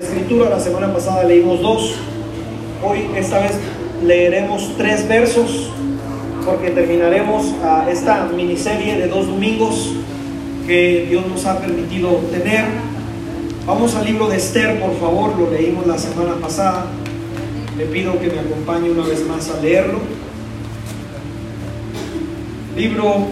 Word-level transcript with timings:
Escritura, 0.00 0.48
la 0.48 0.58
semana 0.58 0.90
pasada 0.94 1.24
leímos 1.24 1.60
dos, 1.60 1.94
hoy 2.82 3.10
esta 3.16 3.38
vez 3.38 3.52
leeremos 4.02 4.72
tres 4.78 5.06
versos 5.06 5.70
porque 6.42 6.70
terminaremos 6.70 7.52
a 7.62 7.90
esta 7.90 8.24
miniserie 8.34 8.96
de 8.96 9.08
dos 9.08 9.26
domingos 9.26 9.92
que 10.66 11.06
Dios 11.06 11.26
nos 11.26 11.44
ha 11.44 11.58
permitido 11.58 12.12
tener. 12.32 12.64
Vamos 13.66 13.94
al 13.94 14.06
libro 14.06 14.26
de 14.28 14.38
Esther, 14.38 14.80
por 14.80 14.98
favor, 14.98 15.38
lo 15.38 15.50
leímos 15.50 15.86
la 15.86 15.98
semana 15.98 16.36
pasada. 16.40 16.86
Le 17.76 17.84
pido 17.84 18.18
que 18.18 18.28
me 18.28 18.38
acompañe 18.38 18.90
una 18.90 19.06
vez 19.06 19.22
más 19.26 19.50
a 19.50 19.60
leerlo. 19.60 19.98
Libro 22.74 23.26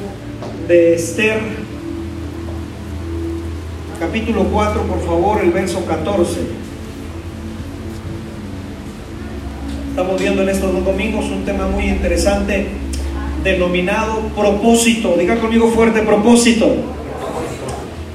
de 0.68 0.94
Esther, 0.96 1.40
capítulo 3.98 4.44
4, 4.44 4.82
por 4.82 5.04
favor, 5.04 5.40
el 5.42 5.50
verso 5.50 5.84
14. 5.84 6.40
Estamos 9.90 10.20
viendo 10.20 10.42
en 10.42 10.48
estos 10.48 10.72
dos 10.72 10.84
domingos 10.84 11.24
un 11.26 11.44
tema 11.44 11.66
muy 11.66 11.86
interesante 11.86 12.68
denominado 13.42 14.20
propósito. 14.36 15.16
Diga 15.18 15.40
conmigo 15.40 15.68
fuerte 15.70 16.02
propósito. 16.02 16.68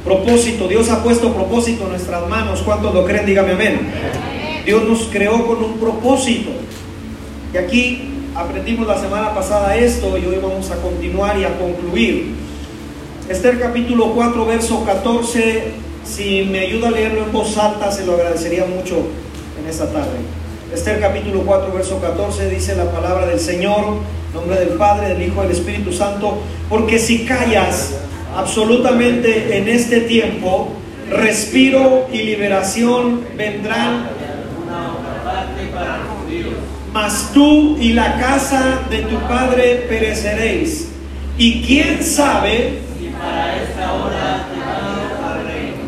Propósito. 0.05 0.67
Dios 0.69 0.89
ha 0.89 1.03
puesto 1.03 1.33
propósito 1.33 1.83
en 1.83 1.89
nuestras 1.89 2.27
manos. 2.29 2.61
¿Cuántos 2.61 2.93
lo 2.93 3.05
creen? 3.05 3.25
Dígame 3.25 3.51
amén. 3.51 3.91
Dios 4.65 4.87
nos 4.87 5.03
creó 5.11 5.45
con 5.45 5.61
un 5.61 5.73
propósito. 5.73 6.51
Y 7.53 7.57
aquí 7.57 8.01
aprendimos 8.33 8.87
la 8.87 8.97
semana 8.97 9.33
pasada 9.33 9.75
esto 9.75 10.17
y 10.17 10.25
hoy 10.25 10.37
vamos 10.41 10.71
a 10.71 10.77
continuar 10.77 11.37
y 11.37 11.43
a 11.43 11.57
concluir. 11.57 12.35
Esther 13.29 13.59
capítulo 13.59 14.13
4, 14.13 14.45
verso 14.45 14.85
14. 14.85 15.82
Si 16.05 16.43
me 16.43 16.59
ayuda 16.59 16.89
a 16.89 16.91
leerlo 16.91 17.23
en 17.23 17.31
voz 17.31 17.57
alta, 17.57 17.91
se 17.91 18.05
lo 18.05 18.13
agradecería 18.13 18.65
mucho 18.65 19.07
en 19.59 19.69
esta 19.69 19.87
tarde. 19.91 20.17
Esther 20.73 20.99
capítulo 20.99 21.43
4, 21.45 21.73
verso 21.73 21.99
14 22.01 22.49
dice 22.49 22.75
la 22.75 22.91
palabra 22.91 23.27
del 23.27 23.39
Señor, 23.39 23.99
nombre 24.33 24.59
del 24.59 24.69
Padre, 24.69 25.09
del 25.09 25.21
Hijo, 25.21 25.41
del 25.43 25.51
Espíritu 25.51 25.93
Santo, 25.93 26.39
porque 26.67 26.99
si 26.99 27.25
callas 27.25 27.93
absolutamente 28.35 29.57
en 29.57 29.69
este 29.69 30.01
tiempo, 30.01 30.69
respiro 31.09 32.07
y 32.11 32.23
liberación 32.23 33.21
vendrán, 33.37 34.09
mas 36.91 37.31
tú 37.33 37.77
y 37.79 37.93
la 37.93 38.17
casa 38.19 38.81
de 38.89 38.99
tu 39.03 39.17
Padre 39.27 39.85
pereceréis. 39.87 40.89
Y 41.37 41.63
quién 41.63 42.03
sabe 42.03 42.79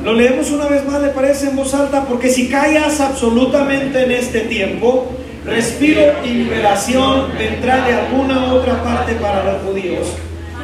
lo 0.06 0.14
leemos 0.14 0.52
una 0.52 0.68
vez 0.68 0.86
más, 0.86 1.02
le 1.02 1.10
parece 1.10 1.50
en 1.50 1.56
voz 1.56 1.74
alta, 1.74 2.06
porque 2.06 2.30
si 2.30 2.48
callas 2.48 3.02
absolutamente 3.02 4.04
en 4.04 4.12
este 4.12 4.42
tiempo, 4.42 5.12
respiro 5.44 6.14
y 6.24 6.30
liberación 6.30 7.32
vendrá 7.36 7.88
de 7.88 7.96
alguna 7.96 8.54
otra 8.54 8.84
parte 8.84 9.14
para 9.14 9.44
los 9.44 9.64
judíos. 9.64 10.08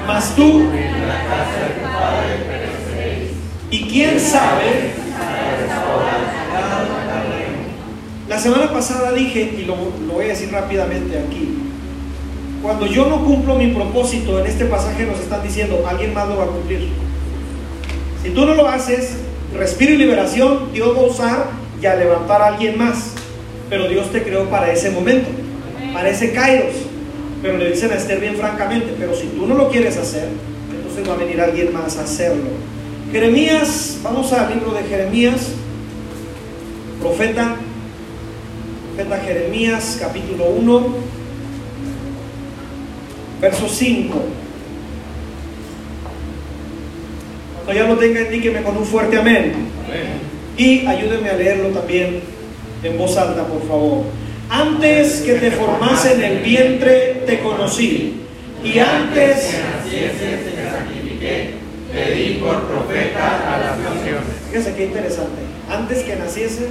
Mas 0.05 0.35
tú, 0.35 0.69
y 3.71 3.83
quién 3.85 4.19
sabe, 4.19 4.91
la 8.29 8.37
semana 8.39 8.71
pasada 8.71 9.11
dije, 9.11 9.55
y 9.57 9.65
lo, 9.65 9.75
lo 10.05 10.13
voy 10.13 10.25
a 10.25 10.29
decir 10.29 10.51
rápidamente 10.51 11.17
aquí, 11.17 11.57
cuando 12.61 12.85
yo 12.85 13.07
no 13.07 13.25
cumplo 13.25 13.55
mi 13.55 13.69
propósito, 13.69 14.39
en 14.39 14.45
este 14.45 14.65
pasaje 14.65 15.03
nos 15.03 15.19
están 15.19 15.41
diciendo, 15.41 15.83
alguien 15.87 16.13
más 16.13 16.29
lo 16.29 16.37
va 16.37 16.43
a 16.43 16.47
cumplir. 16.47 16.89
Si 18.21 18.29
tú 18.29 18.45
no 18.45 18.53
lo 18.53 18.67
haces, 18.67 19.17
respiro 19.57 19.93
y 19.93 19.97
liberación, 19.97 20.71
Dios 20.73 20.95
va 20.95 21.01
a 21.01 21.05
usar 21.05 21.45
y 21.81 21.85
a 21.85 21.95
levantar 21.95 22.41
a 22.41 22.47
alguien 22.47 22.77
más. 22.77 23.11
Pero 23.69 23.87
Dios 23.87 24.11
te 24.11 24.23
creó 24.23 24.49
para 24.49 24.71
ese 24.71 24.91
momento, 24.91 25.29
para 25.93 26.09
ese 26.09 26.33
kairos. 26.33 26.75
Pero 27.41 27.57
le 27.57 27.71
dicen 27.71 27.91
a 27.91 27.95
Esther 27.95 28.19
bien 28.19 28.35
francamente, 28.35 28.93
pero 28.99 29.15
si 29.15 29.27
tú 29.27 29.47
no 29.47 29.55
lo 29.55 29.69
quieres 29.69 29.97
hacer, 29.97 30.27
entonces 30.71 31.09
va 31.09 31.13
a 31.13 31.17
venir 31.17 31.41
alguien 31.41 31.73
más 31.73 31.97
a 31.97 32.03
hacerlo. 32.03 32.49
Jeremías, 33.11 33.97
vamos 34.03 34.31
al 34.31 34.53
libro 34.53 34.73
de 34.73 34.83
Jeremías, 34.83 35.47
profeta, 37.01 37.55
profeta 38.95 39.23
Jeremías, 39.23 39.97
capítulo 39.99 40.45
1, 40.45 40.87
verso 43.41 43.67
5. 43.67 44.21
Cuando 47.65 47.81
ya 47.81 47.87
lo 47.87 47.97
tenga, 47.97 48.21
indíqueme 48.21 48.63
con 48.63 48.77
un 48.77 48.85
fuerte 48.85 49.17
amén. 49.17 49.53
Y 50.57 50.85
ayúdeme 50.85 51.29
a 51.29 51.33
leerlo 51.33 51.69
también 51.69 52.21
en 52.83 52.97
voz 52.97 53.17
alta, 53.17 53.45
por 53.45 53.67
favor. 53.67 54.03
Antes 54.49 55.21
que 55.21 55.35
te 55.35 55.51
formase 55.51 56.13
en 56.15 56.23
el 56.23 56.39
vientre, 56.39 57.23
te 57.25 57.39
conocí. 57.39 58.21
Y 58.63 58.79
antes 58.79 59.57
te 59.89 60.69
santifiqué, 60.69 61.53
te 61.91 62.15
di 62.15 62.33
por 62.35 62.63
profeta 62.63 63.55
a 63.55 63.57
las 63.59 63.79
naciones. 63.79 64.21
Fíjese 64.49 64.75
qué 64.75 64.85
interesante. 64.85 65.41
Antes 65.69 66.03
que 66.03 66.15
naciese, 66.15 66.67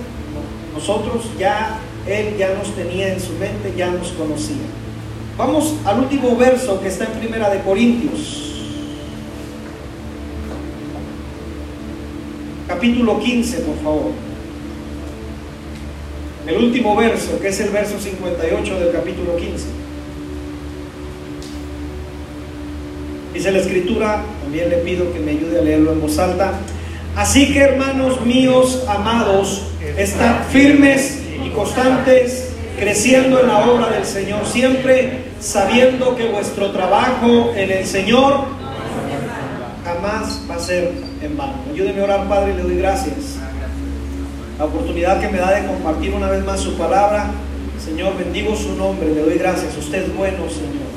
nosotros 0.74 1.30
ya, 1.38 1.78
Él 2.06 2.36
ya 2.38 2.54
nos 2.54 2.74
tenía 2.76 3.12
en 3.12 3.20
su 3.20 3.32
mente, 3.32 3.72
ya 3.76 3.90
nos 3.90 4.08
conocía. 4.12 4.56
Vamos 5.38 5.74
al 5.84 6.00
último 6.00 6.36
verso 6.36 6.80
que 6.82 6.88
está 6.88 7.06
en 7.06 7.12
Primera 7.12 7.48
de 7.48 7.60
Corintios. 7.60 8.49
Capítulo 12.80 13.20
15, 13.20 13.58
por 13.58 13.76
favor. 13.84 14.12
El 16.46 16.56
último 16.56 16.96
verso, 16.96 17.38
que 17.38 17.48
es 17.48 17.60
el 17.60 17.68
verso 17.68 18.00
58 18.00 18.80
del 18.80 18.90
capítulo 18.90 19.36
15. 19.36 19.66
Dice 23.34 23.52
la 23.52 23.58
escritura, 23.58 24.22
también 24.42 24.70
le 24.70 24.76
pido 24.78 25.12
que 25.12 25.20
me 25.20 25.32
ayude 25.32 25.58
a 25.58 25.62
leerlo 25.62 25.92
en 25.92 26.00
voz 26.00 26.18
alta. 26.18 26.54
Así 27.16 27.52
que 27.52 27.58
hermanos 27.58 28.22
míos 28.22 28.82
amados, 28.88 29.66
estad 29.98 30.44
firmes 30.48 31.20
y 31.44 31.50
constantes, 31.50 32.52
creciendo 32.78 33.40
en 33.40 33.48
la 33.48 33.58
obra 33.70 33.90
del 33.90 34.06
Señor 34.06 34.46
siempre, 34.46 35.24
sabiendo 35.38 36.16
que 36.16 36.30
vuestro 36.30 36.70
trabajo 36.70 37.52
en 37.54 37.72
el 37.72 37.84
Señor 37.84 38.46
jamás 39.84 40.40
va 40.50 40.54
a 40.54 40.58
ser 40.58 41.09
en 41.22 41.36
vano. 41.36 41.54
Ayúdeme 41.72 42.00
a 42.00 42.04
orar, 42.04 42.28
Padre, 42.28 42.52
y 42.52 42.56
le 42.56 42.62
doy 42.62 42.76
gracias. 42.76 43.36
La 44.58 44.64
oportunidad 44.64 45.20
que 45.20 45.28
me 45.28 45.38
da 45.38 45.52
de 45.52 45.66
compartir 45.66 46.14
una 46.14 46.28
vez 46.28 46.44
más 46.44 46.60
su 46.60 46.76
palabra. 46.76 47.30
Señor, 47.82 48.16
bendigo 48.16 48.54
su 48.56 48.74
nombre, 48.76 49.14
le 49.14 49.22
doy 49.22 49.38
gracias. 49.38 49.76
Usted 49.76 50.04
es 50.04 50.16
bueno, 50.16 50.48
Señor. 50.48 50.90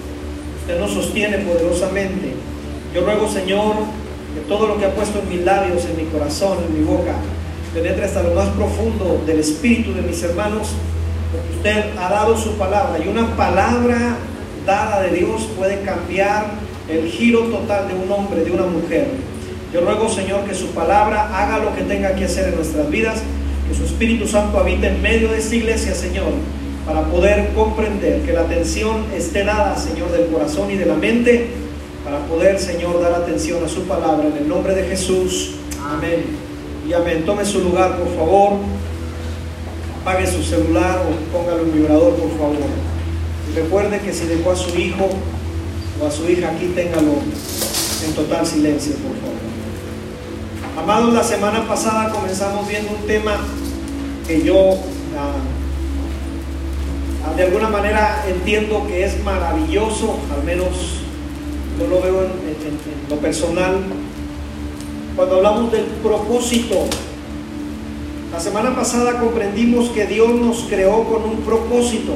Usted 0.62 0.80
nos 0.80 0.92
sostiene 0.92 1.38
poderosamente. 1.40 2.34
Yo 2.94 3.02
ruego, 3.02 3.28
Señor, 3.28 3.76
que 4.34 4.42
todo 4.48 4.68
lo 4.68 4.78
que 4.78 4.86
ha 4.86 4.94
puesto 4.94 5.20
en 5.20 5.30
mis 5.30 5.42
labios, 5.46 5.86
en 5.86 5.98
mi 5.98 6.12
corazón, 6.12 6.58
en 6.68 6.80
mi 6.80 6.86
boca, 6.86 7.14
penetre 7.74 8.06
hasta 8.06 8.24
lo 8.24 8.34
más 8.34 8.50
profundo 8.50 9.24
del 9.26 9.40
espíritu 9.40 9.94
de 9.94 10.02
mis 10.02 10.22
hermanos, 10.24 10.70
porque 11.32 11.56
usted 11.58 11.98
ha 11.98 12.10
dado 12.10 12.38
su 12.38 12.54
palabra 12.58 13.04
y 13.04 13.08
una 13.08 13.36
palabra 13.36 14.18
dada 14.66 15.02
de 15.02 15.18
Dios 15.18 15.50
puede 15.58 15.82
cambiar 15.82 16.46
el 16.88 17.10
giro 17.10 17.42
total 17.46 17.88
de 17.88 17.96
un 17.96 18.12
hombre, 18.12 18.44
de 18.44 18.52
una 18.52 18.66
mujer. 18.66 19.08
Yo 19.74 19.82
ruego, 19.82 20.08
Señor, 20.08 20.46
que 20.46 20.54
su 20.54 20.68
palabra 20.68 21.36
haga 21.36 21.58
lo 21.58 21.76
que 21.76 21.82
tenga 21.82 22.14
que 22.14 22.26
hacer 22.26 22.50
en 22.50 22.56
nuestras 22.56 22.88
vidas, 22.92 23.24
que 23.68 23.76
su 23.76 23.86
Espíritu 23.86 24.28
Santo 24.28 24.60
habite 24.60 24.88
en 24.88 25.02
medio 25.02 25.32
de 25.32 25.40
esta 25.40 25.56
iglesia, 25.56 25.96
Señor, 25.96 26.28
para 26.86 27.04
poder 27.06 27.50
comprender 27.56 28.22
que 28.22 28.34
la 28.34 28.42
atención 28.42 29.06
esté 29.16 29.44
dada, 29.44 29.76
Señor, 29.76 30.12
del 30.12 30.28
corazón 30.28 30.70
y 30.70 30.76
de 30.76 30.86
la 30.86 30.94
mente, 30.94 31.48
para 32.04 32.20
poder, 32.28 32.60
Señor, 32.60 33.02
dar 33.02 33.14
atención 33.14 33.64
a 33.64 33.68
su 33.68 33.84
palabra. 33.84 34.28
En 34.28 34.38
el 34.44 34.48
nombre 34.48 34.76
de 34.76 34.84
Jesús. 34.84 35.56
Amén. 35.84 36.24
Y 36.88 36.94
amén. 36.94 37.24
Tome 37.26 37.44
su 37.44 37.60
lugar, 37.60 37.98
por 37.98 38.16
favor. 38.16 38.60
Apague 40.02 40.28
su 40.28 40.44
celular 40.44 41.00
o 41.00 41.36
póngalo 41.36 41.64
en 41.64 41.74
vibrador, 41.74 42.14
por 42.16 42.30
favor. 42.38 42.70
Y 43.50 43.56
recuerde 43.58 44.00
que 44.02 44.14
si 44.14 44.28
dejó 44.28 44.52
a 44.52 44.56
su 44.56 44.78
hijo 44.78 45.10
o 46.00 46.06
a 46.06 46.12
su 46.12 46.30
hija 46.30 46.50
aquí, 46.50 46.74
téngalo 46.76 47.14
en 48.06 48.14
total 48.14 48.46
silencio, 48.46 48.94
por 48.98 49.16
favor. 49.18 49.33
Amados, 50.76 51.14
la 51.14 51.24
semana 51.24 51.68
pasada 51.68 52.10
comenzamos 52.12 52.68
viendo 52.68 52.94
un 52.94 53.06
tema 53.06 53.38
que 54.28 54.42
yo 54.44 54.72
ah, 55.16 55.34
de 57.36 57.44
alguna 57.44 57.70
manera 57.70 58.26
entiendo 58.28 58.88
que 58.88 59.06
es 59.06 59.24
maravilloso, 59.24 60.18
al 60.36 60.44
menos 60.44 60.70
yo 61.80 61.88
lo 61.88 62.02
veo 62.02 62.24
en, 62.24 62.32
lo 63.08 63.18
personal. 63.18 63.84
Cuando 65.16 65.36
hablamos 65.36 65.72
del 65.72 65.86
propósito, 65.86 66.88
la 68.32 68.40
semana 68.40 68.76
pasada 68.76 69.20
comprendimos 69.20 69.90
que 69.90 70.08
Dios 70.08 70.32
nos 70.32 70.64
creó 70.64 71.04
con 71.04 71.24
un 71.24 71.38
propósito, 71.42 72.14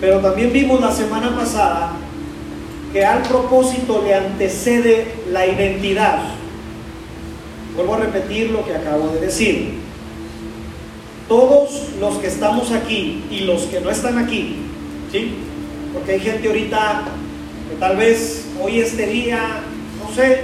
pero 0.00 0.20
también 0.20 0.54
vimos 0.54 0.80
la 0.80 0.90
semana 0.90 1.36
pasada 1.36 1.92
que 2.94 3.04
al 3.04 3.20
propósito 3.24 4.00
le 4.02 4.14
antecede 4.14 5.06
la 5.30 5.46
identidad. 5.46 6.45
Vuelvo 7.76 7.94
a 7.94 7.98
repetir 7.98 8.50
lo 8.50 8.64
que 8.64 8.74
acabo 8.74 9.08
de 9.08 9.20
decir. 9.20 9.74
todos 11.28 11.88
los 12.00 12.18
que 12.18 12.28
estamos 12.28 12.70
aquí 12.70 13.24
y 13.30 13.40
los 13.40 13.62
que 13.62 13.80
no 13.80 13.90
están 13.90 14.16
aquí, 14.16 14.56
¿sí? 15.10 15.34
Porque 15.92 16.12
hay 16.12 16.20
gente 16.20 16.46
ahorita 16.46 17.02
que 17.68 17.76
tal 17.80 17.96
vez 17.96 18.46
hoy 18.62 18.80
este 18.80 19.06
día, 19.06 19.60
no 20.00 20.14
sé, 20.14 20.42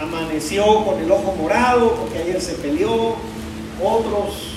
amaneció 0.00 0.84
con 0.84 1.00
el 1.00 1.10
ojo 1.10 1.34
morado 1.40 1.96
porque 1.96 2.18
ayer 2.18 2.40
se 2.40 2.54
peleó, 2.54 3.16
otros 3.82 4.54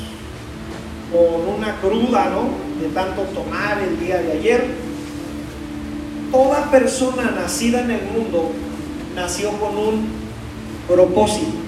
con 1.12 1.56
una 1.56 1.76
cruda, 1.82 2.30
¿no? 2.30 2.50
De 2.82 2.94
tanto 2.94 3.24
tomar 3.34 3.80
el 3.80 4.00
día 4.00 4.18
de 4.18 4.34
ayer. 4.34 4.66
Toda 6.32 6.70
persona 6.70 7.32
nacida 7.32 7.82
en 7.82 7.92
el 7.92 8.02
mundo 8.04 8.52
nació 9.16 9.52
con 9.54 9.76
un 9.76 10.08
propósito. 10.88 11.67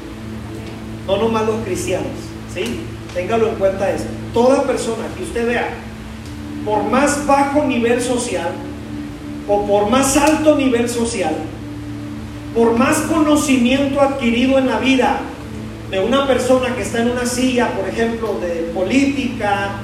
No 1.10 1.18
nomás 1.18 1.48
los 1.48 1.56
cristianos, 1.66 2.12
¿sí? 2.54 2.82
Téngalo 3.16 3.50
en 3.50 3.56
cuenta 3.56 3.90
eso. 3.90 4.06
Toda 4.32 4.62
persona 4.62 5.06
que 5.18 5.24
usted 5.24 5.48
vea, 5.48 5.70
por 6.64 6.84
más 6.84 7.26
bajo 7.26 7.64
nivel 7.64 8.00
social 8.00 8.52
o 9.48 9.66
por 9.66 9.90
más 9.90 10.16
alto 10.18 10.56
nivel 10.56 10.88
social, 10.88 11.34
por 12.54 12.78
más 12.78 12.98
conocimiento 13.12 14.00
adquirido 14.00 14.60
en 14.60 14.68
la 14.68 14.78
vida 14.78 15.22
de 15.90 16.00
una 16.00 16.28
persona 16.28 16.76
que 16.76 16.84
está 16.84 17.02
en 17.02 17.10
una 17.10 17.26
silla, 17.26 17.72
por 17.76 17.90
ejemplo, 17.90 18.40
de 18.40 18.72
política, 18.72 19.78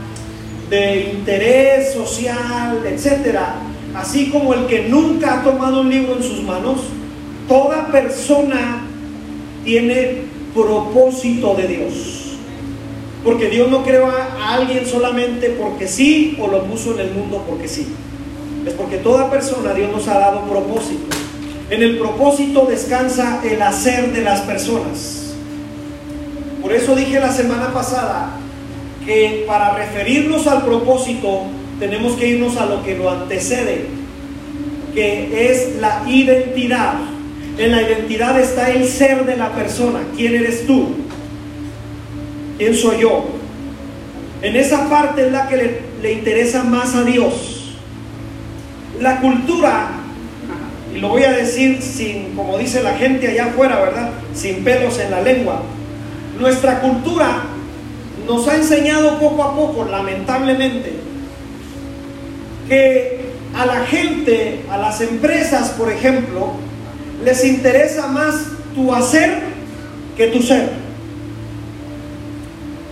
de 0.69 1.11
interés 1.11 1.91
social, 1.91 2.83
etcétera, 2.85 3.55
así 3.95 4.29
como 4.29 4.53
el 4.53 4.67
que 4.67 4.89
nunca 4.89 5.39
ha 5.39 5.43
tomado 5.43 5.81
un 5.81 5.89
libro 5.89 6.17
en 6.17 6.21
sus 6.21 6.43
manos, 6.43 6.81
toda 7.47 7.87
persona 7.87 8.83
tiene 9.63 10.34
propósito 10.55 11.53
de 11.53 11.67
Dios. 11.67 12.37
Porque 13.23 13.49
Dios 13.49 13.69
no 13.69 13.83
creó 13.83 14.07
a 14.07 14.53
alguien 14.55 14.85
solamente 14.85 15.49
porque 15.49 15.87
sí 15.87 16.37
o 16.39 16.47
lo 16.47 16.63
puso 16.63 16.93
en 16.93 17.01
el 17.01 17.11
mundo 17.11 17.43
porque 17.47 17.67
sí. 17.67 17.87
Es 18.65 18.73
porque 18.73 18.97
toda 18.97 19.29
persona 19.29 19.73
Dios 19.73 19.91
nos 19.91 20.07
ha 20.07 20.17
dado 20.17 20.41
propósito. 20.41 21.15
En 21.69 21.83
el 21.83 21.97
propósito 21.97 22.65
descansa 22.69 23.41
el 23.43 23.61
hacer 23.61 24.13
de 24.13 24.21
las 24.21 24.41
personas. 24.41 25.33
Por 26.61 26.71
eso 26.71 26.95
dije 26.95 27.19
la 27.19 27.31
semana 27.31 27.73
pasada 27.73 28.37
que 29.05 29.43
para 29.47 29.75
referirnos 29.75 30.47
al 30.47 30.63
propósito 30.63 31.43
tenemos 31.79 32.13
que 32.13 32.27
irnos 32.27 32.57
a 32.57 32.65
lo 32.65 32.83
que 32.83 32.95
lo 32.95 33.09
antecede, 33.09 33.85
que 34.93 35.51
es 35.51 35.75
la 35.79 36.03
identidad. 36.07 36.93
En 37.57 37.71
la 37.71 37.81
identidad 37.81 38.39
está 38.39 38.69
el 38.69 38.87
ser 38.87 39.25
de 39.25 39.37
la 39.37 39.53
persona. 39.53 39.99
¿Quién 40.15 40.35
eres 40.35 40.67
tú? 40.67 40.89
¿Quién 42.57 42.75
soy 42.75 43.01
yo? 43.01 43.25
En 44.41 44.55
esa 44.55 44.89
parte 44.89 45.25
es 45.25 45.31
la 45.31 45.47
que 45.47 45.81
le, 46.01 46.11
interesa 46.11 46.63
más 46.63 46.95
a 46.95 47.03
Dios. 47.03 47.75
La 48.99 49.21
cultura, 49.21 49.87
y 50.93 50.99
lo 50.99 51.09
voy 51.09 51.23
a 51.23 51.31
decir 51.31 51.81
sin, 51.81 52.35
como 52.35 52.57
dice 52.57 52.83
la 52.83 52.93
gente 52.95 53.27
allá 53.27 53.45
afuera, 53.45 53.79
¿verdad? 53.79 54.11
Sin 54.33 54.63
pelos 54.63 54.99
en 54.99 55.11
la 55.11 55.21
lengua. 55.21 55.63
Nuestra 56.39 56.81
cultura 56.81 57.43
nos 58.27 58.47
ha 58.47 58.55
enseñado 58.57 59.17
poco 59.19 59.43
a 59.43 59.55
poco, 59.55 59.85
lamentablemente, 59.85 60.93
que 62.67 63.25
a 63.55 63.65
la 63.65 63.85
gente, 63.85 64.65
a 64.69 64.77
las 64.77 64.99
empresas, 64.99 65.69
por 65.71 65.91
ejemplo, 65.91 66.53
les 67.23 67.43
interesa 67.45 68.07
más 68.07 68.35
tu 68.73 68.93
hacer 68.93 69.39
que 70.17 70.27
tu 70.27 70.41
ser. 70.41 70.69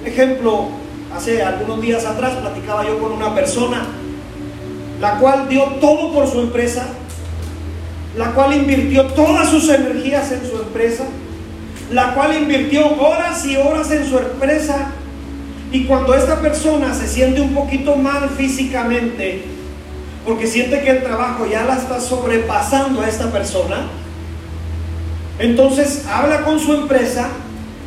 Ejemplo, 0.05 0.69
hace 1.15 1.41
algunos 1.41 1.81
días 1.81 2.05
atrás 2.05 2.33
platicaba 2.35 2.85
yo 2.85 2.99
con 2.99 3.11
una 3.13 3.33
persona, 3.33 3.85
la 4.99 5.17
cual 5.19 5.47
dio 5.47 5.63
todo 5.79 6.13
por 6.13 6.27
su 6.27 6.39
empresa, 6.41 6.87
la 8.17 8.31
cual 8.31 8.55
invirtió 8.55 9.05
todas 9.07 9.49
sus 9.49 9.69
energías 9.69 10.31
en 10.31 10.49
su 10.49 10.57
empresa, 10.57 11.05
la 11.91 12.13
cual 12.13 12.37
invirtió 12.37 12.87
horas 12.99 13.45
y 13.45 13.55
horas 13.55 13.91
en 13.91 14.05
su 14.05 14.17
empresa. 14.17 14.91
Y 15.71 15.85
cuando 15.85 16.13
esta 16.13 16.39
persona 16.39 16.93
se 16.93 17.07
siente 17.07 17.41
un 17.41 17.53
poquito 17.53 17.95
mal 17.95 18.29
físicamente, 18.29 19.43
porque 20.25 20.47
siente 20.47 20.81
que 20.81 20.89
el 20.91 21.03
trabajo 21.03 21.45
ya 21.45 21.63
la 21.63 21.75
está 21.75 21.99
sobrepasando 21.99 23.01
a 23.01 23.09
esta 23.09 23.31
persona, 23.31 23.87
entonces 25.39 26.05
habla 26.07 26.43
con 26.43 26.59
su 26.59 26.73
empresa 26.73 27.29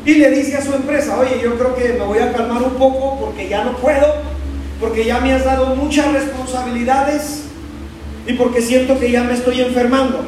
y 0.04 0.14
le 0.14 0.31
dice 0.31 0.56
a 0.56 0.62
su 0.62 0.72
empresa, 0.72 1.19
oye, 1.19 1.40
yo 1.43 1.56
creo 1.56 1.75
que 1.75 1.94
me 1.94 2.04
voy 2.04 2.19
a 2.19 2.32
calmar 2.32 2.62
un 2.62 2.75
poco 2.75 3.19
porque 3.20 3.48
ya 3.48 3.64
no 3.64 3.76
puedo, 3.76 4.06
porque 4.81 5.04
ya 5.04 5.20
me 5.20 5.32
has 5.32 5.44
dado 5.44 5.75
muchas 5.75 6.12
responsabilidades 6.12 7.43
y 8.26 8.32
porque 8.34 8.60
siento 8.60 8.98
que 8.98 9.10
ya 9.10 9.25
me 9.25 9.34
estoy 9.34 9.60
enfermando. 9.60 10.25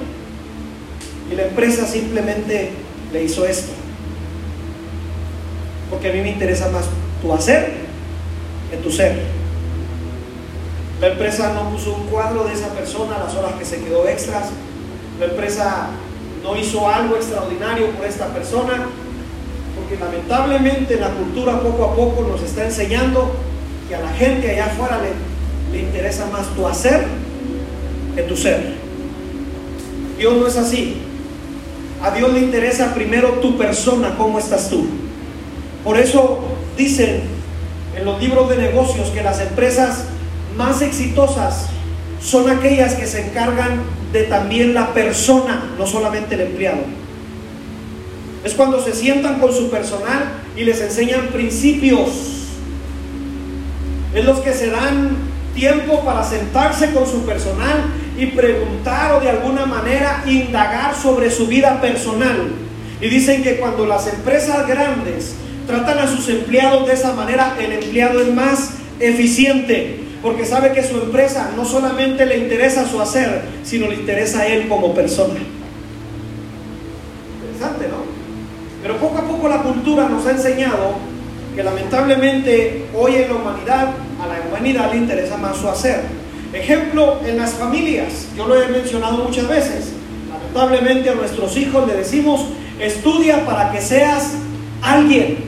Y 1.30 1.34
la 1.34 1.44
empresa 1.44 1.86
simplemente 1.86 2.70
le 3.12 3.24
hizo 3.24 3.44
esto. 3.46 3.72
Porque 5.90 6.10
a 6.10 6.12
mí 6.12 6.20
me 6.20 6.30
interesa 6.30 6.68
más 6.70 6.86
tu 7.20 7.32
hacer 7.32 7.72
que 8.70 8.76
tu 8.78 8.90
ser. 8.90 9.22
La 11.00 11.08
empresa 11.08 11.52
no 11.54 11.70
puso 11.70 11.94
un 11.94 12.06
cuadro 12.06 12.44
de 12.44 12.54
esa 12.54 12.68
persona, 12.68 13.18
las 13.18 13.34
horas 13.34 13.52
que 13.58 13.64
se 13.64 13.80
quedó 13.80 14.08
extras. 14.08 14.46
La 15.20 15.26
empresa 15.26 15.90
no 16.48 16.58
hizo 16.58 16.88
algo 16.88 17.16
extraordinario 17.16 17.90
por 17.90 18.06
esta 18.06 18.26
persona. 18.28 18.86
Porque 19.76 20.02
lamentablemente 20.02 20.96
la 20.96 21.10
cultura 21.10 21.60
poco 21.60 21.84
a 21.84 21.94
poco 21.94 22.26
nos 22.28 22.42
está 22.42 22.64
enseñando 22.64 23.32
que 23.88 23.94
a 23.94 24.00
la 24.00 24.10
gente 24.12 24.50
allá 24.50 24.66
afuera 24.66 25.00
le, 25.00 25.78
interesa 25.78 26.26
más 26.26 26.46
tu 26.54 26.66
hacer 26.66 27.06
que 28.16 28.22
tu 28.22 28.36
ser. 28.36 28.74
Dios 30.18 30.36
no 30.36 30.46
es 30.46 30.56
así. 30.56 31.02
A 32.02 32.10
Dios 32.10 32.32
le 32.32 32.40
interesa 32.40 32.94
primero 32.94 33.34
tu 33.40 33.56
persona, 33.56 34.14
cómo 34.16 34.38
estás 34.38 34.70
tú. 34.70 34.86
Por 35.84 35.98
eso 35.98 36.40
dicen 36.76 37.22
en 37.96 38.04
los 38.04 38.20
libros 38.20 38.48
de 38.48 38.56
negocios 38.56 39.08
que 39.10 39.22
las 39.22 39.40
empresas 39.40 40.04
más 40.56 40.80
exitosas 40.82 41.66
son 42.20 42.50
aquellas 42.50 42.94
que 42.94 43.06
se 43.06 43.26
encargan 43.26 43.82
de 44.12 44.24
también 44.24 44.74
la 44.74 44.92
persona, 44.94 45.70
no 45.78 45.86
solamente 45.86 46.34
el 46.34 46.42
empleado. 46.42 46.82
Es 48.44 48.54
cuando 48.54 48.82
se 48.82 48.94
sientan 48.94 49.40
con 49.40 49.52
su 49.52 49.70
personal 49.70 50.32
y 50.56 50.64
les 50.64 50.80
enseñan 50.80 51.28
principios. 51.28 52.08
Es 54.14 54.24
los 54.24 54.40
que 54.40 54.52
se 54.52 54.70
dan 54.70 55.16
tiempo 55.54 56.04
para 56.04 56.24
sentarse 56.24 56.92
con 56.92 57.06
su 57.06 57.26
personal 57.26 57.84
y 58.16 58.26
preguntar 58.26 59.12
o 59.12 59.20
de 59.20 59.30
alguna 59.30 59.66
manera 59.66 60.22
indagar 60.26 60.94
sobre 60.94 61.30
su 61.30 61.46
vida 61.46 61.80
personal. 61.80 62.48
Y 63.00 63.08
dicen 63.08 63.42
que 63.42 63.56
cuando 63.56 63.86
las 63.86 64.06
empresas 64.06 64.66
grandes 64.66 65.34
tratan 65.66 65.98
a 65.98 66.08
sus 66.08 66.28
empleados 66.28 66.86
de 66.86 66.94
esa 66.94 67.12
manera, 67.12 67.56
el 67.60 67.72
empleado 67.72 68.20
es 68.20 68.32
más 68.32 68.70
eficiente, 68.98 70.00
porque 70.22 70.44
sabe 70.44 70.72
que 70.72 70.82
su 70.82 70.96
empresa 70.96 71.50
no 71.56 71.64
solamente 71.64 72.26
le 72.26 72.38
interesa 72.38 72.88
su 72.88 73.00
hacer, 73.00 73.42
sino 73.62 73.88
le 73.88 73.94
interesa 73.94 74.40
a 74.40 74.46
él 74.46 74.68
como 74.68 74.94
persona. 74.94 75.34
Interesante, 77.40 77.88
¿no? 77.88 77.98
Pero 78.82 78.96
poco 78.96 79.18
a 79.18 79.22
poco 79.22 79.48
la 79.48 79.62
cultura 79.62 80.08
nos 80.08 80.26
ha 80.26 80.32
enseñado 80.32 80.94
que 81.54 81.62
lamentablemente 81.62 82.86
hoy 82.94 83.16
en 83.16 83.28
la 83.28 83.34
humanidad, 83.34 83.88
a 84.20 84.26
la 84.26 84.48
humanidad 84.48 84.92
le 84.92 84.98
interesa 84.98 85.36
más 85.36 85.56
su 85.56 85.68
hacer. 85.68 86.02
Ejemplo, 86.52 87.20
en 87.26 87.36
las 87.36 87.54
familias, 87.54 88.28
yo 88.36 88.46
lo 88.46 88.60
he 88.60 88.68
mencionado 88.68 89.18
muchas 89.18 89.48
veces, 89.48 89.92
lamentablemente 90.30 91.10
a 91.10 91.14
nuestros 91.14 91.56
hijos 91.56 91.86
le 91.86 91.94
decimos, 91.94 92.46
estudia 92.80 93.44
para 93.44 93.70
que 93.70 93.80
seas 93.80 94.32
alguien. 94.82 95.38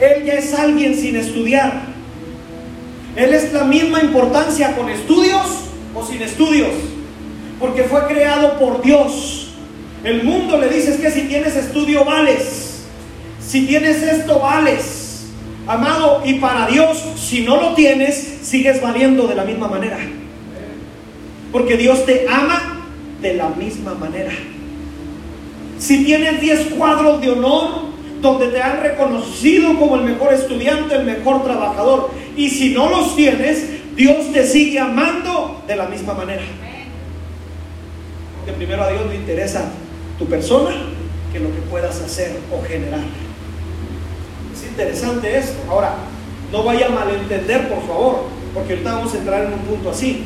Él 0.00 0.24
ya 0.24 0.34
es 0.34 0.52
alguien 0.54 0.96
sin 0.96 1.16
estudiar. 1.16 1.91
Él 3.16 3.34
es 3.34 3.52
la 3.52 3.64
misma 3.64 4.00
importancia 4.00 4.74
con 4.76 4.88
estudios 4.88 5.42
o 5.94 6.04
sin 6.04 6.22
estudios, 6.22 6.70
porque 7.60 7.84
fue 7.84 8.06
creado 8.06 8.58
por 8.58 8.82
Dios. 8.82 9.48
El 10.02 10.24
mundo 10.24 10.58
le 10.58 10.68
dice 10.68 10.92
es 10.94 11.00
que 11.00 11.10
si 11.10 11.22
tienes 11.22 11.54
estudio 11.56 12.04
vales, 12.04 12.84
si 13.46 13.66
tienes 13.66 14.02
esto 14.02 14.40
vales. 14.40 15.00
Amado, 15.66 16.22
y 16.24 16.34
para 16.34 16.66
Dios, 16.66 17.00
si 17.16 17.42
no 17.42 17.56
lo 17.56 17.74
tienes, 17.74 18.16
sigues 18.42 18.82
valiendo 18.82 19.28
de 19.28 19.36
la 19.36 19.44
misma 19.44 19.68
manera. 19.68 19.98
Porque 21.52 21.76
Dios 21.76 22.04
te 22.04 22.26
ama 22.28 22.88
de 23.20 23.34
la 23.34 23.48
misma 23.50 23.94
manera. 23.94 24.32
Si 25.78 26.04
tienes 26.04 26.40
10 26.40 26.74
cuadros 26.76 27.20
de 27.20 27.30
honor 27.30 27.91
donde 28.22 28.46
te 28.48 28.62
han 28.62 28.80
reconocido 28.80 29.76
como 29.78 29.96
el 29.96 30.02
mejor 30.02 30.32
estudiante, 30.32 30.94
el 30.94 31.04
mejor 31.04 31.42
trabajador, 31.42 32.10
y 32.36 32.48
si 32.48 32.72
no 32.72 32.88
los 32.88 33.16
tienes, 33.16 33.94
Dios 33.96 34.32
te 34.32 34.46
sigue 34.46 34.78
amando 34.78 35.62
de 35.66 35.76
la 35.76 35.86
misma 35.86 36.14
manera. 36.14 36.42
Porque 38.38 38.52
primero 38.52 38.84
a 38.84 38.90
Dios 38.90 39.06
le 39.08 39.16
interesa 39.16 39.70
tu 40.18 40.26
persona 40.26 40.70
que 41.32 41.40
lo 41.40 41.52
que 41.52 41.60
puedas 41.62 42.00
hacer 42.00 42.38
o 42.50 42.66
generar. 42.66 43.00
Es 44.54 44.68
interesante 44.68 45.36
esto. 45.36 45.58
Ahora, 45.68 45.96
No 46.52 46.62
vaya 46.62 46.86
a 46.86 46.90
malentender, 46.90 47.66
por 47.70 47.82
favor, 47.86 48.24
porque 48.52 48.74
ahorita 48.74 48.92
vamos 48.92 49.14
a 49.14 49.16
entrar 49.16 49.46
en 49.46 49.54
un 49.54 49.60
punto 49.60 49.88
así. 49.88 50.24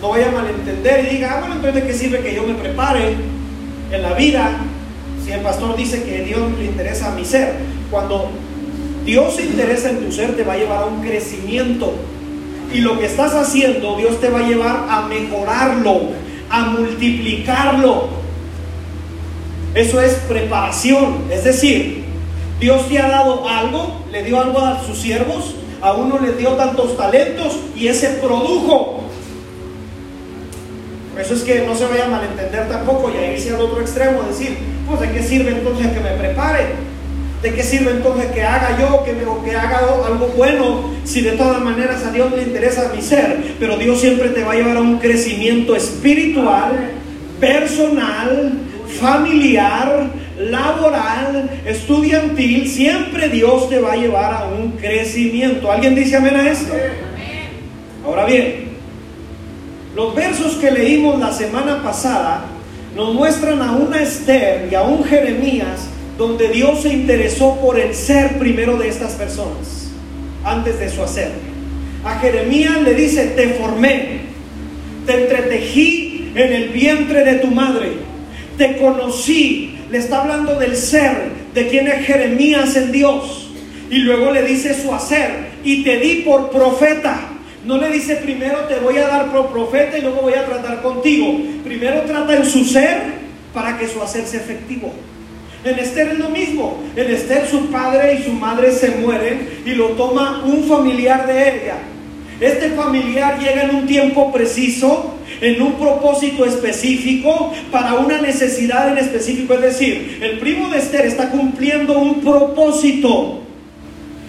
No 0.00 0.08
vaya 0.08 0.28
a 0.28 0.32
malentender 0.32 1.04
y 1.04 1.16
diga, 1.16 1.34
ah, 1.34 1.38
bueno, 1.38 1.54
entonces 1.54 1.80
¿de 1.80 1.88
qué 1.88 1.96
sirve 1.96 2.18
que 2.18 2.34
yo 2.34 2.42
me 2.42 2.54
prepare 2.54 3.14
en 3.92 4.02
la 4.02 4.12
vida 4.14 4.58
si 5.24 5.32
el 5.32 5.40
pastor 5.40 5.76
dice 5.76 6.02
que 6.02 6.24
Dios 6.24 6.40
le 6.58 6.64
interesa 6.64 7.12
a 7.12 7.14
mi 7.14 7.24
ser? 7.24 7.54
Cuando 7.90 8.30
Dios 9.04 9.36
se 9.36 9.42
interesa 9.42 9.90
en 9.90 10.04
tu 10.04 10.12
ser, 10.12 10.36
te 10.36 10.44
va 10.44 10.54
a 10.54 10.58
llevar 10.58 10.82
a 10.82 10.86
un 10.86 11.00
crecimiento. 11.02 11.94
Y 12.72 12.78
lo 12.80 12.98
que 12.98 13.06
estás 13.06 13.34
haciendo, 13.34 13.96
Dios 13.96 14.20
te 14.20 14.30
va 14.30 14.40
a 14.40 14.48
llevar 14.48 14.86
a 14.88 15.02
mejorarlo, 15.02 16.10
a 16.48 16.64
multiplicarlo. 16.66 18.08
Eso 19.74 20.00
es 20.00 20.14
preparación. 20.28 21.24
Es 21.30 21.44
decir, 21.44 22.04
Dios 22.60 22.88
te 22.88 22.98
ha 22.98 23.08
dado 23.08 23.48
algo, 23.48 24.04
le 24.10 24.22
dio 24.22 24.40
algo 24.40 24.60
a 24.60 24.82
sus 24.84 24.98
siervos, 24.98 25.54
a 25.80 25.92
uno 25.92 26.18
le 26.18 26.32
dio 26.32 26.50
tantos 26.50 26.96
talentos 26.96 27.58
y 27.76 27.88
ese 27.88 28.08
produjo. 28.22 29.00
Por 31.12 31.20
eso 31.20 31.34
es 31.34 31.42
que 31.42 31.66
no 31.66 31.74
se 31.74 31.84
vaya 31.86 32.06
a 32.06 32.08
malentender 32.08 32.68
tampoco 32.68 33.12
y 33.14 33.18
a 33.18 33.32
irse 33.32 33.54
al 33.54 33.60
otro 33.60 33.80
extremo, 33.80 34.22
decir, 34.22 34.56
pues 34.88 35.00
de 35.00 35.10
qué 35.10 35.22
sirve 35.22 35.50
entonces 35.50 35.88
que 35.88 36.00
me 36.00 36.10
prepare. 36.12 36.92
¿De 37.42 37.52
qué 37.52 37.62
sirve 37.62 37.90
entonces 37.90 38.30
que 38.30 38.42
haga 38.42 38.78
yo, 38.78 39.02
que, 39.04 39.12
me, 39.12 39.24
que 39.44 39.56
haga 39.56 39.78
algo 39.78 40.32
bueno, 40.36 40.92
si 41.04 41.22
de 41.22 41.32
todas 41.32 41.60
maneras 41.60 42.04
a 42.04 42.12
Dios 42.12 42.30
le 42.30 42.42
interesa 42.42 42.92
mi 42.94 43.02
ser? 43.02 43.36
Pero 43.58 43.76
Dios 43.76 44.00
siempre 44.00 44.28
te 44.28 44.44
va 44.44 44.52
a 44.52 44.54
llevar 44.54 44.76
a 44.76 44.80
un 44.80 44.98
crecimiento 44.98 45.74
espiritual, 45.74 46.92
personal, 47.40 48.52
familiar, 49.00 50.10
laboral, 50.38 51.50
estudiantil. 51.66 52.68
Siempre 52.68 53.28
Dios 53.28 53.68
te 53.68 53.80
va 53.80 53.94
a 53.94 53.96
llevar 53.96 54.34
a 54.34 54.44
un 54.44 54.72
crecimiento. 54.72 55.70
¿Alguien 55.70 55.96
dice 55.96 56.16
amén 56.16 56.36
a 56.36 56.48
esto? 56.48 56.72
Ahora 58.04 58.24
bien, 58.24 58.61
los 59.94 60.14
versos 60.14 60.54
que 60.54 60.70
leímos 60.70 61.18
la 61.18 61.32
semana 61.32 61.82
pasada 61.82 62.46
nos 62.96 63.14
muestran 63.14 63.60
a 63.60 63.72
una 63.72 64.02
Esther 64.02 64.68
y 64.70 64.74
a 64.74 64.82
un 64.82 65.04
Jeremías 65.04 65.88
donde 66.16 66.48
Dios 66.48 66.82
se 66.82 66.92
interesó 66.92 67.56
por 67.56 67.78
el 67.78 67.94
ser 67.94 68.38
primero 68.38 68.76
de 68.76 68.88
estas 68.88 69.12
personas, 69.12 69.90
antes 70.44 70.78
de 70.78 70.90
su 70.90 71.02
hacer. 71.02 71.30
A 72.04 72.18
Jeremías 72.18 72.82
le 72.82 72.94
dice, 72.94 73.26
te 73.36 73.48
formé, 73.54 74.20
te 75.06 75.22
entretejí 75.22 76.32
en 76.34 76.52
el 76.52 76.68
vientre 76.68 77.24
de 77.24 77.34
tu 77.34 77.48
madre, 77.48 77.92
te 78.58 78.76
conocí, 78.76 79.78
le 79.90 79.98
está 79.98 80.22
hablando 80.22 80.58
del 80.58 80.76
ser, 80.76 81.30
de 81.54 81.68
quién 81.68 81.88
es 81.88 82.06
Jeremías 82.06 82.76
en 82.76 82.92
Dios. 82.92 83.50
Y 83.90 83.98
luego 83.98 84.30
le 84.30 84.42
dice 84.42 84.80
su 84.80 84.94
hacer, 84.94 85.52
y 85.64 85.82
te 85.82 85.98
di 85.98 86.22
por 86.22 86.50
profeta. 86.50 87.31
No 87.64 87.78
le 87.78 87.90
dice 87.90 88.16
primero 88.16 88.58
te 88.68 88.80
voy 88.80 88.98
a 88.98 89.06
dar 89.06 89.32
por 89.32 89.48
profeta 89.48 89.96
y 89.96 90.02
luego 90.02 90.22
voy 90.22 90.34
a 90.34 90.44
tratar 90.44 90.82
contigo. 90.82 91.38
Primero 91.62 92.02
trata 92.02 92.36
en 92.36 92.44
su 92.44 92.64
ser 92.64 93.00
para 93.54 93.78
que 93.78 93.86
su 93.86 94.02
hacer 94.02 94.26
sea 94.26 94.40
efectivo. 94.40 94.92
En 95.64 95.78
Esther 95.78 96.08
es 96.08 96.18
lo 96.18 96.28
mismo. 96.30 96.82
En 96.96 97.10
Esther 97.10 97.46
su 97.48 97.70
padre 97.70 98.14
y 98.14 98.24
su 98.24 98.32
madre 98.32 98.72
se 98.72 98.90
mueren 98.96 99.62
y 99.64 99.70
lo 99.70 99.90
toma 99.90 100.42
un 100.44 100.64
familiar 100.64 101.26
de 101.26 101.62
ella. 101.62 101.76
Este 102.40 102.70
familiar 102.70 103.38
llega 103.38 103.62
en 103.62 103.76
un 103.76 103.86
tiempo 103.86 104.32
preciso, 104.32 105.14
en 105.40 105.62
un 105.62 105.74
propósito 105.74 106.44
específico, 106.44 107.52
para 107.70 107.94
una 107.94 108.20
necesidad 108.20 108.90
en 108.90 108.98
específico. 108.98 109.54
Es 109.54 109.60
decir, 109.60 110.18
el 110.20 110.40
primo 110.40 110.68
de 110.68 110.78
Esther 110.78 111.06
está 111.06 111.30
cumpliendo 111.30 111.96
un 111.96 112.20
propósito. 112.20 113.41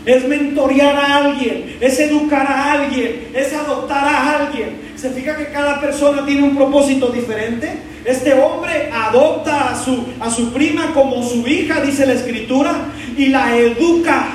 Es 0.05 0.27
mentorear 0.27 0.95
a 0.95 1.17
alguien, 1.17 1.77
es 1.79 1.99
educar 1.99 2.45
a 2.45 2.73
alguien, 2.73 3.29
es 3.33 3.53
adoptar 3.53 4.05
a 4.05 4.39
alguien. 4.39 4.93
¿Se 4.97 5.09
fija 5.11 5.37
que 5.37 5.47
cada 5.47 5.79
persona 5.79 6.25
tiene 6.25 6.43
un 6.43 6.55
propósito 6.55 7.07
diferente? 7.07 7.71
Este 8.03 8.33
hombre 8.33 8.89
adopta 8.91 9.69
a 9.69 9.81
su, 9.81 10.05
a 10.19 10.29
su 10.29 10.51
prima 10.51 10.93
como 10.93 11.23
su 11.23 11.47
hija, 11.47 11.79
dice 11.79 12.05
la 12.05 12.13
escritura, 12.13 12.73
y 13.17 13.27
la 13.27 13.55
educa. 13.57 14.25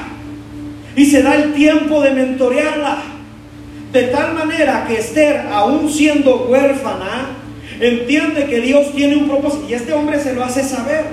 Y 0.97 1.05
se 1.05 1.23
da 1.23 1.35
el 1.35 1.53
tiempo 1.53 2.01
de 2.01 2.13
mentorearla. 2.13 3.03
De 3.93 4.05
tal 4.05 4.35
manera 4.35 4.85
que 4.87 4.99
Esther, 4.99 5.49
aún 5.53 5.91
siendo 5.91 6.47
huérfana, 6.47 7.29
entiende 7.79 8.47
que 8.47 8.61
Dios 8.61 8.95
tiene 8.95 9.17
un 9.17 9.29
propósito. 9.29 9.67
Y 9.69 9.75
este 9.75 9.93
hombre 9.93 10.19
se 10.19 10.35
lo 10.35 10.45
hace 10.45 10.65
saber. 10.65 11.05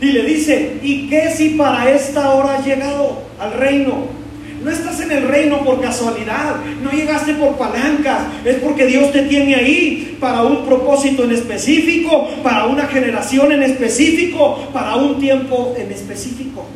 Y 0.00 0.06
le 0.06 0.22
dice, 0.22 0.78
¿y 0.82 1.08
qué 1.08 1.30
si 1.30 1.50
para 1.50 1.90
esta 1.90 2.30
hora 2.30 2.56
has 2.56 2.66
llegado 2.66 3.29
al 3.40 3.52
reino? 3.52 4.20
No 4.62 4.70
estás 4.70 5.00
en 5.00 5.10
el 5.10 5.26
reino 5.26 5.64
por 5.64 5.80
casualidad, 5.80 6.56
no 6.82 6.90
llegaste 6.90 7.32
por 7.34 7.56
palancas, 7.56 8.18
es 8.44 8.56
porque 8.56 8.84
Dios 8.84 9.10
te 9.10 9.22
tiene 9.22 9.54
ahí 9.54 10.18
para 10.20 10.42
un 10.42 10.66
propósito 10.66 11.24
en 11.24 11.32
específico, 11.32 12.28
para 12.42 12.66
una 12.66 12.86
generación 12.86 13.52
en 13.52 13.62
específico, 13.62 14.68
para 14.70 14.96
un 14.96 15.18
tiempo 15.18 15.74
en 15.78 15.90
específico. 15.90 16.66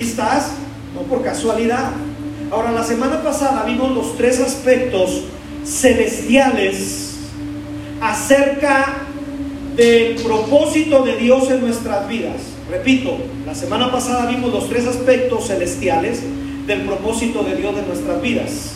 Estás, 0.00 0.52
no 0.94 1.02
por 1.02 1.22
casualidad. 1.22 1.90
Ahora, 2.50 2.72
la 2.72 2.82
semana 2.82 3.22
pasada 3.22 3.64
vimos 3.64 3.94
los 3.94 4.16
tres 4.16 4.40
aspectos 4.40 5.24
celestiales 5.62 7.18
acerca 8.00 9.02
del 9.76 10.14
propósito 10.16 11.02
de 11.02 11.16
Dios 11.16 11.50
en 11.50 11.60
nuestras 11.60 12.08
vidas. 12.08 12.55
Repito, 12.70 13.16
la 13.46 13.54
semana 13.54 13.92
pasada 13.92 14.26
vimos 14.26 14.52
los 14.52 14.68
tres 14.68 14.86
aspectos 14.86 15.46
celestiales 15.46 16.22
del 16.66 16.80
propósito 16.80 17.44
de 17.44 17.54
Dios 17.54 17.76
de 17.76 17.82
nuestras 17.82 18.20
vidas. 18.20 18.72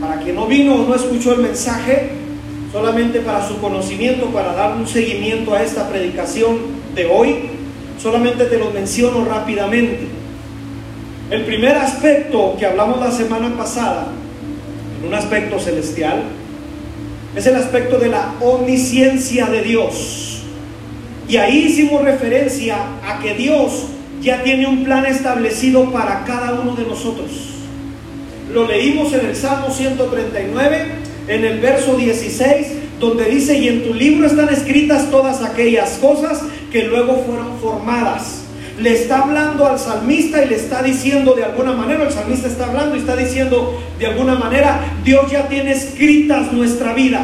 Para 0.00 0.20
quien 0.20 0.34
no 0.34 0.46
vino 0.46 0.74
o 0.74 0.88
no 0.88 0.94
escuchó 0.96 1.34
el 1.34 1.42
mensaje, 1.42 2.10
solamente 2.72 3.20
para 3.20 3.46
su 3.46 3.60
conocimiento, 3.60 4.26
para 4.26 4.54
dar 4.54 4.76
un 4.76 4.88
seguimiento 4.88 5.54
a 5.54 5.62
esta 5.62 5.88
predicación 5.88 6.58
de 6.96 7.06
hoy, 7.06 7.36
solamente 8.02 8.46
te 8.46 8.58
lo 8.58 8.70
menciono 8.72 9.24
rápidamente. 9.24 10.08
El 11.30 11.44
primer 11.44 11.76
aspecto 11.76 12.56
que 12.58 12.66
hablamos 12.66 12.98
la 12.98 13.12
semana 13.12 13.56
pasada, 13.56 14.08
en 15.00 15.06
un 15.06 15.14
aspecto 15.14 15.60
celestial, 15.60 16.24
es 17.36 17.46
el 17.46 17.54
aspecto 17.54 17.98
de 17.98 18.08
la 18.08 18.34
omnisciencia 18.40 19.46
de 19.46 19.62
Dios. 19.62 20.39
Y 21.30 21.36
ahí 21.36 21.66
hicimos 21.68 22.02
referencia 22.02 22.76
a 23.06 23.20
que 23.20 23.34
Dios 23.34 23.84
ya 24.20 24.42
tiene 24.42 24.66
un 24.66 24.82
plan 24.82 25.06
establecido 25.06 25.92
para 25.92 26.24
cada 26.24 26.54
uno 26.54 26.74
de 26.74 26.84
nosotros. 26.84 27.30
Lo 28.52 28.66
leímos 28.66 29.12
en 29.12 29.26
el 29.26 29.36
Salmo 29.36 29.70
139, 29.70 30.86
en 31.28 31.44
el 31.44 31.60
verso 31.60 31.94
16, 31.94 32.66
donde 32.98 33.26
dice, 33.26 33.56
y 33.56 33.68
en 33.68 33.84
tu 33.84 33.94
libro 33.94 34.26
están 34.26 34.48
escritas 34.48 35.08
todas 35.12 35.40
aquellas 35.40 35.98
cosas 35.98 36.40
que 36.72 36.88
luego 36.88 37.22
fueron 37.24 37.60
formadas. 37.60 38.42
Le 38.80 38.92
está 38.92 39.20
hablando 39.20 39.68
al 39.68 39.78
salmista 39.78 40.44
y 40.44 40.48
le 40.48 40.56
está 40.56 40.82
diciendo 40.82 41.34
de 41.34 41.44
alguna 41.44 41.74
manera, 41.74 42.02
el 42.02 42.12
salmista 42.12 42.48
está 42.48 42.66
hablando 42.66 42.96
y 42.96 42.98
está 42.98 43.14
diciendo 43.14 43.80
de 44.00 44.06
alguna 44.06 44.34
manera, 44.34 44.80
Dios 45.04 45.30
ya 45.30 45.46
tiene 45.46 45.70
escritas 45.70 46.52
nuestra 46.52 46.92
vida. 46.92 47.22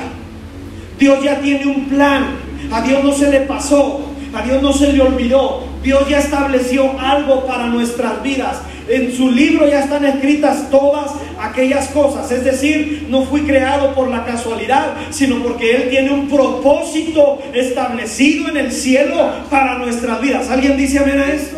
Dios 0.97 1.25
ya 1.25 1.41
tiene 1.41 1.67
un 1.67 1.89
plan. 1.89 2.46
A 2.71 2.83
Dios 2.83 3.05
no 3.05 3.13
se 3.13 3.31
le 3.31 3.41
pasó, 3.41 4.01
a 4.35 4.43
Dios 4.43 4.63
no 4.63 4.73
se 4.73 4.93
le 4.93 5.01
olvidó. 5.01 5.65
Dios 5.83 6.09
ya 6.09 6.19
estableció 6.19 6.99
algo 6.99 7.47
para 7.47 7.67
nuestras 7.69 8.23
vidas. 8.23 8.59
En 8.89 9.13
su 9.13 9.31
libro 9.31 9.69
ya 9.69 9.81
están 9.81 10.05
escritas 10.05 10.71
todas 10.71 11.13
aquellas 11.41 11.89
cosas. 11.89 12.31
Es 12.31 12.45
decir, 12.45 13.07
no 13.09 13.25
fui 13.25 13.43
creado 13.43 13.95
por 13.95 14.09
la 14.09 14.25
casualidad, 14.25 14.95
sino 15.11 15.43
porque 15.43 15.75
Él 15.75 15.89
tiene 15.91 16.11
un 16.11 16.29
propósito 16.29 17.39
establecido 17.53 18.49
en 18.49 18.57
el 18.57 18.73
cielo 18.73 19.31
para 19.51 19.79
nuestras 19.79 20.21
vidas. 20.21 20.51
¿Alguien 20.51 20.77
dice 20.77 20.99
amén 20.99 21.19
a 21.19 21.33
esto? 21.33 21.57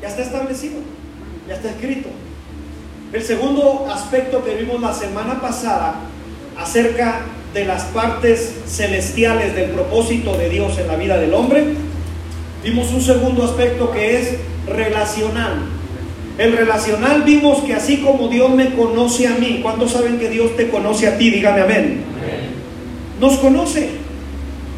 Ya 0.00 0.08
está 0.08 0.22
establecido, 0.22 0.80
ya 1.48 1.54
está 1.54 1.70
escrito. 1.70 2.08
El 3.12 3.22
segundo 3.22 3.86
aspecto 3.92 4.42
que 4.42 4.54
vimos 4.54 4.80
la 4.80 4.92
semana 4.92 5.40
pasada 5.40 5.94
acerca 6.58 7.20
de 7.52 7.64
las 7.64 7.84
partes 7.84 8.54
celestiales 8.66 9.54
del 9.54 9.70
propósito 9.70 10.36
de 10.36 10.48
Dios 10.48 10.78
en 10.78 10.88
la 10.88 10.96
vida 10.96 11.18
del 11.18 11.34
hombre, 11.34 11.74
vimos 12.64 12.90
un 12.92 13.02
segundo 13.02 13.44
aspecto 13.44 13.90
que 13.90 14.20
es 14.20 14.36
relacional. 14.66 15.66
El 16.38 16.56
relacional 16.56 17.22
vimos 17.22 17.62
que 17.62 17.74
así 17.74 17.98
como 17.98 18.28
Dios 18.28 18.50
me 18.50 18.74
conoce 18.74 19.26
a 19.28 19.32
mí, 19.32 19.60
¿cuántos 19.62 19.92
saben 19.92 20.18
que 20.18 20.30
Dios 20.30 20.56
te 20.56 20.70
conoce 20.70 21.08
a 21.08 21.18
ti? 21.18 21.30
Dígame 21.30 21.60
amén. 21.60 22.04
Nos 23.20 23.34
conoce. 23.38 23.90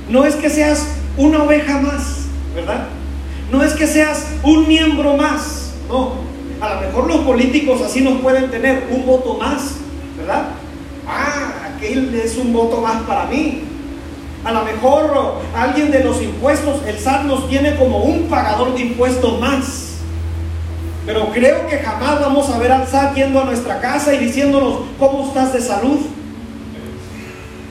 No 0.09 0.27
es 0.27 0.35
que 0.35 0.51
seas 0.51 0.89
una 1.17 1.45
oveja 1.45 1.81
más, 1.81 2.27
¿verdad? 2.55 2.89
No 3.53 3.63
es 3.63 3.73
que 3.75 3.87
seas 3.87 4.27
un 4.43 4.67
miembro 4.67 5.17
más, 5.17 5.75
no. 5.89 6.25
A 6.61 6.75
lo 6.75 6.81
mejor 6.81 7.07
los 7.07 7.19
políticos 7.19 7.83
así 7.83 8.01
nos 8.01 8.21
pueden 8.21 8.51
tener 8.51 8.85
un 8.91 9.07
voto 9.07 9.35
más, 9.35 9.77
¿verdad? 10.19 10.49
Ah, 11.07 11.64
él 11.83 12.21
es 12.23 12.37
un 12.37 12.53
voto 12.53 12.81
más 12.81 13.03
para 13.03 13.27
mí. 13.27 13.63
A 14.45 14.53
lo 14.53 14.63
mejor 14.65 15.41
alguien 15.57 15.91
de 15.91 16.05
los 16.05 16.21
impuestos, 16.23 16.83
el 16.87 16.99
SAT 16.99 17.25
nos 17.25 17.49
tiene 17.49 17.77
como 17.77 17.99
un 17.99 18.25
pagador 18.25 18.75
de 18.75 18.83
impuestos 18.83 19.41
más. 19.41 19.95
Pero 21.07 21.31
creo 21.33 21.67
que 21.67 21.79
jamás 21.79 22.21
vamos 22.21 22.49
a 22.51 22.59
ver 22.59 22.73
al 22.73 22.87
SAT 22.87 23.15
yendo 23.15 23.41
a 23.41 23.45
nuestra 23.45 23.81
casa 23.81 24.13
y 24.15 24.19
diciéndonos, 24.19 24.81
¿cómo 24.99 25.27
estás 25.27 25.53
de 25.53 25.61
salud? 25.61 25.99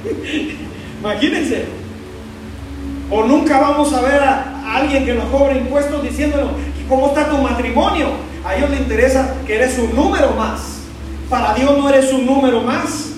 Imagínense. 0.99 1.65
O 3.09 3.23
nunca 3.23 3.59
vamos 3.59 3.93
a 3.93 4.01
ver 4.01 4.23
a 4.23 4.75
alguien 4.75 5.05
que 5.05 5.13
nos 5.13 5.25
cobre 5.25 5.57
impuestos 5.57 6.01
diciéndonos, 6.01 6.51
¿cómo 6.89 7.07
está 7.07 7.29
tu 7.29 7.37
matrimonio? 7.37 8.07
A 8.45 8.55
ellos 8.55 8.69
les 8.71 8.81
interesa 8.81 9.35
que 9.45 9.55
eres 9.55 9.77
un 9.77 9.95
número 9.95 10.31
más. 10.31 10.79
Para 11.29 11.53
Dios 11.53 11.77
no 11.77 11.89
eres 11.89 12.11
un 12.11 12.25
número 12.25 12.61
más, 12.61 13.12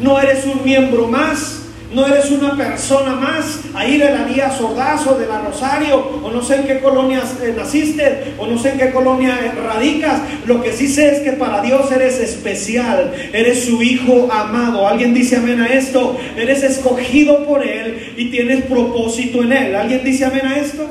no 0.00 0.20
eres 0.20 0.44
un 0.46 0.64
miembro 0.64 1.06
más, 1.06 1.60
no 1.92 2.06
eres 2.06 2.30
una 2.30 2.56
persona 2.56 3.16
más, 3.16 3.62
ahí 3.74 3.98
de 3.98 4.10
la 4.10 4.24
Día 4.24 4.50
Sordazo, 4.50 5.18
de 5.18 5.26
la 5.26 5.40
Rosario, 5.40 6.20
o 6.22 6.30
no 6.30 6.40
sé 6.40 6.56
en 6.56 6.66
qué 6.66 6.78
colonia 6.78 7.22
eh, 7.42 7.52
naciste, 7.56 8.34
o 8.38 8.46
no 8.46 8.56
sé 8.58 8.70
en 8.70 8.78
qué 8.78 8.90
colonia 8.92 9.36
radicas. 9.56 10.20
Lo 10.46 10.62
que 10.62 10.72
sí 10.72 10.86
sé 10.86 11.16
es 11.16 11.20
que 11.20 11.32
para 11.32 11.60
Dios 11.62 11.90
eres 11.90 12.20
especial, 12.20 13.12
eres 13.32 13.64
su 13.64 13.82
hijo 13.82 14.28
amado. 14.30 14.86
¿Alguien 14.86 15.12
dice 15.12 15.36
amén 15.36 15.60
a 15.60 15.66
esto? 15.66 16.16
Eres 16.36 16.62
escogido 16.62 17.44
por 17.44 17.66
Él 17.66 18.14
y 18.16 18.30
tienes 18.30 18.64
propósito 18.66 19.42
en 19.42 19.52
Él. 19.52 19.74
¿Alguien 19.74 20.04
dice 20.04 20.24
amén 20.24 20.46
a 20.46 20.58
esto? 20.58 20.86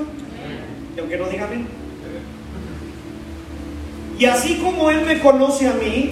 Y 0.97 0.99
aunque 0.99 1.17
no 1.17 1.29
diga 1.29 1.45
amén. 1.45 1.65
Y 4.19 4.25
así 4.25 4.55
como 4.55 4.91
Él 4.91 4.99
me 5.05 5.19
conoce 5.19 5.65
a 5.65 5.73
mí, 5.73 6.09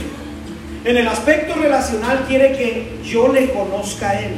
en 0.88 0.98
el 0.98 1.08
aspecto 1.08 1.54
relacional 1.56 2.26
quiere 2.28 2.54
que 2.54 3.00
yo 3.04 3.28
le 3.28 3.52
conozca 3.52 4.10
a 4.10 4.22
Él 4.22 4.36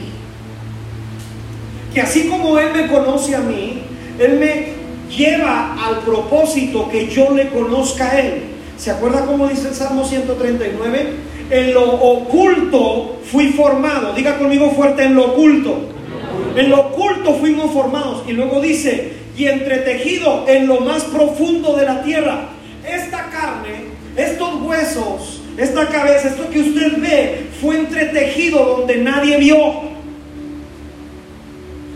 que 1.94 2.01
así 2.01 2.27
como 2.27 2.58
Él 2.58 2.70
me 2.74 2.88
conoce 2.88 3.36
a 3.36 3.39
mí, 3.39 3.82
Él 4.20 4.39
me 4.39 4.79
lleva 5.15 5.75
al 5.86 6.00
propósito 6.00 6.89
que 6.89 7.08
yo 7.08 7.32
le 7.32 7.50
conozca 7.50 8.12
a 8.12 8.20
Él. 8.20 8.41
¿Se 8.77 8.91
acuerda 8.91 9.25
cómo 9.25 9.48
dice 9.48 9.70
el 9.70 9.75
Salmo 9.75 10.06
139? 10.06 11.13
En 11.50 11.74
lo 11.74 11.84
oculto 11.84 13.20
fui 13.24 13.50
formado. 13.50 14.13
Diga 14.13 14.38
conmigo 14.38 14.72
fuerte, 14.72 15.03
en 15.03 15.15
lo 15.15 15.34
oculto. 15.34 15.89
En 16.56 16.70
lo 16.70 16.79
oculto 16.82 17.34
fuimos 17.36 17.72
formados. 17.72 18.24
Y 18.27 18.34
luego 18.34 18.62
dice, 18.62 19.13
y 19.36 19.48
entretejido 19.48 20.46
en 20.48 20.68
lo 20.68 20.82
más 20.82 21.03
profundo 21.06 21.75
de 21.75 21.86
la 21.86 22.03
tierra. 22.03 22.50
Esta 22.88 23.29
carne, 23.29 23.86
estos 24.15 24.62
huesos, 24.62 25.38
esta 25.60 25.88
cabeza, 25.88 26.30
esto 26.30 26.50
que 26.50 26.60
usted 26.60 27.00
ve, 27.00 27.48
fue 27.62 27.78
entretejido 27.78 28.63
donde 28.78 28.98
nadie 28.98 29.38
vio 29.38 29.89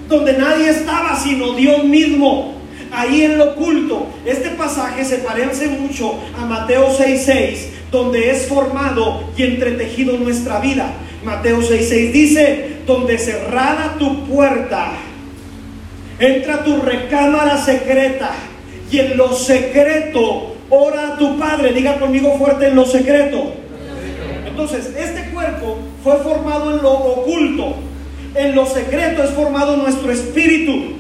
donde 0.08 0.34
nadie 0.34 0.70
estaba 0.70 1.18
sino 1.18 1.54
Dios 1.54 1.84
mismo, 1.86 2.56
ahí 2.92 3.24
en 3.24 3.38
lo 3.38 3.52
oculto. 3.52 4.08
Este 4.26 4.50
pasaje 4.50 5.04
se 5.06 5.18
parece 5.18 5.68
mucho 5.68 6.20
a 6.38 6.46
Mateo 6.46 6.90
6:6, 6.90 7.70
donde 7.92 8.32
es 8.32 8.48
formado 8.48 9.24
y 9.38 9.44
entretejido 9.44 10.18
nuestra 10.18 10.60
vida. 10.60 10.94
Mateo 11.24 11.62
6:6 11.62 12.12
dice, 12.12 12.66
donde 12.86 13.18
cerrada 13.18 13.96
tu 13.98 14.26
puerta, 14.26 14.92
entra 16.20 16.64
tu 16.64 16.82
recámara 16.82 17.58
secreta 17.58 18.32
y 18.92 19.00
en 19.00 19.18
lo 19.18 19.34
secreto 19.34 20.53
ora 20.70 21.14
a 21.14 21.18
tu 21.18 21.38
Padre. 21.38 21.74
Diga 21.74 22.00
conmigo 22.00 22.38
fuerte 22.38 22.68
en 22.68 22.76
lo 22.76 22.86
secreto. 22.86 23.54
Entonces, 24.46 24.94
este 24.98 25.32
cuerpo 25.32 25.80
fue 26.04 26.18
formado 26.18 26.76
en 26.76 26.84
lo 26.84 26.92
oculto 26.92 27.76
en 28.36 28.56
lo 28.56 28.66
secreto 28.66 29.24
es 29.24 29.30
formado 29.32 29.78
nuestro 29.78 30.12
espíritu. 30.12 30.94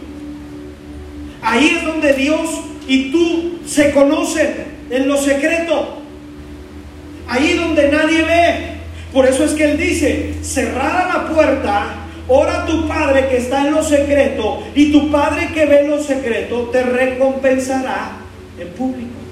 Ahí 1.41 1.77
es 1.77 1.85
donde 1.85 2.13
Dios 2.13 2.49
y 2.87 3.11
tú 3.11 3.59
se 3.65 3.91
conocen, 3.91 4.73
en 4.89 5.07
lo 5.07 5.17
secreto. 5.17 5.99
Ahí 7.27 7.53
donde 7.53 7.89
nadie 7.89 8.21
ve. 8.23 8.73
Por 9.11 9.27
eso 9.27 9.43
es 9.43 9.51
que 9.51 9.71
Él 9.71 9.77
dice, 9.77 10.33
cerrada 10.41 11.07
la 11.07 11.33
puerta, 11.33 11.87
ora 12.27 12.63
a 12.63 12.65
tu 12.65 12.87
Padre 12.87 13.27
que 13.29 13.37
está 13.37 13.67
en 13.67 13.73
lo 13.73 13.83
secreto, 13.83 14.63
y 14.75 14.91
tu 14.91 15.11
Padre 15.11 15.49
que 15.53 15.65
ve 15.65 15.81
en 15.81 15.91
lo 15.91 16.01
secreto 16.01 16.69
te 16.71 16.83
recompensará 16.83 18.11
en 18.59 18.69
público. 18.69 19.22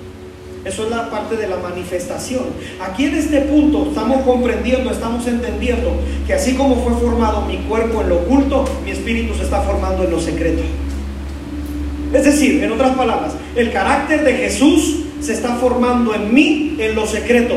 Eso 0.63 0.84
es 0.84 0.91
la 0.91 1.10
parte 1.10 1.38
de 1.38 1.47
la 1.47 1.58
manifestación. 1.58 2.43
Aquí 2.80 3.06
en 3.06 3.15
este 3.15 3.41
punto 3.41 3.88
estamos 3.89 4.21
comprendiendo, 4.21 4.91
estamos 4.91 5.26
entendiendo 5.26 5.91
que 6.28 6.34
así 6.34 6.54
como 6.54 6.76
fue 6.84 6.93
formado 6.93 7.45
mi 7.45 7.58
cuerpo 7.60 8.02
en 8.02 8.10
lo 8.10 8.17
oculto, 8.17 8.65
mi 8.86 8.91
espíritu 8.91 9.34
se 9.34 9.43
está 9.43 9.62
formando 9.62 10.04
en 10.04 10.12
lo 10.12 10.19
secreto. 10.19 10.62
Es 12.13 12.26
decir, 12.26 12.63
en 12.63 12.71
otras 12.71 12.95
palabras, 12.95 13.34
el 13.56 13.71
carácter 13.71 14.24
de 14.24 14.34
Jesús 14.34 14.97
se 15.19 15.34
está 15.34 15.56
formando 15.56 16.13
en 16.13 16.34
mí 16.34 16.76
en 16.78 16.93
lo 16.95 17.08
secreto. 17.08 17.56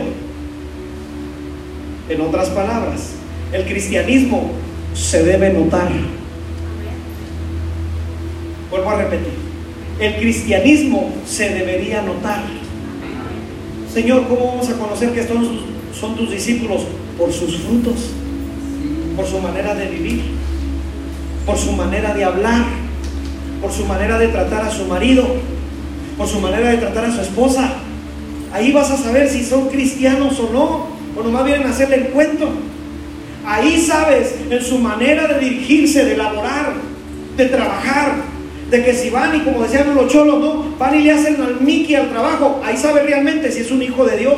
En 2.08 2.20
otras 2.20 2.48
palabras, 2.50 3.10
el 3.52 3.64
cristianismo 3.64 4.50
se 4.94 5.24
debe 5.24 5.50
notar. 5.52 5.90
Vuelvo 8.70 8.90
a 8.90 8.96
repetir. 8.96 9.32
El 10.00 10.16
cristianismo 10.16 11.12
se 11.26 11.50
debería 11.50 12.02
notar. 12.02 12.42
Señor, 13.94 14.26
¿cómo 14.26 14.46
vamos 14.48 14.68
a 14.68 14.76
conocer 14.76 15.12
que 15.12 15.20
estos 15.20 15.38
son 15.98 16.16
tus 16.16 16.28
discípulos? 16.28 16.82
Por 17.16 17.32
sus 17.32 17.58
frutos, 17.58 18.10
por 19.14 19.24
su 19.24 19.38
manera 19.38 19.72
de 19.76 19.86
vivir, 19.86 20.20
por 21.46 21.56
su 21.56 21.70
manera 21.70 22.12
de 22.12 22.24
hablar, 22.24 22.64
por 23.62 23.70
su 23.70 23.84
manera 23.84 24.18
de 24.18 24.26
tratar 24.26 24.62
a 24.64 24.70
su 24.72 24.86
marido, 24.86 25.24
por 26.18 26.26
su 26.26 26.40
manera 26.40 26.70
de 26.70 26.78
tratar 26.78 27.04
a 27.04 27.14
su 27.14 27.20
esposa. 27.20 27.70
Ahí 28.52 28.72
vas 28.72 28.90
a 28.90 28.96
saber 28.96 29.28
si 29.28 29.44
son 29.44 29.68
cristianos 29.68 30.40
o 30.40 30.52
no, 30.52 30.86
o 31.16 31.22
nomás 31.22 31.44
vienen 31.44 31.68
a 31.68 31.70
hacerle 31.70 31.94
el 31.94 32.06
cuento. 32.08 32.48
Ahí 33.46 33.80
sabes 33.80 34.34
en 34.50 34.60
su 34.60 34.78
manera 34.78 35.28
de 35.28 35.38
dirigirse, 35.38 36.04
de 36.04 36.16
laborar, 36.16 36.72
de 37.36 37.44
trabajar, 37.46 38.16
de 38.74 38.84
que 38.84 38.92
si 38.92 39.08
van 39.08 39.36
y 39.36 39.40
como 39.40 39.62
decían 39.62 39.94
los 39.94 40.10
cholos, 40.10 40.40
¿no? 40.40 40.64
Van 40.76 40.98
y 40.98 41.04
le 41.04 41.12
hacen 41.12 41.40
al 41.40 41.60
Mickey 41.60 41.94
al 41.94 42.10
trabajo, 42.10 42.60
ahí 42.64 42.76
sabe 42.76 43.04
realmente 43.04 43.52
si 43.52 43.60
es 43.60 43.70
un 43.70 43.80
hijo 43.80 44.04
de 44.04 44.16
Dios 44.16 44.34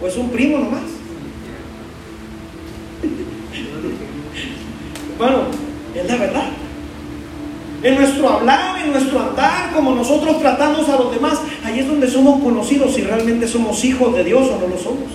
o 0.00 0.06
es 0.06 0.16
un 0.16 0.30
primo 0.30 0.56
nomás. 0.56 0.80
bueno, 5.18 5.42
es 5.94 6.08
la 6.08 6.16
verdad. 6.16 6.48
En 7.82 7.96
nuestro 7.96 8.30
hablar, 8.30 8.82
en 8.82 8.92
nuestro 8.92 9.20
andar, 9.20 9.70
como 9.74 9.94
nosotros 9.94 10.40
tratamos 10.40 10.88
a 10.88 10.96
los 10.96 11.12
demás, 11.12 11.40
ahí 11.62 11.80
es 11.80 11.86
donde 11.86 12.08
somos 12.08 12.42
conocidos 12.42 12.94
si 12.94 13.02
realmente 13.02 13.46
somos 13.46 13.84
hijos 13.84 14.14
de 14.14 14.24
Dios 14.24 14.48
o 14.48 14.58
no 14.60 14.68
lo 14.68 14.78
somos. 14.78 15.10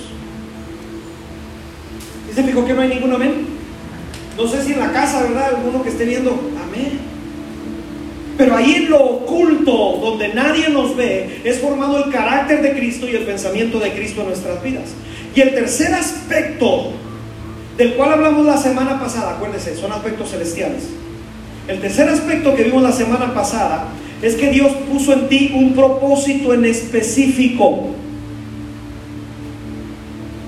¿Y 2.30 2.34
se 2.36 2.44
fijó 2.44 2.64
que 2.64 2.76
no 2.76 2.82
hay 2.82 2.90
ningún 2.90 3.14
amén? 3.14 3.48
No 4.38 4.48
sé 4.48 4.64
si 4.64 4.74
en 4.74 4.80
la 4.80 4.92
casa, 4.92 5.24
¿verdad? 5.24 5.56
Alguno 5.56 5.82
que 5.82 5.90
esté 5.90 6.06
viendo, 6.06 6.40
amén. 6.64 7.19
Pero 8.40 8.56
ahí 8.56 8.76
en 8.76 8.90
lo 8.90 9.04
oculto, 9.04 10.00
donde 10.02 10.30
nadie 10.30 10.70
nos 10.70 10.96
ve, 10.96 11.42
es 11.44 11.60
formado 11.60 12.06
el 12.06 12.10
carácter 12.10 12.62
de 12.62 12.72
Cristo 12.72 13.06
y 13.06 13.14
el 13.14 13.24
pensamiento 13.24 13.82
de 13.82 13.92
Cristo 13.92 14.22
en 14.22 14.28
nuestras 14.28 14.64
vidas. 14.64 14.92
Y 15.36 15.42
el 15.42 15.54
tercer 15.54 15.94
aspecto 15.94 16.94
del 17.78 17.96
cual 17.96 18.14
hablamos 18.14 18.46
la 18.46 18.56
semana 18.56 18.98
pasada, 18.98 19.32
acuérdense, 19.32 19.76
son 19.76 19.92
aspectos 19.92 20.32
celestiales. 20.32 20.84
El 21.68 21.82
tercer 21.82 22.08
aspecto 22.08 22.56
que 22.56 22.64
vimos 22.64 22.82
la 22.82 22.94
semana 22.94 23.34
pasada 23.34 23.90
es 24.22 24.36
que 24.36 24.52
Dios 24.52 24.72
puso 24.90 25.12
en 25.12 25.28
ti 25.28 25.52
un 25.54 25.74
propósito 25.74 26.54
en 26.54 26.64
específico. 26.64 27.90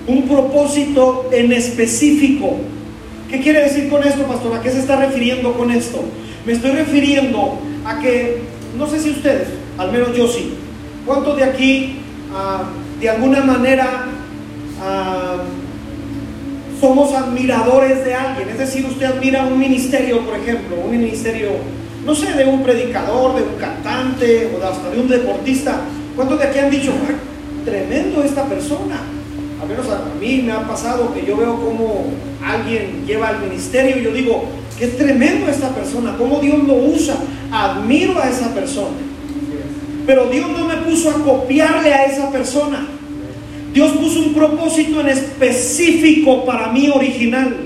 Un 0.07 0.29
propósito 0.29 1.29
en 1.33 1.51
específico. 1.51 2.55
¿Qué 3.29 3.41
quiere 3.41 3.63
decir 3.63 3.89
con 3.89 4.01
esto, 4.01 4.23
pastor? 4.23 4.55
¿A 4.55 4.61
qué 4.61 4.69
se 4.69 4.79
está 4.79 4.95
refiriendo 4.95 5.51
con 5.57 5.71
esto? 5.71 6.01
Me 6.45 6.53
estoy 6.53 6.71
refiriendo 6.71 7.59
a 7.85 7.99
que, 7.99 8.41
no 8.77 8.87
sé 8.87 8.99
si 8.99 9.11
ustedes, 9.11 9.47
al 9.77 9.91
menos 9.91 10.15
yo 10.15 10.27
sí, 10.27 10.53
¿cuántos 11.05 11.37
de 11.37 11.43
aquí 11.43 11.99
ah, 12.33 12.63
de 12.99 13.09
alguna 13.09 13.41
manera 13.41 14.05
ah, 14.81 15.37
somos 16.79 17.13
admiradores 17.13 18.03
de 18.05 18.13
alguien? 18.13 18.49
Es 18.49 18.59
decir, 18.59 18.85
usted 18.85 19.05
admira 19.05 19.45
un 19.45 19.59
ministerio, 19.59 20.21
por 20.25 20.35
ejemplo, 20.35 20.77
un 20.83 20.91
ministerio, 20.91 21.49
no 22.05 22.15
sé, 22.15 22.33
de 22.33 22.45
un 22.45 22.63
predicador, 22.63 23.35
de 23.35 23.43
un 23.43 23.55
cantante 23.59 24.51
o 24.55 24.63
hasta 24.65 24.89
de 24.89 24.99
un 24.99 25.07
deportista. 25.07 25.81
¿Cuántos 26.15 26.39
de 26.39 26.45
aquí 26.45 26.59
han 26.59 26.69
dicho, 26.69 26.91
tremendo 27.65 28.23
esta 28.23 28.45
persona? 28.45 29.01
Al 29.61 29.67
menos 29.67 29.87
a 29.89 30.01
mí 30.19 30.41
me 30.43 30.51
ha 30.51 30.67
pasado 30.67 31.13
que 31.13 31.25
yo 31.25 31.37
veo 31.37 31.55
como 31.55 32.05
alguien 32.43 33.05
lleva 33.05 33.29
al 33.29 33.39
ministerio 33.39 33.97
y 33.97 34.03
yo 34.03 34.11
digo, 34.11 34.45
qué 34.81 34.87
tremendo 34.87 35.47
esta 35.47 35.69
persona, 35.69 36.15
cómo 36.17 36.39
Dios 36.39 36.57
lo 36.63 36.73
usa 36.73 37.15
admiro 37.51 38.17
a 38.19 38.27
esa 38.27 38.51
persona. 38.51 38.97
Pero 40.07 40.25
Dios 40.25 40.49
no 40.49 40.65
me 40.65 40.77
puso 40.77 41.11
a 41.11 41.23
copiarle 41.23 41.93
a 41.93 42.05
esa 42.05 42.31
persona. 42.31 42.87
Dios 43.71 43.91
puso 43.91 44.21
un 44.21 44.33
propósito 44.33 45.01
en 45.01 45.09
específico 45.09 46.43
para 46.45 46.69
mí 46.69 46.89
original. 46.89 47.57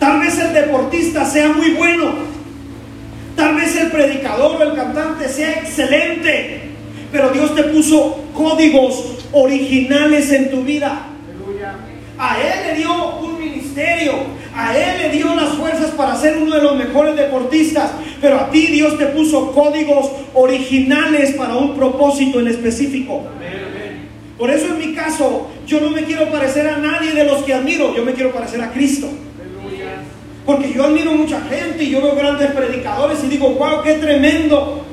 Tal 0.00 0.20
vez 0.20 0.40
el 0.40 0.52
deportista 0.52 1.24
sea 1.24 1.52
muy 1.52 1.70
bueno. 1.74 2.12
Tal 3.36 3.54
vez 3.54 3.76
el 3.76 3.92
predicador 3.92 4.56
o 4.56 4.62
el 4.64 4.74
cantante 4.74 5.28
sea 5.28 5.52
excelente. 5.52 6.62
pero 7.12 7.30
Dios 7.30 7.54
te 7.54 7.62
puso 7.62 8.24
códigos 8.34 9.18
originales 9.30 10.32
en 10.32 10.50
tu 10.50 10.62
vida. 10.62 11.10
A 12.18 12.38
Él 12.40 12.66
le 12.66 12.78
dio 12.78 13.18
un 13.20 13.35
ministerio, 13.76 14.12
a 14.54 14.76
Él 14.76 15.02
le 15.02 15.10
dio 15.10 15.34
las 15.34 15.50
fuerzas 15.54 15.90
para 15.90 16.16
ser 16.16 16.38
uno 16.38 16.54
de 16.54 16.62
los 16.62 16.76
mejores 16.76 17.14
deportistas, 17.14 17.90
pero 18.20 18.36
a 18.36 18.50
ti 18.50 18.68
Dios 18.68 18.96
te 18.96 19.06
puso 19.06 19.52
códigos 19.52 20.10
originales 20.34 21.34
para 21.34 21.56
un 21.56 21.76
propósito 21.76 22.40
en 22.40 22.48
específico. 22.48 23.24
Por 24.38 24.50
eso 24.50 24.66
en 24.66 24.78
mi 24.78 24.94
caso, 24.94 25.48
yo 25.66 25.80
no 25.80 25.90
me 25.90 26.04
quiero 26.04 26.30
parecer 26.30 26.66
a 26.68 26.78
nadie 26.78 27.12
de 27.12 27.24
los 27.24 27.42
que 27.42 27.52
admiro, 27.52 27.94
yo 27.94 28.04
me 28.04 28.12
quiero 28.12 28.32
parecer 28.32 28.62
a 28.62 28.70
Cristo. 28.70 29.08
Porque 30.46 30.72
yo 30.72 30.84
admiro 30.84 31.12
mucha 31.12 31.40
gente 31.40 31.84
y 31.84 31.90
yo 31.90 32.00
veo 32.00 32.14
grandes 32.14 32.52
predicadores 32.52 33.18
y 33.24 33.28
digo, 33.28 33.50
wow, 33.50 33.82
qué 33.82 33.94
tremendo. 33.94 34.84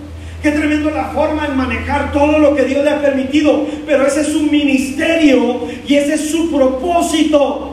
Qué 0.42 0.52
tremendo 0.52 0.90
la 0.90 1.06
forma 1.06 1.46
en 1.46 1.56
manejar 1.56 2.12
todo 2.12 2.38
lo 2.38 2.54
que 2.54 2.64
Dios 2.64 2.84
le 2.84 2.90
ha 2.90 3.02
permitido. 3.02 3.66
Pero 3.86 4.06
ese 4.06 4.22
es 4.22 4.28
su 4.28 4.42
ministerio 4.42 5.62
y 5.88 5.96
ese 5.96 6.16
es 6.16 6.32
su 6.32 6.52
propósito. 6.52 7.73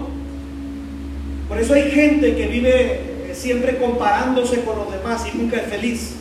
Por 1.51 1.61
eso 1.61 1.75
hay 1.75 1.91
gente 1.91 2.35
que 2.35 2.47
vive 2.47 2.71
eh, 2.71 3.35
siempre 3.35 3.77
comparándose 3.77 4.63
con 4.63 4.79
los 4.79 4.91
demás 4.91 5.23
y 5.31 5.37
nunca 5.37 5.59
es 5.59 5.67
feliz. 5.67 6.13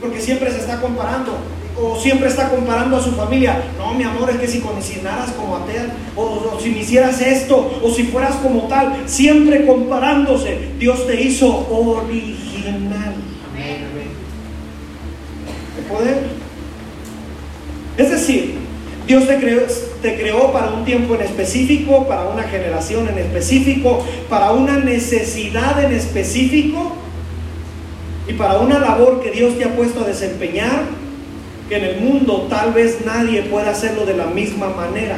Porque 0.00 0.22
siempre 0.22 0.50
se 0.50 0.60
está 0.60 0.80
comparando. 0.80 1.36
O 1.78 1.98
siempre 2.00 2.28
está 2.28 2.48
comparando 2.48 2.96
a 2.96 3.02
su 3.02 3.12
familia. 3.12 3.62
No, 3.76 3.92
mi 3.92 4.04
amor, 4.04 4.30
es 4.30 4.36
que 4.36 4.48
si 4.48 4.60
conocieras 4.60 5.32
como 5.32 5.56
atea, 5.56 5.88
o, 6.16 6.22
o 6.22 6.60
si 6.60 6.70
me 6.70 6.78
hicieras 6.78 7.20
esto, 7.20 7.80
o 7.82 7.90
si 7.90 8.04
fueras 8.04 8.36
como 8.36 8.68
tal, 8.68 9.02
siempre 9.04 9.66
comparándose. 9.66 10.56
Dios 10.78 11.06
te 11.06 11.20
hizo 11.20 11.68
original 11.68 13.12
poder. 15.92 16.18
Es 17.96 18.10
decir, 18.10 18.54
Dios 19.06 19.26
te 19.26 19.36
creó, 19.38 19.60
te 20.02 20.16
creó 20.16 20.52
para 20.52 20.70
un 20.70 20.84
tiempo 20.84 21.14
en 21.14 21.22
específico, 21.22 22.06
para 22.06 22.24
una 22.24 22.42
generación 22.42 23.08
en 23.08 23.18
específico, 23.18 24.04
para 24.28 24.50
una 24.50 24.78
necesidad 24.78 25.82
en 25.82 25.92
específico 25.92 26.92
y 28.28 28.32
para 28.34 28.58
una 28.58 28.78
labor 28.80 29.22
que 29.22 29.30
Dios 29.30 29.56
te 29.56 29.64
ha 29.64 29.74
puesto 29.74 30.02
a 30.02 30.06
desempeñar, 30.06 30.82
que 31.68 31.76
en 31.76 31.84
el 31.84 32.00
mundo 32.00 32.48
tal 32.50 32.72
vez 32.72 32.98
nadie 33.06 33.42
pueda 33.42 33.70
hacerlo 33.70 34.04
de 34.04 34.16
la 34.16 34.26
misma 34.26 34.68
manera. 34.70 35.16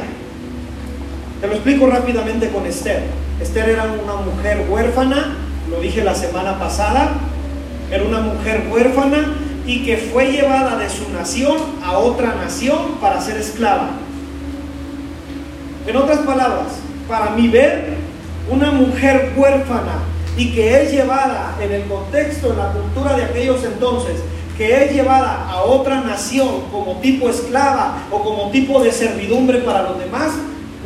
Te 1.41 1.47
lo 1.47 1.53
explico 1.53 1.87
rápidamente 1.87 2.49
con 2.49 2.65
Esther. 2.65 3.03
Esther 3.41 3.69
era 3.69 3.83
una 3.83 4.15
mujer 4.15 4.65
huérfana, 4.69 5.35
lo 5.69 5.81
dije 5.81 6.03
la 6.03 6.15
semana 6.15 6.59
pasada, 6.59 7.13
era 7.91 8.03
una 8.03 8.21
mujer 8.21 8.67
huérfana 8.71 9.35
y 9.65 9.83
que 9.83 9.97
fue 9.97 10.31
llevada 10.31 10.77
de 10.77 10.89
su 10.89 11.11
nación 11.11 11.57
a 11.83 11.97
otra 11.97 12.35
nación 12.35 12.97
para 13.01 13.19
ser 13.19 13.37
esclava. 13.37 14.04
En 15.87 15.95
otras 15.95 16.19
palabras, 16.19 16.79
para 17.07 17.31
mí 17.31 17.47
ver 17.47 17.93
una 18.49 18.71
mujer 18.71 19.33
huérfana 19.35 19.99
y 20.37 20.51
que 20.53 20.81
es 20.81 20.91
llevada 20.91 21.55
en 21.61 21.71
el 21.71 21.83
contexto, 21.83 22.51
en 22.51 22.57
la 22.57 22.71
cultura 22.71 23.15
de 23.15 23.23
aquellos 23.23 23.63
entonces, 23.63 24.15
que 24.57 24.83
es 24.83 24.93
llevada 24.93 25.47
a 25.49 25.63
otra 25.63 26.01
nación 26.01 26.63
como 26.71 26.97
tipo 27.01 27.29
esclava 27.29 28.03
o 28.09 28.23
como 28.23 28.49
tipo 28.51 28.81
de 28.81 28.91
servidumbre 28.91 29.59
para 29.59 29.83
los 29.83 29.99
demás, 29.99 30.31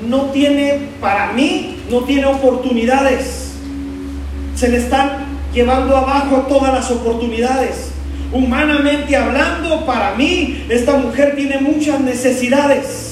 no 0.07 0.31
tiene, 0.31 0.89
para 0.99 1.31
mí, 1.33 1.77
no 1.89 2.01
tiene 2.01 2.25
oportunidades. 2.25 3.53
Se 4.55 4.67
le 4.67 4.77
están 4.77 5.25
llevando 5.53 5.95
abajo 5.95 6.45
todas 6.49 6.73
las 6.73 6.91
oportunidades. 6.91 7.91
Humanamente 8.33 9.15
hablando, 9.15 9.85
para 9.85 10.15
mí, 10.15 10.65
esta 10.69 10.97
mujer 10.97 11.35
tiene 11.35 11.59
muchas 11.59 11.99
necesidades. 12.01 13.08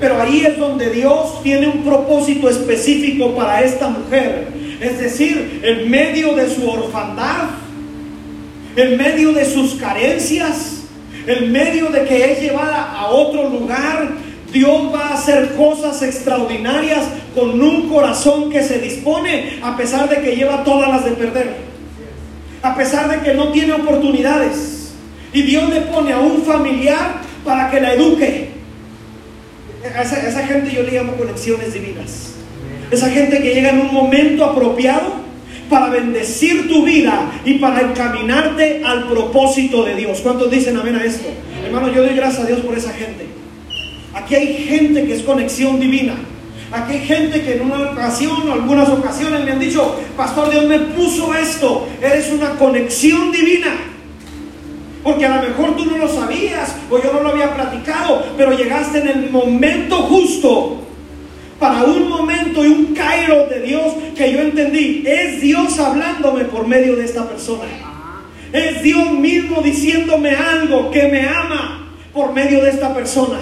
Pero 0.00 0.20
ahí 0.20 0.44
es 0.46 0.58
donde 0.58 0.90
Dios 0.90 1.42
tiene 1.42 1.66
un 1.68 1.82
propósito 1.82 2.48
específico 2.48 3.34
para 3.34 3.62
esta 3.62 3.88
mujer. 3.88 4.48
Es 4.80 4.98
decir, 4.98 5.60
en 5.64 5.90
medio 5.90 6.34
de 6.34 6.48
su 6.48 6.68
orfandad, 6.68 7.50
en 8.76 8.96
medio 8.96 9.32
de 9.32 9.44
sus 9.44 9.74
carencias, 9.74 10.82
en 11.26 11.50
medio 11.50 11.86
de 11.90 12.04
que 12.04 12.32
es 12.32 12.40
llevada 12.40 12.92
a 12.92 13.08
otro 13.08 13.48
lugar, 13.48 14.08
Dios 14.52 14.94
va 14.94 15.08
a 15.08 15.14
hacer 15.14 15.54
cosas 15.56 16.00
extraordinarias 16.02 17.04
con 17.34 17.60
un 17.60 17.88
corazón 17.88 18.50
que 18.50 18.62
se 18.62 18.78
dispone 18.78 19.58
a 19.62 19.76
pesar 19.76 20.08
de 20.08 20.20
que 20.22 20.36
lleva 20.36 20.64
todas 20.64 20.88
las 20.88 21.04
de 21.04 21.10
perder 21.12 21.68
a 22.62 22.74
pesar 22.74 23.08
de 23.08 23.20
que 23.20 23.34
no 23.34 23.50
tiene 23.52 23.72
oportunidades. 23.72 24.92
Y 25.32 25.42
Dios 25.42 25.68
le 25.70 25.82
pone 25.82 26.12
a 26.12 26.18
un 26.18 26.42
familiar 26.42 27.20
para 27.44 27.70
que 27.70 27.80
la 27.80 27.94
eduque. 27.94 28.47
A 29.96 30.02
esa, 30.02 30.46
gente 30.46 30.74
yo 30.74 30.82
le 30.82 30.92
llamo 30.92 31.14
conexiones 31.14 31.72
divinas. 31.72 32.34
Esa 32.90 33.10
gente 33.10 33.40
que 33.40 33.54
llega 33.54 33.70
en 33.70 33.80
un 33.80 33.92
momento 33.92 34.44
apropiado 34.44 35.28
para 35.68 35.88
bendecir 35.88 36.68
tu 36.68 36.84
vida 36.84 37.30
y 37.44 37.54
para 37.54 37.82
encaminarte 37.82 38.82
al 38.84 39.08
propósito 39.08 39.84
de 39.84 39.94
Dios. 39.94 40.20
¿Cuántos 40.22 40.50
dicen 40.50 40.76
amén 40.76 40.96
a 40.96 41.04
esto? 41.04 41.28
Hermano, 41.64 41.92
yo 41.92 42.02
doy 42.02 42.14
gracias 42.14 42.44
a 42.44 42.46
Dios 42.46 42.60
por 42.60 42.76
esa 42.76 42.92
gente. 42.92 43.26
Aquí 44.14 44.34
hay 44.34 44.54
gente 44.64 45.04
que 45.04 45.14
es 45.14 45.22
conexión 45.22 45.78
divina. 45.78 46.14
Aquí 46.72 46.94
hay 46.94 47.06
gente 47.06 47.42
que 47.42 47.56
en 47.56 47.62
una 47.62 47.92
ocasión 47.92 48.48
o 48.48 48.52
algunas 48.52 48.88
ocasiones 48.88 49.44
me 49.44 49.52
han 49.52 49.58
dicho, 49.58 49.96
Pastor 50.16 50.50
Dios 50.50 50.66
me 50.66 50.78
puso 50.78 51.34
esto, 51.34 51.88
eres 52.02 52.30
una 52.30 52.50
conexión 52.50 53.32
divina. 53.32 53.74
Porque 55.02 55.26
a 55.26 55.36
lo 55.36 55.48
mejor 55.48 55.76
tú 55.76 55.84
no 55.84 55.96
lo 55.96 56.08
sabías 56.08 56.76
o 56.90 57.02
yo 57.02 57.12
no 57.12 57.20
lo 57.20 57.28
había 57.30 57.54
platicado, 57.54 58.24
pero 58.36 58.52
llegaste 58.52 58.98
en 58.98 59.08
el 59.08 59.30
momento 59.30 59.96
justo 60.02 60.82
para 61.58 61.84
un 61.84 62.08
momento 62.08 62.64
y 62.64 62.68
un 62.68 62.94
cairo 62.94 63.46
de 63.46 63.60
Dios 63.60 63.94
que 64.16 64.32
yo 64.32 64.40
entendí. 64.40 65.04
Es 65.06 65.40
Dios 65.40 65.78
hablándome 65.78 66.44
por 66.44 66.66
medio 66.66 66.96
de 66.96 67.04
esta 67.04 67.28
persona. 67.28 67.64
Es 68.52 68.82
Dios 68.82 69.10
mismo 69.12 69.60
diciéndome 69.60 70.30
algo 70.30 70.90
que 70.90 71.08
me 71.08 71.28
ama 71.28 71.88
por 72.12 72.32
medio 72.32 72.64
de 72.64 72.70
esta 72.70 72.94
persona. 72.94 73.38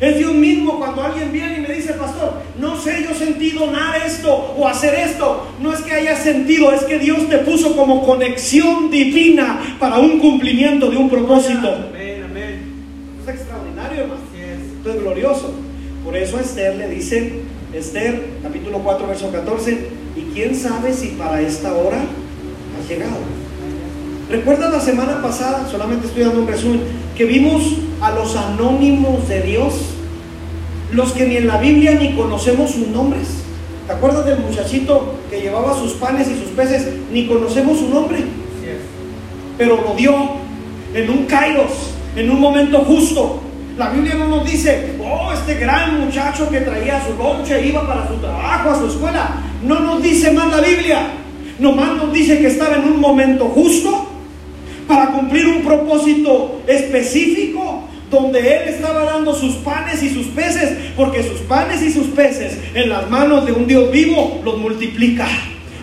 Es 0.00 0.16
Dios 0.16 0.32
mismo 0.32 0.78
cuando 0.78 1.02
alguien 1.02 1.32
viene 1.32 1.58
y 1.58 1.60
me 1.60 1.74
dice, 1.74 1.94
pastor, 1.94 2.34
no 2.60 2.80
sé 2.80 3.04
yo 3.08 3.14
sentido 3.14 3.68
nada 3.70 4.04
esto 4.06 4.32
o 4.56 4.68
hacer 4.68 4.94
esto. 4.94 5.48
No 5.60 5.72
es 5.72 5.80
que 5.80 5.92
haya 5.92 6.16
sentido, 6.16 6.72
es 6.72 6.84
que 6.84 6.98
Dios 6.98 7.28
te 7.28 7.38
puso 7.38 7.76
como 7.76 8.04
conexión 8.04 8.90
divina 8.90 9.76
para 9.80 9.98
un 9.98 10.20
cumplimiento 10.20 10.88
de 10.88 10.96
un 10.96 11.10
propósito. 11.10 11.88
Amén, 11.90 12.22
amén. 12.24 12.60
Es 13.22 13.28
extraordinario, 13.34 14.02
hermano. 14.02 14.20
Esto 14.78 14.90
es 14.90 15.00
glorioso. 15.00 15.54
Por 16.04 16.16
eso 16.16 16.38
a 16.38 16.40
Esther 16.42 16.76
le 16.76 16.88
dice, 16.88 17.40
Esther, 17.72 18.22
capítulo 18.42 18.78
4, 18.78 19.06
verso 19.08 19.32
14, 19.32 19.78
y 20.16 20.22
quién 20.32 20.54
sabe 20.54 20.92
si 20.92 21.08
para 21.08 21.40
esta 21.40 21.74
hora 21.74 21.98
has 21.98 22.88
llegado. 22.88 23.47
¿Recuerdas 24.30 24.70
la 24.70 24.80
semana 24.80 25.22
pasada? 25.22 25.66
Solamente 25.70 26.06
estoy 26.06 26.24
dando 26.24 26.42
un 26.42 26.48
resumen. 26.48 26.82
Que 27.16 27.24
vimos 27.24 27.62
a 28.00 28.10
los 28.10 28.36
anónimos 28.36 29.26
de 29.26 29.40
Dios. 29.40 29.72
Los 30.92 31.12
que 31.12 31.26
ni 31.26 31.38
en 31.38 31.46
la 31.46 31.56
Biblia 31.56 31.94
ni 31.94 32.14
conocemos 32.14 32.72
sus 32.72 32.88
nombres. 32.88 33.26
¿Te 33.86 33.94
acuerdas 33.94 34.26
del 34.26 34.40
muchachito 34.40 35.14
que 35.30 35.40
llevaba 35.40 35.74
sus 35.74 35.92
panes 35.94 36.28
y 36.28 36.38
sus 36.38 36.50
peces? 36.50 36.88
Ni 37.10 37.26
conocemos 37.26 37.78
su 37.78 37.88
nombre. 37.88 38.18
Pero 39.56 39.80
lo 39.80 39.94
dio 39.94 40.14
en 40.94 41.10
un 41.10 41.24
kairos, 41.24 41.72
en 42.14 42.30
un 42.30 42.38
momento 42.38 42.80
justo. 42.80 43.40
La 43.78 43.88
Biblia 43.90 44.14
no 44.14 44.28
nos 44.28 44.44
dice, 44.44 44.96
oh, 45.02 45.32
este 45.32 45.54
gran 45.54 46.04
muchacho 46.04 46.50
que 46.50 46.60
traía 46.60 47.02
su 47.06 47.14
lonche, 47.16 47.66
iba 47.66 47.86
para 47.86 48.06
su 48.06 48.14
trabajo, 48.16 48.70
a 48.70 48.78
su 48.78 48.88
escuela. 48.88 49.36
No 49.62 49.80
nos 49.80 50.02
dice 50.02 50.32
más 50.32 50.50
la 50.50 50.60
Biblia. 50.60 51.12
Nomás 51.58 51.96
nos 51.96 52.12
dice 52.12 52.38
que 52.38 52.48
estaba 52.48 52.76
en 52.76 52.84
un 52.84 53.00
momento 53.00 53.46
justo 53.46 54.17
para 54.88 55.12
cumplir 55.12 55.46
un 55.46 55.62
propósito 55.62 56.62
específico 56.66 57.84
donde 58.10 58.40
Él 58.40 58.68
estaba 58.70 59.04
dando 59.04 59.34
sus 59.34 59.56
panes 59.56 60.02
y 60.02 60.08
sus 60.08 60.28
peces, 60.28 60.72
porque 60.96 61.22
sus 61.22 61.40
panes 61.42 61.82
y 61.82 61.92
sus 61.92 62.06
peces 62.08 62.56
en 62.74 62.88
las 62.88 63.08
manos 63.10 63.44
de 63.44 63.52
un 63.52 63.66
Dios 63.66 63.92
vivo 63.92 64.40
los 64.42 64.56
multiplica 64.58 65.28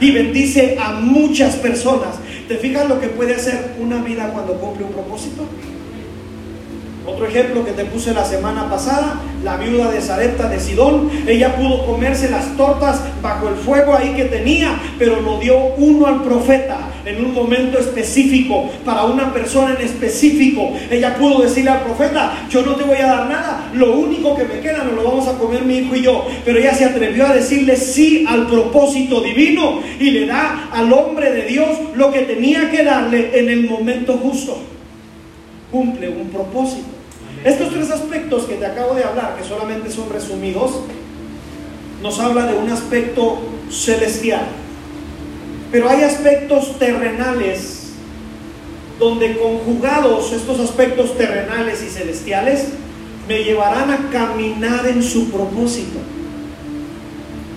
y 0.02 0.12
bendice 0.12 0.78
a 0.82 0.94
muchas 0.94 1.56
personas. 1.56 2.16
¿Te 2.48 2.58
fijas 2.58 2.90
lo 2.90 3.00
que 3.00 3.08
puede 3.08 3.36
hacer 3.36 3.76
una 3.80 4.02
vida 4.02 4.30
cuando 4.34 4.60
cumple 4.60 4.86
un 4.86 4.92
propósito? 4.92 5.46
Otro 7.06 7.28
ejemplo 7.28 7.64
que 7.64 7.72
te 7.72 7.86
puse 7.86 8.12
la 8.16 8.26
semana 8.26 8.68
pasada, 8.68 9.22
la 9.44 9.58
viuda 9.58 9.92
de 9.92 10.02
Zarepta 10.02 10.50
de 10.50 10.60
Sidón, 10.60 11.12
ella 11.28 11.56
pudo 11.56 11.86
comerse 11.86 12.32
las 12.32 12.58
tortas 12.58 13.00
bajo 13.22 13.50
el 13.50 13.56
fuego 13.56 13.96
ahí 13.96 14.16
que 14.16 14.26
tenía, 14.26 14.76
pero 14.98 15.22
lo 15.22 15.38
dio 15.38 15.56
uno 15.78 16.08
al 16.08 16.24
profeta 16.24 16.95
en 17.06 17.24
un 17.24 17.34
momento 17.34 17.80
específico, 17.80 18.70
para 18.84 19.04
una 19.04 19.34
persona 19.34 19.76
en 19.80 19.86
específico. 19.86 20.74
Ella 20.90 21.16
pudo 21.16 21.42
decirle 21.44 21.72
al 21.72 21.84
profeta, 21.84 22.48
yo 22.50 22.64
no 22.64 22.76
te 22.76 22.84
voy 22.84 22.98
a 22.98 23.08
dar 23.08 23.30
nada, 23.30 23.72
lo 23.74 23.94
único 23.94 24.36
que 24.36 24.46
me 24.46 24.60
queda 24.60 24.84
nos 24.84 24.94
lo 24.94 25.04
vamos 25.04 25.28
a 25.28 25.38
comer 25.38 25.64
mi 25.64 25.78
hijo 25.78 25.96
y 25.96 26.02
yo. 26.02 26.26
Pero 26.44 26.60
ella 26.60 26.74
se 26.74 26.86
atrevió 26.86 27.28
a 27.28 27.34
decirle 27.34 27.76
sí 27.76 28.26
al 28.28 28.48
propósito 28.48 29.22
divino 29.22 29.82
y 30.00 30.12
le 30.12 30.26
da 30.26 30.70
al 30.72 30.92
hombre 30.92 31.32
de 31.32 31.44
Dios 31.44 31.70
lo 31.96 32.12
que 32.12 32.22
tenía 32.22 32.72
que 32.72 32.84
darle 32.84 33.38
en 33.40 33.50
el 33.50 33.70
momento 33.70 34.14
justo. 34.18 34.58
Cumple 35.72 36.10
un 36.10 36.30
propósito. 36.30 36.88
Estos 37.44 37.72
tres 37.72 37.92
aspectos 37.92 38.46
que 38.46 38.56
te 38.56 38.66
acabo 38.66 38.96
de 38.96 39.04
hablar, 39.04 39.36
que 39.38 39.44
solamente 39.44 39.92
son 39.92 40.10
resumidos, 40.10 40.80
nos 42.02 42.20
habla 42.20 42.48
de 42.48 42.58
un 42.58 42.70
aspecto 42.70 43.38
celestial. 43.70 44.48
Pero 45.76 45.90
hay 45.90 46.04
aspectos 46.04 46.80
terrenales 46.80 47.90
donde 48.98 49.38
conjugados 49.38 50.32
estos 50.32 50.58
aspectos 50.62 51.18
terrenales 51.18 51.84
y 51.84 51.90
celestiales 51.90 52.68
me 53.28 53.44
llevarán 53.44 53.92
a 53.92 54.10
caminar 54.10 54.88
en 54.88 55.04
su 55.04 55.30
propósito. 55.30 56.00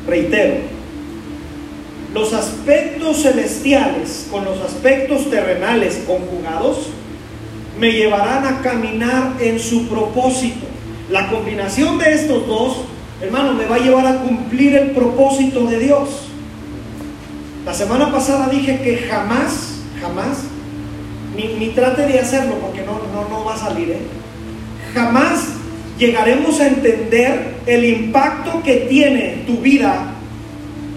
Reitero, 0.05 0.57
los 2.13 2.33
aspectos 2.33 3.23
celestiales 3.23 4.27
con 4.33 4.45
los 4.45 4.61
aspectos 4.63 5.31
terrenales 5.31 6.03
conjugados 6.05 6.89
me 7.79 7.93
llevarán 7.93 8.47
a 8.47 8.63
caminar 8.63 9.35
en 9.39 9.61
su 9.61 9.87
propósito. 9.87 10.67
La 11.09 11.31
combinación 11.31 11.99
de 11.99 12.15
estos 12.15 12.49
dos, 12.49 12.79
hermano, 13.23 13.55
me 13.55 13.67
va 13.67 13.77
a 13.77 13.79
llevar 13.79 14.09
a 14.09 14.17
cumplir 14.23 14.75
el 14.75 14.91
propósito 14.91 15.67
de 15.67 15.79
Dios. 15.79 16.28
La 17.69 17.75
semana 17.75 18.11
pasada 18.11 18.49
dije 18.49 18.81
que 18.81 18.97
jamás, 18.97 19.75
jamás, 20.01 20.39
ni, 21.37 21.69
trate 21.75 22.07
de 22.07 22.19
hacerlo 22.19 22.55
porque 22.63 22.81
no, 22.81 22.99
no, 23.13 23.29
no 23.29 23.45
va 23.45 23.57
a 23.57 23.59
salir, 23.59 23.91
¿eh? 23.91 23.99
jamás 24.95 25.49
llegaremos 25.99 26.59
a 26.61 26.69
entender 26.69 27.57
el 27.67 27.85
impacto 27.85 28.63
que 28.63 28.87
tiene 28.89 29.45
tu 29.47 29.59
vida 29.59 30.15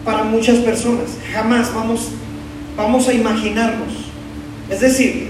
para 0.06 0.24
muchas 0.24 0.60
personas. 0.60 1.18
Jamás 1.34 1.74
vamos, 1.76 2.08
vamos 2.78 3.06
a 3.10 3.14
imaginarnos. 3.16 3.94
Es 4.70 4.80
decir, 4.80 5.28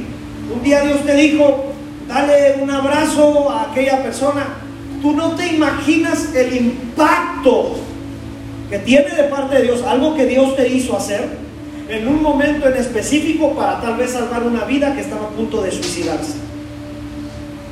un 0.54 0.62
día 0.62 0.82
Dios 0.82 1.04
te 1.08 1.16
dijo, 1.16 1.74
dale 2.08 2.62
un 2.62 2.70
abrazo 2.70 3.50
a 3.50 3.72
aquella 3.72 4.04
persona. 4.04 4.46
Tú 5.02 5.14
no 5.14 5.32
te 5.32 5.48
imaginas 5.48 6.36
el 6.36 6.56
impacto 6.56 7.78
que 8.72 8.80
tiene 8.80 9.10
de 9.10 9.24
parte 9.24 9.58
de 9.58 9.64
Dios, 9.64 9.84
algo 9.84 10.16
que 10.16 10.26
Dios 10.26 10.56
te 10.56 10.70
hizo 10.70 10.96
hacer 10.96 11.28
en 11.90 12.08
un 12.08 12.24
momento 12.24 12.70
en 12.70 12.78
específico 12.78 13.54
para 13.54 13.82
tal 13.82 13.98
vez 13.98 14.12
salvar 14.12 14.44
una 14.44 14.64
vida 14.64 14.96
que 14.96 15.02
estaba 15.02 15.26
a 15.26 15.30
punto 15.30 15.62
de 15.62 15.72
suicidarse. 15.72 16.36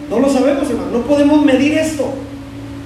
No 0.09 0.19
lo 0.19 0.29
sabemos, 0.29 0.69
hermano. 0.69 0.91
No 0.91 1.01
podemos 1.03 1.45
medir 1.45 1.77
esto. 1.77 2.05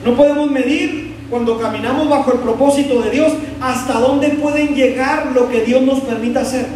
No 0.06 0.16
podemos 0.16 0.52
medir 0.52 1.16
cuando 1.32 1.60
caminamos 1.60 2.08
bajo 2.08 2.34
el 2.34 2.40
propósito 2.40 3.02
de 3.02 3.10
Dios 3.10 3.34
hasta 3.60 3.94
dónde 4.00 4.30
pueden 4.30 4.76
llegar 4.76 5.32
lo 5.34 5.50
que 5.50 5.62
Dios 5.62 5.82
nos 5.82 6.02
permita 6.02 6.42
hacer. 6.42 6.68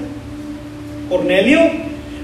Cornelio 1.07 1.59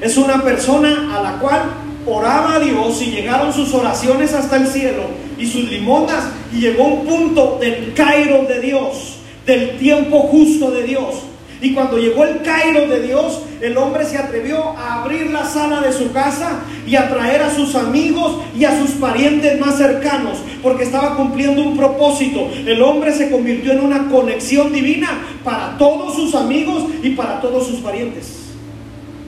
es 0.01 0.17
una 0.17 0.41
persona 0.41 1.15
a 1.15 1.21
la 1.21 1.33
cual 1.37 1.61
oraba 2.07 2.55
a 2.55 2.59
Dios 2.59 2.99
y 3.03 3.11
llegaron 3.11 3.53
sus 3.53 3.75
oraciones 3.75 4.33
hasta 4.33 4.55
el 4.55 4.65
cielo 4.65 5.03
y 5.37 5.45
sus 5.45 5.69
limonas 5.69 6.25
y 6.53 6.61
llegó 6.61 6.85
un 6.85 7.05
punto 7.05 7.57
del 7.59 7.93
Cairo 7.93 8.43
de 8.43 8.61
Dios, 8.61 9.17
del 9.45 9.77
tiempo 9.77 10.19
justo 10.19 10.71
de 10.71 10.83
Dios. 10.83 11.15
Y 11.61 11.73
cuando 11.73 11.97
llegó 11.97 12.25
el 12.25 12.41
Cairo 12.41 12.87
de 12.87 13.01
Dios, 13.01 13.41
el 13.61 13.77
hombre 13.77 14.03
se 14.03 14.17
atrevió 14.17 14.77
a 14.77 15.01
abrir 15.01 15.31
la 15.31 15.45
sala 15.45 15.79
de 15.79 15.93
su 15.93 16.11
casa 16.11 16.59
y 16.85 16.97
a 16.97 17.07
traer 17.07 17.41
a 17.41 17.55
sus 17.55 17.75
amigos 17.75 18.41
y 18.53 18.65
a 18.65 18.77
sus 18.77 18.91
parientes 18.91 19.57
más 19.61 19.77
cercanos, 19.77 20.39
porque 20.61 20.83
estaba 20.83 21.15
cumpliendo 21.15 21.61
un 21.61 21.77
propósito. 21.77 22.49
El 22.65 22.81
hombre 22.81 23.13
se 23.13 23.31
convirtió 23.31 23.71
en 23.71 23.79
una 23.79 24.09
conexión 24.09 24.73
divina 24.73 25.07
para 25.45 25.77
todos 25.77 26.15
sus 26.15 26.35
amigos 26.35 26.83
y 27.01 27.11
para 27.11 27.39
todos 27.39 27.65
sus 27.65 27.79
parientes. 27.79 28.39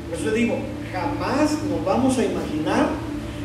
Por 0.09 0.19
eso 0.19 0.31
digo, 0.31 0.57
jamás 0.91 1.51
nos 1.69 1.85
vamos 1.85 2.17
a 2.17 2.25
imaginar 2.25 2.87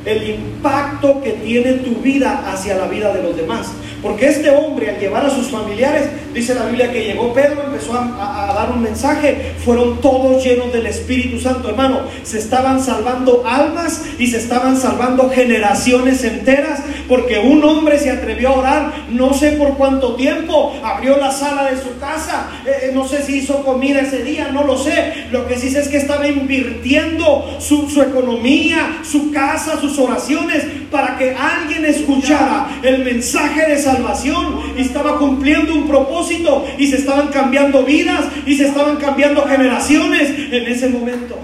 el 0.05 0.31
impacto 0.31 1.21
que 1.23 1.33
tiene 1.33 1.73
tu 1.75 1.97
vida 1.97 2.45
hacia 2.51 2.77
la 2.77 2.87
vida 2.87 3.13
de 3.13 3.23
los 3.23 3.37
demás. 3.37 3.69
Porque 4.03 4.29
este 4.29 4.51
hombre 4.51 4.91
al 4.91 4.99
llevar 4.99 5.27
a 5.27 5.31
sus 5.31 5.49
familiares, 5.49 6.09
dice 6.33 6.55
la 6.55 6.65
Biblia 6.65 6.91
que 6.91 7.05
llegó 7.05 7.35
Pedro, 7.35 7.65
empezó 7.65 7.93
a, 7.95 8.53
dar 8.55 8.73
un 8.73 8.83
mensaje, 8.83 9.53
fueron 9.63 10.01
todos 10.01 10.43
llenos 10.43 10.73
del 10.73 10.87
Espíritu 10.87 11.39
Santo, 11.39 11.69
hermano. 11.69 12.01
Se 12.23 12.39
estaban 12.39 12.83
salvando 12.83 13.45
almas 13.47 14.03
y 14.19 14.27
se 14.29 14.39
estaban 14.39 14.79
salvando 14.79 15.29
generaciones 15.29 16.25
enteras, 16.25 16.81
porque 17.09 17.39
un 17.39 17.63
hombre 17.63 17.99
se 17.99 18.11
atrevió 18.11 18.51
a 18.51 18.59
orar, 18.59 18.93
no 19.11 19.35
sé 19.35 19.53
por 19.53 19.77
cuánto 19.77 20.15
tiempo, 20.15 20.75
abrió 20.83 21.19
la 21.19 21.31
sala 21.31 21.71
de 21.71 21.77
su 21.77 21.99
casa, 21.99 22.49
eh, 22.65 22.71
eh, 22.85 22.91
no 22.95 23.07
sé 23.07 23.23
si 23.23 23.39
hizo 23.39 23.63
comida 23.65 24.01
ese 24.01 24.23
día, 24.23 24.49
no 24.49 24.65
lo 24.65 24.79
sé. 24.79 25.27
Lo 25.31 25.47
que 25.47 25.59
sí 25.59 25.71
sé 25.71 25.81
es 25.81 25.89
que 25.89 25.99
estaba 25.99 26.27
invirtiendo 26.27 27.57
su, 27.59 27.91
su 27.91 28.01
economía, 28.01 29.01
su 29.03 29.31
casa, 29.31 29.79
oraciones, 29.98 30.64
para 30.90 31.16
que 31.16 31.35
alguien 31.35 31.85
escuchara 31.85 32.68
el 32.83 33.05
mensaje 33.05 33.70
de 33.70 33.79
salvación 33.79 34.61
y 34.76 34.83
estaba 34.83 35.18
cumpliendo 35.18 35.74
un 35.74 35.88
propósito 35.88 36.66
y 36.79 36.87
se 36.87 36.96
estaban 36.96 37.29
cambiando 37.29 37.85
vidas 37.85 38.26
y 38.46 38.57
se 38.57 38.68
estaban 38.68 38.96
cambiando 38.96 39.42
generaciones 39.42 40.31
en 40.50 40.66
ese 40.66 40.88
momento. 40.88 41.37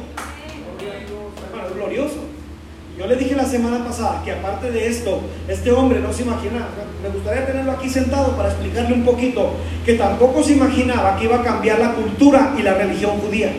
glorioso. 1.75 2.27
Yo 2.99 3.07
le 3.07 3.17
dije 3.17 3.37
la 3.37 3.45
semana 3.45 3.85
pasada 3.85 4.23
que 4.25 4.33
aparte 4.33 4.71
de 4.71 4.89
esto, 4.89 5.21
este 5.49 5.71
hombre 5.71 6.01
no 6.01 6.13
se 6.13 6.23
imaginaba, 6.23 6.69
me 7.03 7.11
gustaría 7.11 7.47
tenerlo 7.47 7.73
aquí 7.73 7.91
sentado 7.91 8.35
para 8.37 8.49
explicarle 8.49 8.95
un 8.95 9.05
poquito, 9.05 9.53
que 9.85 9.95
tampoco 9.95 10.43
se 10.43 10.55
imaginaba 10.55 11.19
que 11.19 11.25
iba 11.25 11.37
a 11.37 11.43
cambiar 11.43 11.79
la 11.79 11.93
cultura 11.93 12.55
y 12.59 12.63
la 12.63 12.73
religión 12.75 13.19
judía. 13.19 13.53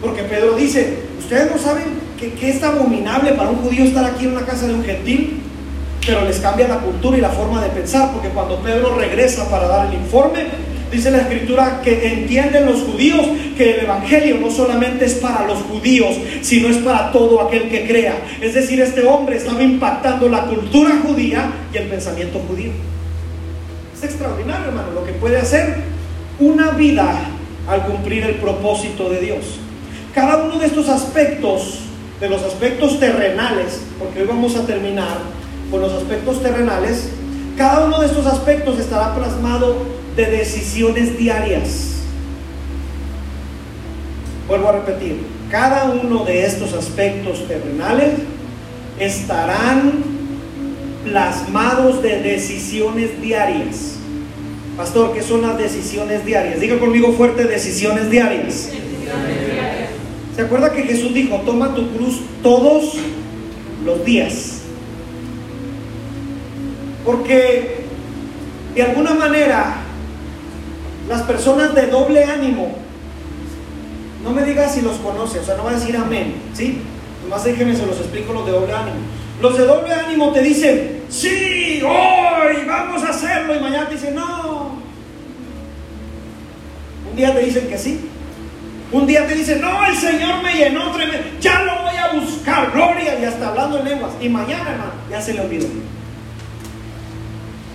Porque 0.00 0.22
Pedro 0.22 0.54
dice, 0.54 1.00
ustedes 1.18 1.50
no 1.50 1.58
saben 1.58 2.07
que, 2.18 2.50
es 2.50 2.62
abominable 2.62 3.32
para 3.32 3.50
un 3.50 3.56
judío 3.56 3.84
estar 3.84 4.04
aquí 4.04 4.24
en 4.24 4.32
una 4.32 4.44
casa 4.44 4.66
de 4.66 4.74
un 4.74 4.84
gentil 4.84 5.42
pero 6.08 6.24
les 6.24 6.38
cambia 6.38 6.66
la 6.66 6.78
cultura 6.78 7.18
y 7.18 7.20
la 7.20 7.28
forma 7.28 7.62
de 7.62 7.68
pensar, 7.68 8.12
porque 8.12 8.30
cuando 8.30 8.62
Pedro 8.62 8.94
regresa 8.94 9.50
para 9.50 9.68
dar 9.68 9.88
el 9.88 9.94
informe, 9.94 10.46
dice 10.90 11.10
la 11.10 11.18
escritura 11.18 11.82
que 11.84 12.14
entienden 12.14 12.64
los 12.64 12.80
judíos 12.80 13.26
que 13.58 13.74
el 13.74 13.80
Evangelio 13.80 14.38
no 14.38 14.50
solamente 14.50 15.04
es 15.04 15.16
para 15.16 15.46
los 15.46 15.58
judíos, 15.64 16.16
sino 16.40 16.68
es 16.68 16.78
para 16.78 17.12
todo 17.12 17.42
aquel 17.42 17.68
que 17.68 17.86
crea. 17.86 18.14
Es 18.40 18.54
decir, 18.54 18.80
este 18.80 19.04
hombre 19.06 19.36
estaba 19.36 19.62
impactando 19.62 20.30
la 20.30 20.46
cultura 20.46 20.98
judía 21.06 21.50
y 21.74 21.76
el 21.76 21.88
pensamiento 21.88 22.38
judío. 22.48 22.70
Es 23.94 24.04
extraordinario, 24.04 24.68
hermano, 24.68 24.92
lo 24.94 25.04
que 25.04 25.12
puede 25.12 25.36
hacer 25.36 25.76
una 26.38 26.70
vida 26.70 27.20
al 27.68 27.84
cumplir 27.84 28.24
el 28.24 28.36
propósito 28.36 29.10
de 29.10 29.20
Dios. 29.20 29.58
Cada 30.14 30.44
uno 30.44 30.58
de 30.58 30.66
estos 30.66 30.88
aspectos, 30.88 31.80
de 32.20 32.28
los 32.28 32.42
aspectos 32.42 32.98
terrenales, 32.98 33.80
porque 33.98 34.22
hoy 34.22 34.26
vamos 34.26 34.56
a 34.56 34.66
terminar, 34.66 35.18
con 35.70 35.80
los 35.80 35.92
aspectos 35.92 36.42
terrenales, 36.42 37.10
cada 37.56 37.86
uno 37.86 38.00
de 38.00 38.06
estos 38.06 38.26
aspectos 38.26 38.78
estará 38.78 39.14
plasmado 39.14 39.76
de 40.16 40.26
decisiones 40.26 41.18
diarias. 41.18 41.96
Vuelvo 44.48 44.68
a 44.68 44.72
repetir, 44.72 45.18
cada 45.50 45.90
uno 45.90 46.24
de 46.24 46.46
estos 46.46 46.72
aspectos 46.72 47.46
terrenales 47.46 48.14
estarán 48.98 50.02
plasmados 51.04 52.02
de 52.02 52.20
decisiones 52.20 53.20
diarias. 53.20 53.96
Pastor, 54.76 55.12
¿qué 55.12 55.22
son 55.22 55.42
las 55.42 55.58
decisiones 55.58 56.24
diarias? 56.24 56.60
Diga 56.60 56.78
conmigo 56.78 57.12
fuerte, 57.12 57.44
decisiones 57.44 58.10
diarias. 58.10 58.70
¿Se 60.38 60.44
acuerda 60.44 60.72
que 60.72 60.84
Jesús 60.84 61.12
dijo, 61.12 61.34
toma 61.44 61.74
tu 61.74 61.90
cruz 61.96 62.20
todos 62.44 62.94
los 63.84 64.04
días? 64.04 64.60
Porque 67.04 67.86
de 68.72 68.82
alguna 68.84 69.14
manera 69.14 69.78
las 71.08 71.22
personas 71.22 71.74
de 71.74 71.88
doble 71.88 72.22
ánimo, 72.22 72.72
no 74.22 74.30
me 74.30 74.44
digas 74.44 74.76
si 74.76 74.82
los 74.82 74.98
conoce, 74.98 75.40
o 75.40 75.44
sea, 75.44 75.56
no 75.56 75.64
va 75.64 75.72
a 75.72 75.74
decir 75.74 75.96
amén, 75.96 76.34
¿sí? 76.54 76.82
Nomás 77.24 77.42
déjenme, 77.42 77.74
se 77.74 77.84
los 77.84 77.98
explico 77.98 78.32
los 78.32 78.46
de 78.46 78.52
doble 78.52 78.72
ánimo. 78.72 78.98
Los 79.42 79.58
de 79.58 79.66
doble 79.66 79.92
ánimo 79.92 80.30
te 80.30 80.42
dicen, 80.42 81.02
sí, 81.08 81.82
hoy 81.82 82.64
vamos 82.64 83.02
a 83.02 83.08
hacerlo, 83.08 83.56
y 83.56 83.58
mañana 83.58 83.88
te 83.88 83.96
dicen, 83.96 84.14
no. 84.14 84.78
Un 87.10 87.16
día 87.16 87.34
te 87.34 87.44
dicen 87.44 87.66
que 87.66 87.76
sí, 87.76 88.08
un 88.92 89.06
día 89.06 89.26
te 89.26 89.34
dicen, 89.34 89.60
no, 89.60 89.84
el 89.86 89.96
Señor 89.96 90.42
me 90.42 90.54
llenó 90.54 90.90
tremendo, 90.92 91.26
ya 91.40 91.62
lo 91.62 91.82
voy 91.82 91.96
a 91.96 92.20
buscar, 92.20 92.70
gloria, 92.72 93.18
y 93.20 93.24
hasta 93.24 93.48
hablando 93.48 93.78
en 93.80 93.84
lenguas, 93.84 94.12
y 94.20 94.28
mañana, 94.28 94.70
hermano, 94.70 94.92
ya 95.10 95.20
se 95.20 95.34
le 95.34 95.40
olvidó 95.40 95.66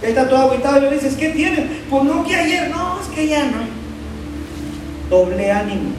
ahí 0.04 0.10
está 0.10 0.28
todo 0.28 0.52
aguitado 0.52 0.78
y 0.80 0.82
le 0.82 0.91
dices, 0.91 1.15
¿qué 1.15 1.30
tiene? 1.30 1.65
Pues 1.89 2.04
no 2.04 2.23
que 2.23 2.36
ayer, 2.36 2.69
no, 2.69 2.99
es 2.99 3.08
que 3.08 3.28
ya 3.28 3.45
no. 3.45 3.63
Doble 5.10 5.52
ánimo. 5.52 5.91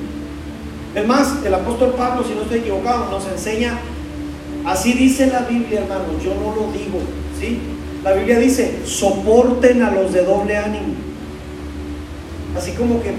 Es 0.94 1.06
más, 1.06 1.44
el 1.44 1.54
apóstol 1.54 1.94
Pablo, 1.96 2.24
si 2.24 2.34
no 2.34 2.42
estoy 2.42 2.58
equivocado, 2.58 3.10
nos 3.10 3.26
enseña, 3.26 3.78
así 4.64 4.92
dice 4.92 5.26
la 5.26 5.40
Biblia, 5.40 5.80
hermano, 5.80 6.04
yo 6.22 6.34
no 6.34 6.54
lo 6.54 6.72
digo, 6.72 7.00
¿sí? 7.38 7.60
La 8.02 8.12
Biblia 8.12 8.38
dice, 8.38 8.80
soporten 8.84 9.82
a 9.82 9.90
los 9.90 10.12
de 10.12 10.24
doble 10.24 10.56
ánimo. 10.56 10.94
Así 12.56 12.72
como 12.72 13.02
que 13.02 13.14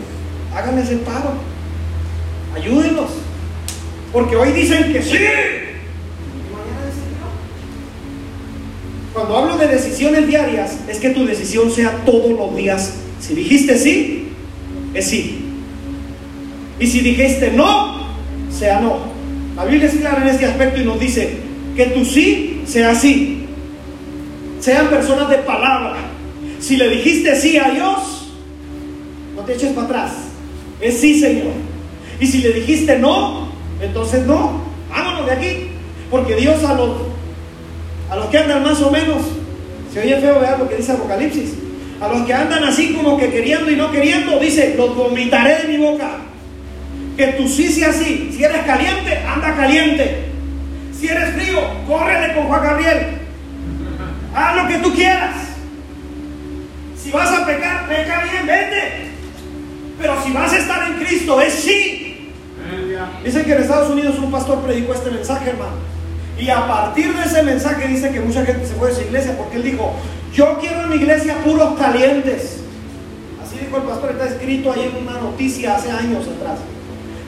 háganles 0.55 0.89
el 0.91 0.99
paro, 0.99 1.31
ayúdenlos. 2.55 3.11
Porque 4.11 4.35
hoy 4.35 4.51
dicen 4.51 4.93
que 4.93 5.01
sí, 5.01 5.17
Cuando 9.15 9.37
hablo 9.37 9.57
de 9.57 9.67
decisiones 9.67 10.27
diarias, 10.27 10.77
es 10.89 10.99
que 10.99 11.11
tu 11.11 11.25
decisión 11.25 11.71
sea 11.71 12.03
todos 12.05 12.37
los 12.37 12.53
días. 12.53 12.95
Si 13.21 13.33
dijiste 13.33 13.77
sí, 13.77 14.27
es 14.93 15.07
sí. 15.07 15.39
Y 16.81 16.87
si 16.87 16.99
dijiste 16.99 17.51
no, 17.51 18.07
sea 18.51 18.81
no. 18.81 18.97
La 19.55 19.63
Biblia 19.63 19.87
es 19.87 19.95
clara 19.95 20.21
en 20.21 20.27
este 20.27 20.45
aspecto 20.45 20.81
y 20.81 20.83
nos 20.83 20.99
dice 20.99 21.37
que 21.77 21.85
tu 21.85 22.03
sí 22.03 22.63
sea 22.65 22.93
sí. 22.93 23.45
Sean 24.59 24.89
personas 24.89 25.29
de 25.29 25.37
palabra. 25.37 25.95
Si 26.59 26.75
le 26.75 26.89
dijiste 26.89 27.39
sí 27.39 27.57
a 27.57 27.69
Dios, 27.69 28.33
no 29.33 29.43
te 29.43 29.53
eches 29.53 29.71
para 29.71 29.87
atrás. 29.87 30.11
Es 30.81 30.99
sí, 30.99 31.17
Señor. 31.17 31.53
Y 32.19 32.27
si 32.27 32.39
le 32.39 32.53
dijiste 32.53 32.99
no, 32.99 33.49
entonces 33.81 34.25
no. 34.25 34.61
Vámonos 34.89 35.25
de 35.25 35.31
aquí. 35.31 35.69
Porque 36.09 36.35
Dios 36.35 36.63
a 36.63 36.73
los, 36.73 36.91
a 38.09 38.15
los 38.15 38.27
que 38.27 38.37
andan 38.37 38.63
más 38.63 38.81
o 38.81 38.91
menos, 38.91 39.23
se 39.93 40.01
oye 40.01 40.17
feo 40.17 40.39
ver 40.39 40.59
lo 40.59 40.69
que 40.69 40.77
dice 40.77 40.91
Apocalipsis. 40.91 41.53
A 41.99 42.07
los 42.07 42.25
que 42.25 42.33
andan 42.33 42.63
así 42.63 42.93
como 42.93 43.17
que 43.17 43.31
queriendo 43.31 43.71
y 43.71 43.75
no 43.75 43.91
queriendo, 43.91 44.37
dice, 44.39 44.75
los 44.77 44.95
vomitaré 44.95 45.63
de 45.63 45.67
mi 45.69 45.77
boca. 45.77 46.09
Que 47.17 47.27
tú 47.27 47.47
sí 47.47 47.69
sea 47.69 47.89
así. 47.89 48.31
Si 48.35 48.43
eres 48.43 48.65
caliente, 48.65 49.17
anda 49.25 49.55
caliente. 49.55 50.25
Si 50.99 51.07
eres 51.07 51.33
frío, 51.33 51.59
córrele 51.87 52.33
con 52.33 52.45
Juan 52.45 52.63
Gabriel. 52.63 53.07
Haz 54.33 54.55
lo 54.57 54.67
que 54.67 54.77
tú 54.79 54.93
quieras. 54.93 55.35
Si 57.01 57.11
vas 57.11 57.31
a 57.31 57.45
pecar, 57.45 57.87
peca 57.87 58.23
bien, 58.23 58.45
vete. 58.45 59.11
Pero 59.97 60.23
si 60.25 60.31
vas 60.31 60.51
a 60.51 60.57
estar 60.57 60.87
en 60.87 61.05
Cristo, 61.05 61.39
es 61.39 61.53
sí. 61.53 62.04
Dicen 63.23 63.45
que 63.45 63.53
en 63.53 63.61
Estados 63.61 63.89
Unidos 63.89 64.17
un 64.19 64.31
pastor 64.31 64.59
predicó 64.61 64.93
este 64.93 65.11
mensaje, 65.11 65.49
hermano. 65.49 65.95
Y 66.37 66.49
a 66.49 66.67
partir 66.67 67.13
de 67.15 67.23
ese 67.23 67.43
mensaje 67.43 67.87
dice 67.87 68.11
que 68.11 68.19
mucha 68.19 68.45
gente 68.45 68.67
se 68.67 68.73
fue 68.73 68.87
de 68.87 68.93
esa 68.93 69.03
iglesia 69.03 69.37
porque 69.37 69.57
él 69.57 69.63
dijo, 69.63 69.93
yo 70.33 70.57
quiero 70.59 70.81
en 70.81 70.89
mi 70.89 70.95
iglesia 70.95 71.35
puros 71.43 71.77
calientes. 71.79 72.59
Así 73.41 73.57
dijo 73.57 73.77
el 73.77 73.83
pastor, 73.83 74.11
está 74.11 74.25
escrito 74.25 74.73
ahí 74.73 74.91
en 74.93 75.07
una 75.07 75.19
noticia 75.19 75.75
hace 75.75 75.91
años 75.91 76.25
atrás. 76.27 76.59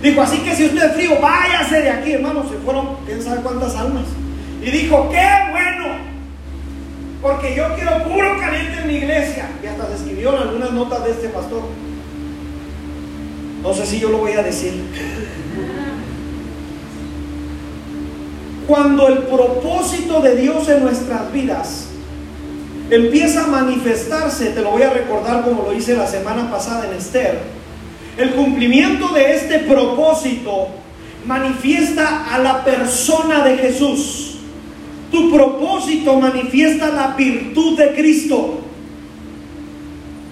Dijo, 0.01 0.21
así 0.21 0.39
que 0.39 0.55
si 0.55 0.65
usted 0.65 0.83
es 0.83 0.93
frío, 0.93 1.19
váyase 1.21 1.81
de 1.81 1.89
aquí, 1.89 2.11
hermano. 2.13 2.43
Se 2.49 2.57
fueron, 2.57 2.97
quién 3.05 3.21
sabe 3.23 3.41
cuántas 3.41 3.75
almas. 3.75 4.03
Y 4.61 4.69
dijo, 4.69 5.09
qué 5.09 5.27
bueno. 5.51 5.95
Porque 7.21 7.55
yo 7.55 7.73
quiero 7.75 8.03
puro 8.03 8.37
caliente 8.39 8.81
en 8.81 8.87
mi 8.87 8.95
iglesia. 8.95 9.49
Y 9.63 9.67
hasta 9.67 9.87
se 9.87 9.95
escribió 9.95 10.37
algunas 10.37 10.71
notas 10.71 11.03
de 11.05 11.11
este 11.11 11.29
pastor. 11.29 11.61
No 13.63 13.73
sé 13.73 13.85
si 13.85 13.99
yo 13.99 14.09
lo 14.09 14.19
voy 14.19 14.33
a 14.33 14.43
decir. 14.43 14.83
Cuando 18.67 19.07
el 19.07 19.19
propósito 19.19 20.19
de 20.19 20.35
Dios 20.35 20.67
en 20.67 20.83
nuestras 20.83 21.31
vidas 21.31 21.85
empieza 22.89 23.45
a 23.45 23.47
manifestarse, 23.47 24.47
te 24.49 24.61
lo 24.61 24.71
voy 24.71 24.81
a 24.81 24.89
recordar 24.89 25.45
como 25.45 25.63
lo 25.63 25.73
hice 25.73 25.95
la 25.95 26.05
semana 26.05 26.51
pasada 26.51 26.85
en 26.85 26.97
Esther, 26.97 27.39
el 28.17 28.31
cumplimiento 28.31 29.07
de 29.13 29.35
este 29.35 29.59
propósito 29.59 30.67
manifiesta 31.25 32.33
a 32.33 32.39
la 32.39 32.65
persona 32.65 33.45
de 33.45 33.57
Jesús. 33.57 34.39
Tu 35.11 35.31
propósito 35.31 36.19
manifiesta 36.19 36.89
la 36.89 37.15
virtud 37.15 37.77
de 37.77 37.93
Cristo. 37.93 38.59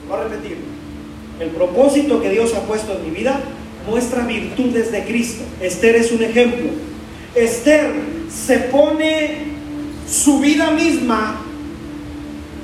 Voy 0.09 0.19
a 0.19 0.23
repetir. 0.23 0.57
El 1.39 1.49
propósito 1.49 2.21
que 2.21 2.29
Dios 2.29 2.53
ha 2.53 2.61
puesto 2.61 2.93
en 2.93 3.05
mi 3.05 3.11
vida 3.11 3.39
muestra 3.89 4.25
virtudes 4.25 4.91
de 4.91 5.05
Cristo. 5.05 5.43
Esther 5.61 5.95
es 5.95 6.11
un 6.11 6.23
ejemplo. 6.23 6.94
Esther 7.35 7.91
se 8.29 8.57
pone 8.59 9.55
su 10.09 10.39
vida 10.39 10.71
misma 10.71 11.41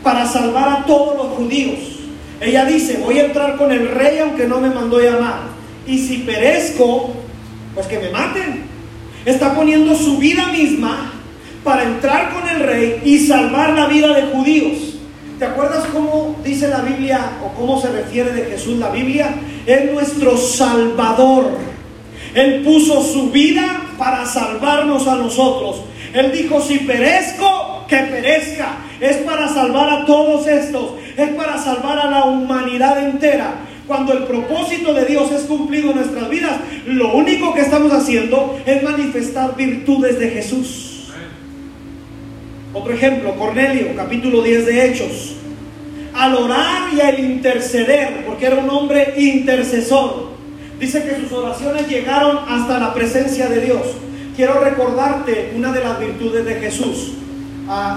para 0.04 0.26
salvar 0.26 0.70
a 0.70 0.86
todos 0.86 1.18
los 1.18 1.38
judíos. 1.38 1.80
Ella 2.40 2.66
dice, 2.66 3.00
voy 3.04 3.20
a 3.20 3.26
entrar 3.26 3.58
con 3.58 3.72
el 3.72 3.90
rey 3.90 4.20
aunque 4.20 4.48
no 4.48 4.60
me 4.60 4.70
mandó 4.70 5.00
llamar. 5.00 5.42
Y 5.86 6.00
si 6.00 6.20
perezco, 6.20 7.14
pues 7.76 7.88
que 7.88 8.00
me 8.00 8.10
maten. 8.10 8.64
Está 9.26 9.54
poniendo 9.54 9.96
su 9.96 10.18
vida 10.18 10.48
misma 10.48 11.14
para 11.64 11.84
entrar 11.84 12.34
con 12.34 12.50
el 12.50 12.62
rey 12.62 13.02
y 13.04 13.20
salvar 13.20 13.74
la 13.74 13.88
vida 13.88 14.16
de 14.16 14.24
judíos. 14.34 14.96
¿Te 15.38 15.46
acuerdas 15.46 15.86
cómo 15.92 16.40
dice 16.44 16.68
la 16.68 16.82
Biblia 16.82 17.38
o 17.44 17.60
cómo 17.60 17.80
se 17.82 17.92
refiere 17.92 18.32
de 18.32 18.46
Jesús 18.46 18.78
la 18.78 18.90
Biblia? 18.90 19.36
Es 19.66 19.92
nuestro 19.92 20.38
Salvador. 20.38 21.52
Él 22.34 22.64
puso 22.64 23.04
su 23.04 23.30
vida 23.32 23.91
para 24.02 24.26
salvarnos 24.26 25.08
a 25.08 25.16
nosotros. 25.16 25.84
Él 26.12 26.32
dijo, 26.32 26.60
si 26.60 26.80
perezco, 26.80 27.86
que 27.88 27.98
perezca. 27.98 28.78
Es 29.00 29.18
para 29.18 29.48
salvar 29.48 29.90
a 29.90 30.06
todos 30.06 30.48
estos 30.48 30.94
es 31.18 31.30
para 31.32 31.58
salvar 31.58 32.00
a 32.00 32.10
la 32.10 32.26
humanidad 32.26 33.04
entera. 33.04 33.56
Cuando 33.88 34.14
el 34.14 34.24
propósito 34.24 34.94
de 34.94 35.06
Dios 35.06 35.32
es 35.32 35.42
cumplido 35.44 35.92
en 35.92 35.98
nuestras 35.98 36.30
vidas, 36.30 36.58
lo 36.86 37.14
único 37.14 37.54
que 37.54 37.62
estamos 37.62 37.92
haciendo 37.92 38.60
es 38.66 38.82
manifestar 38.84 39.56
virtudes 39.56 40.18
de 40.20 40.30
Jesús. 40.30 41.12
Otro 42.74 42.94
ejemplo, 42.94 43.36
Cornelio, 43.36 43.88
capítulo 43.96 44.42
10 44.42 44.66
de 44.66 44.86
Hechos. 44.86 45.36
Al 46.14 46.36
orar 46.36 46.94
y 46.94 47.02
al 47.02 47.20
interceder, 47.20 48.26
porque 48.26 48.46
era 48.46 48.58
un 48.58 48.70
hombre 48.70 49.14
intercesor, 49.18 50.31
dice 50.82 51.04
que 51.04 51.16
sus 51.16 51.32
oraciones 51.32 51.88
llegaron 51.88 52.40
hasta 52.50 52.80
la 52.80 52.94
presencia 52.94 53.48
de 53.48 53.62
Dios. 53.62 53.82
Quiero 54.36 54.60
recordarte 54.60 55.54
una 55.56 55.72
de 55.72 55.84
las 55.84 56.00
virtudes 56.00 56.44
de 56.44 56.56
Jesús. 56.56 57.14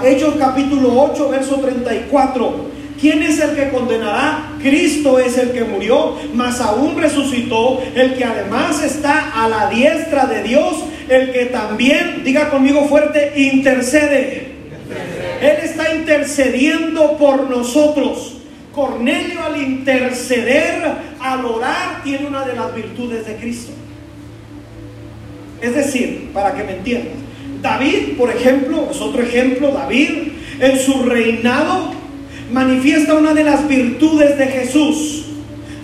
Hechos 0.03 0.35
capítulo 0.37 1.01
8, 1.11 1.29
verso 1.29 1.55
34. 1.55 2.75
¿Quién 3.01 3.23
es 3.23 3.39
el 3.39 3.55
que 3.55 3.69
condenará? 3.69 4.51
Cristo 4.61 5.17
es 5.17 5.37
el 5.37 5.51
que 5.51 5.63
murió, 5.63 6.15
mas 6.33 6.61
aún 6.61 6.95
resucitó, 6.97 7.81
el 7.95 8.13
que 8.15 8.23
además 8.23 8.81
está 8.83 9.43
a 9.43 9.49
la 9.49 9.69
diestra 9.69 10.27
de 10.27 10.43
Dios, 10.43 10.75
el 11.09 11.31
que 11.31 11.45
también, 11.45 12.23
diga 12.23 12.51
conmigo 12.51 12.85
fuerte, 12.85 13.33
intercede. 13.35 14.53
Él 15.41 15.57
está 15.63 15.93
intercediendo 15.93 17.17
por 17.17 17.49
nosotros. 17.49 18.34
Cornelio 18.75 19.41
al 19.41 19.61
interceder, 19.61 20.83
al 21.21 21.45
orar, 21.45 22.03
tiene 22.03 22.27
una 22.27 22.45
de 22.45 22.55
las 22.55 22.75
virtudes 22.75 23.25
de 23.25 23.37
Cristo. 23.37 23.71
Es 25.61 25.73
decir, 25.73 26.31
para 26.33 26.53
que 26.53 26.63
me 26.65 26.73
entiendas, 26.73 27.13
David, 27.61 28.17
por 28.17 28.29
ejemplo, 28.29 28.89
es 28.91 28.99
otro 28.99 29.23
ejemplo, 29.23 29.71
David 29.71 30.09
en 30.59 30.77
su 30.77 31.03
reinado 31.03 31.93
manifiesta 32.51 33.15
una 33.15 33.33
de 33.33 33.43
las 33.45 33.67
virtudes 33.67 34.37
de 34.37 34.45
Jesús. 34.47 35.25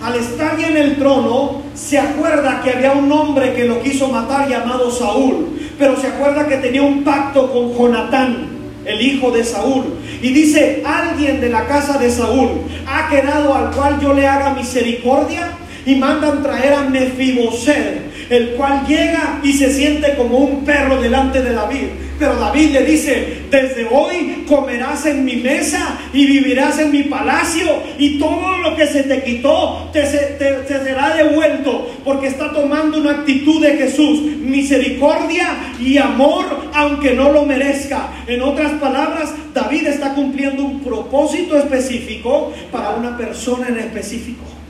Al 0.02 0.16
estar 0.16 0.58
ya 0.58 0.68
en 0.68 0.76
el 0.76 0.96
trono, 0.96 1.62
se 1.74 1.98
acuerda 1.98 2.60
que 2.62 2.70
había 2.70 2.92
un 2.92 3.10
hombre 3.10 3.54
que 3.54 3.64
lo 3.64 3.80
quiso 3.82 4.08
matar 4.08 4.48
llamado 4.48 4.90
Saúl, 4.90 5.58
pero 5.78 5.96
se 5.96 6.08
acuerda 6.08 6.46
que 6.46 6.56
tenía 6.56 6.82
un 6.82 7.02
pacto 7.02 7.50
con 7.50 7.74
Jonatán, 7.74 8.51
el 8.84 9.00
hijo 9.00 9.30
de 9.30 9.44
Saúl. 9.44 9.84
Y 10.20 10.32
dice, 10.32 10.82
alguien 10.84 11.40
de 11.40 11.48
la 11.48 11.66
casa 11.66 11.98
de 11.98 12.10
Saúl 12.10 12.50
ha 12.86 13.08
quedado 13.08 13.54
al 13.54 13.70
cual 13.72 14.00
yo 14.00 14.14
le 14.14 14.26
haga 14.26 14.54
misericordia 14.54 15.50
y 15.84 15.96
mandan 15.96 16.42
traer 16.42 16.74
a 16.74 16.82
Mefiboset, 16.82 18.11
el 18.32 18.50
cual 18.50 18.86
llega 18.86 19.40
y 19.42 19.52
se 19.52 19.72
siente 19.72 20.14
como 20.16 20.38
un 20.38 20.64
perro 20.64 21.00
delante 21.00 21.42
de 21.42 21.52
David. 21.52 21.88
Pero 22.18 22.36
David 22.36 22.70
le 22.70 22.84
dice, 22.84 23.42
desde 23.50 23.88
hoy 23.90 24.44
comerás 24.46 25.06
en 25.06 25.24
mi 25.24 25.36
mesa 25.36 25.98
y 26.12 26.24
vivirás 26.26 26.78
en 26.78 26.92
mi 26.92 27.02
palacio 27.02 27.66
y 27.98 28.18
todo 28.18 28.58
lo 28.58 28.76
que 28.76 28.86
se 28.86 29.02
te 29.02 29.22
quitó 29.24 29.90
te, 29.92 30.02
te, 30.02 30.66
será 30.66 31.16
devuelto 31.16 31.90
porque 32.04 32.28
está 32.28 32.52
tomando 32.52 32.98
una 32.98 33.10
actitud 33.10 33.60
de 33.60 33.76
Jesús, 33.76 34.22
misericordia 34.38 35.48
y 35.80 35.98
amor 35.98 36.70
aunque 36.72 37.14
no 37.14 37.32
lo 37.32 37.44
merezca. 37.44 38.08
En 38.26 38.40
otras 38.42 38.72
palabras, 38.74 39.34
David 39.52 39.88
está 39.88 40.14
cumpliendo 40.14 40.62
un 40.62 40.80
propósito 40.80 41.58
específico 41.58 42.52
para 42.70 42.90
una 42.90 43.16
persona 43.16 43.68
en 43.68 43.78
específico. 43.78 44.61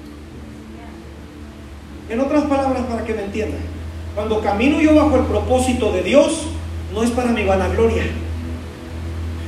En 2.12 2.20
otras 2.20 2.44
palabras, 2.44 2.82
para 2.90 3.06
que 3.06 3.14
me 3.14 3.22
entiendan, 3.22 3.62
cuando 4.14 4.42
camino 4.42 4.82
yo 4.82 4.94
bajo 4.94 5.16
el 5.16 5.24
propósito 5.24 5.90
de 5.92 6.02
Dios, 6.02 6.42
no 6.92 7.02
es 7.02 7.10
para 7.10 7.30
mi 7.30 7.42
vanagloria. 7.42 8.02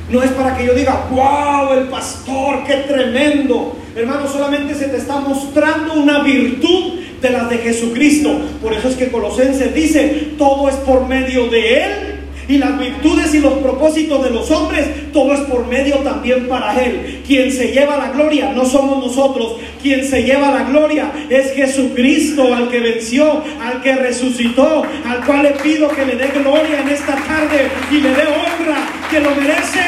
No 0.09 0.23
es 0.23 0.31
para 0.31 0.57
que 0.57 0.65
yo 0.65 0.73
diga, 0.73 1.05
wow, 1.11 1.77
el 1.77 1.89
pastor, 1.89 2.63
qué 2.65 2.77
tremendo. 2.87 3.77
Hermano, 3.95 4.27
solamente 4.27 4.73
se 4.73 4.85
te 4.85 4.97
está 4.97 5.19
mostrando 5.19 5.93
una 5.93 6.23
virtud 6.23 7.01
de 7.21 7.29
las 7.29 7.51
de 7.51 7.59
Jesucristo. 7.59 8.31
Por 8.63 8.73
eso 8.73 8.87
es 8.87 8.95
que 8.95 9.11
Colosenses 9.11 9.71
dice, 9.71 10.31
todo 10.35 10.67
es 10.67 10.75
por 10.77 11.07
medio 11.07 11.47
de 11.49 11.83
Él 11.83 12.14
y 12.47 12.57
las 12.57 12.77
virtudes 12.77 13.33
y 13.33 13.39
los 13.39 13.53
propósitos 13.53 14.23
de 14.23 14.29
los 14.29 14.49
hombres, 14.51 15.11
todo 15.11 15.33
es 15.33 15.41
por 15.41 15.65
medio 15.67 15.97
también 15.97 16.47
para 16.47 16.81
Él. 16.83 17.23
Quien 17.25 17.51
se 17.51 17.71
lleva 17.71 17.97
la 17.97 18.11
gloria 18.11 18.51
no 18.53 18.65
somos 18.65 19.03
nosotros, 19.03 19.57
quien 19.81 20.05
se 20.05 20.23
lleva 20.23 20.51
la 20.51 20.63
gloria 20.63 21.11
es 21.29 21.53
Jesucristo, 21.53 22.53
al 22.53 22.69
que 22.69 22.79
venció, 22.79 23.43
al 23.61 23.81
que 23.81 23.95
resucitó, 23.95 24.83
al 25.05 25.25
cual 25.25 25.43
le 25.43 25.51
pido 25.51 25.89
que 25.89 26.05
le 26.05 26.15
dé 26.15 26.27
gloria 26.27 26.81
en 26.81 26.89
esta 26.89 27.15
tarde 27.15 27.69
y 27.91 27.95
le 27.95 28.09
dé 28.09 28.23
honra 28.27 28.87
que 29.09 29.19
lo 29.19 29.31
merece. 29.31 29.79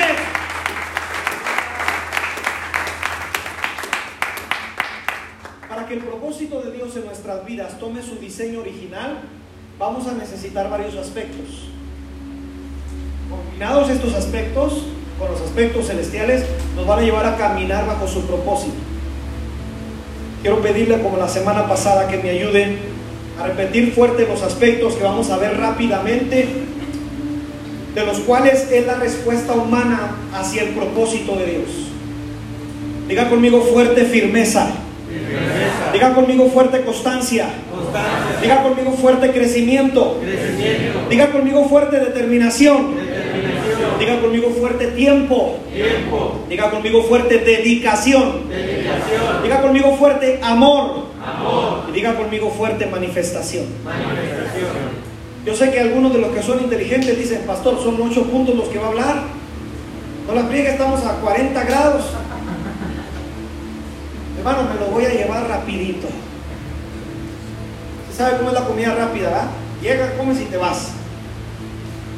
Para 5.70 5.86
que 5.86 5.94
el 5.94 6.00
propósito 6.00 6.62
de 6.62 6.72
Dios 6.72 6.96
en 6.96 7.06
nuestras 7.06 7.46
vidas 7.46 7.80
tome 7.80 8.02
su 8.02 8.16
diseño 8.16 8.62
original, 8.62 9.20
vamos 9.78 10.08
a 10.08 10.14
necesitar 10.14 10.70
varios 10.70 10.96
aspectos 10.96 11.68
Combinados 13.30 13.90
estos 13.90 14.14
aspectos 14.14 14.84
con 15.20 15.32
los 15.32 15.42
aspectos 15.42 15.88
celestiales, 15.88 16.44
nos 16.76 16.86
van 16.86 17.00
a 17.00 17.02
llevar 17.02 17.26
a 17.26 17.38
caminar 17.38 17.88
bajo 17.88 18.08
su 18.08 18.22
propósito. 18.28 18.76
Quiero 20.42 20.62
pedirle, 20.62 21.02
como 21.02 21.18
la 21.18 21.28
semana 21.28 21.68
pasada, 21.68 22.08
que 22.08 22.18
me 22.18 22.30
ayude 22.30 22.78
a 23.42 23.48
repetir 23.48 23.94
fuerte 23.94 24.28
los 24.28 24.44
aspectos 24.44 24.94
que 24.96 25.04
vamos 25.04 25.30
a 25.32 25.38
ver 25.38 25.58
rápidamente, 25.58 26.48
de 27.96 28.06
los 28.06 28.20
cuales 28.20 28.72
es 28.72 28.86
la 28.86 28.96
respuesta 28.96 29.54
humana 29.54 30.16
hacia 30.34 30.64
el 30.64 30.70
propósito 30.70 31.36
de 31.36 31.46
Dios. 31.46 31.70
Diga 33.08 33.30
conmigo 33.30 33.62
fuerte 33.62 34.06
firmeza. 34.06 34.70
Diga 35.94 36.14
conmigo 36.14 36.48
fuerte 36.50 36.82
constancia. 36.82 37.48
Diga 38.42 38.62
conmigo 38.62 38.92
fuerte 38.92 39.32
crecimiento. 39.32 40.22
Diga 41.10 41.32
conmigo 41.32 41.68
fuerte 41.68 42.00
determinación. 42.00 42.96
Diga 44.00 44.22
conmigo 44.22 44.50
fuerte 44.50 44.88
tiempo. 44.88 45.60
Diga 46.50 46.72
conmigo 46.72 47.04
fuerte 47.04 47.40
dedicación. 47.40 48.44
Diga 49.44 49.62
conmigo 49.62 49.96
fuerte 49.98 50.40
amor. 50.44 51.08
Y 51.90 51.92
diga 51.92 52.16
conmigo 52.16 52.50
fuerte 52.52 52.86
manifestación. 52.86 53.66
Yo 55.46 55.56
sé 55.56 55.72
que 55.72 55.80
algunos 55.80 56.14
de 56.14 56.20
los 56.20 56.32
que 56.32 56.44
son 56.44 56.60
inteligentes 56.62 57.18
dicen, 57.18 57.44
pastor, 57.48 57.82
son 57.82 58.02
ocho 58.02 58.24
puntos 58.24 58.56
los 58.56 58.68
que 58.68 58.80
va 58.80 58.88
a 58.88 58.90
hablar. 58.90 59.24
No 60.28 60.34
la 60.34 60.48
pliegue, 60.50 60.72
estamos 60.72 61.06
a 61.06 61.14
40 61.22 61.64
grados. 61.64 62.04
Hermano, 64.38 64.70
me 64.74 64.80
lo 64.80 64.92
voy 64.92 65.06
a 65.06 65.10
llevar 65.14 65.48
rapidito. 65.48 66.08
¿Sabe 68.16 68.38
cómo 68.38 68.50
es 68.50 68.56
la 68.56 68.66
comida 68.66 68.94
rápida, 68.96 69.30
verdad? 69.30 69.48
Llega, 69.82 70.18
comes 70.18 70.42
y 70.42 70.46
te 70.46 70.58
vas. 70.58 70.97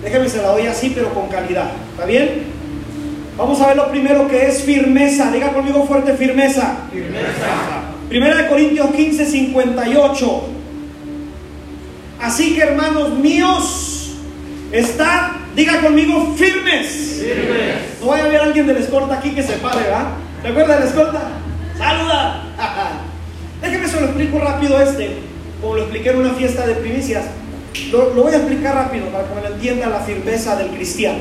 Déjeme 0.04 0.30
se 0.30 0.42
la 0.42 0.50
doy 0.50 0.68
así, 0.68 0.92
pero 0.96 1.14
con 1.14 1.28
calidad. 1.28 1.72
¿Está 1.92 2.06
bien? 2.06 2.44
Vamos 3.38 3.60
a 3.62 3.68
ver 3.68 3.78
lo 3.78 3.90
primero 3.90 4.28
que 4.28 4.48
es 4.48 4.64
firmeza. 4.64 5.32
Diga 5.32 5.54
conmigo 5.54 5.86
fuerte 5.86 6.14
firmeza. 6.14 6.78
Firmeza. 6.92 7.90
Primera 8.08 8.36
de 8.36 8.48
Corintios 8.48 8.92
15, 8.92 9.26
58. 9.26 10.44
Así 12.22 12.56
que 12.56 12.62
hermanos 12.62 13.18
míos, 13.18 14.18
está, 14.72 15.38
diga 15.56 15.80
conmigo, 15.82 16.34
firmes. 16.36 17.22
firmes. 17.22 17.76
No 18.02 18.08
vaya 18.08 18.24
a 18.24 18.28
haber 18.28 18.42
alguien 18.42 18.68
de 18.68 18.74
la 18.74 18.80
escolta 18.80 19.16
aquí 19.20 19.32
que 19.32 19.44
se 19.44 19.54
pare, 19.54 19.84
¿verdad? 19.84 20.08
¿Recuerda 20.44 20.76
de 20.76 20.80
la 20.82 20.86
escolta? 20.86 21.22
¡Saluda! 21.78 22.44
Déjeme 23.62 23.88
se 23.88 24.02
lo 24.02 24.08
explico 24.08 24.40
rápido 24.40 24.82
este, 24.82 25.18
como 25.62 25.76
lo 25.76 25.82
expliqué 25.84 26.10
en 26.10 26.18
una 26.18 26.32
fiesta 26.32 26.68
de 26.68 26.76
primicias. 26.76 27.26
Lo, 27.92 28.12
voy 28.12 28.34
a 28.34 28.38
explicar 28.38 28.76
rápido 28.76 29.08
para 29.08 29.28
que 29.28 29.36
me 29.36 29.42
lo 29.42 29.56
entienda 29.56 29.90
la 29.90 30.00
firmeza 30.00 30.56
del 30.56 30.70
cristiano. 30.70 31.20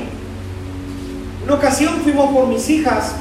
Una 1.43 1.55
ocasión 1.55 1.95
fuimos 2.03 2.31
por 2.31 2.47
mis 2.47 2.69
hijas 2.69 3.15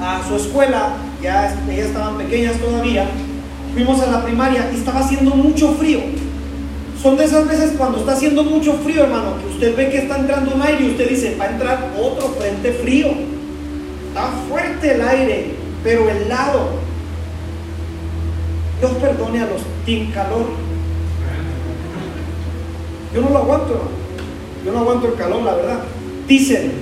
a 0.00 0.22
su 0.26 0.36
escuela, 0.36 0.94
ya 1.22 1.56
ellas 1.70 1.86
estaban 1.86 2.16
pequeñas 2.16 2.56
todavía, 2.56 3.06
fuimos 3.74 4.00
a 4.00 4.10
la 4.10 4.24
primaria 4.24 4.70
y 4.72 4.76
estaba 4.76 5.00
haciendo 5.00 5.34
mucho 5.34 5.74
frío. 5.74 6.00
Son 7.02 7.16
de 7.16 7.24
esas 7.24 7.46
veces 7.46 7.72
cuando 7.78 7.98
está 7.98 8.12
haciendo 8.12 8.42
mucho 8.42 8.72
frío, 8.84 9.04
hermano, 9.04 9.38
que 9.40 9.54
usted 9.54 9.76
ve 9.76 9.88
que 9.88 9.98
está 9.98 10.18
entrando 10.18 10.52
un 10.54 10.62
aire 10.62 10.84
y 10.84 10.90
usted 10.90 11.08
dice, 11.08 11.36
va 11.40 11.44
a 11.44 11.50
entrar 11.50 11.90
otro 11.96 12.30
frente 12.30 12.72
frío. 12.72 13.08
Está 14.08 14.30
fuerte 14.48 14.94
el 14.94 15.02
aire, 15.02 15.54
pero 15.84 16.08
helado. 16.10 16.70
Dios 18.80 18.92
perdone 19.00 19.40
a 19.40 19.46
los 19.46 19.62
team 19.84 20.10
calor. 20.10 20.46
Yo 23.14 23.22
no 23.22 23.30
lo 23.30 23.38
aguanto. 23.38 23.82
Yo 24.64 24.72
no 24.72 24.80
aguanto 24.80 25.06
el 25.08 25.14
calor, 25.14 25.42
la 25.42 25.54
verdad. 25.54 25.78
Dicen, 26.26 26.72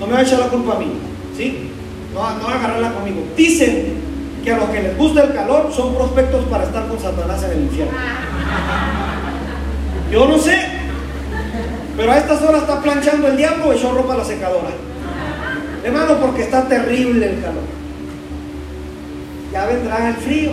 no 0.00 0.06
me 0.06 0.14
va 0.14 0.18
a 0.20 0.22
echar 0.22 0.40
la 0.40 0.48
culpa 0.48 0.76
a 0.76 0.78
mí, 0.78 0.92
¿sí? 1.36 1.70
No, 2.12 2.20
va 2.20 2.30
a 2.30 2.54
agarrarla 2.58 2.94
conmigo. 2.94 3.22
Dicen 3.36 3.94
que 4.42 4.52
a 4.52 4.56
los 4.56 4.70
que 4.70 4.82
les 4.82 4.96
gusta 4.96 5.24
el 5.24 5.34
calor 5.34 5.72
son 5.72 5.94
prospectos 5.94 6.44
para 6.46 6.64
estar 6.64 6.88
con 6.88 6.98
Satanás 6.98 7.42
en 7.44 7.50
el 7.52 7.60
infierno. 7.64 7.98
Yo 10.10 10.26
no 10.26 10.38
sé, 10.38 10.58
pero 11.96 12.12
a 12.12 12.18
estas 12.18 12.42
horas 12.42 12.62
está 12.62 12.80
planchando 12.80 13.28
el 13.28 13.36
diablo 13.36 13.68
o 13.68 13.72
echó 13.72 13.92
ropa 13.92 14.16
la 14.16 14.24
secadora. 14.24 14.70
Hermano, 15.84 16.16
porque 16.20 16.42
está 16.42 16.66
terrible 16.66 17.34
el 17.34 17.42
calor. 17.42 17.62
Ya 19.52 19.66
vendrá 19.66 20.08
el 20.08 20.14
frío. 20.16 20.50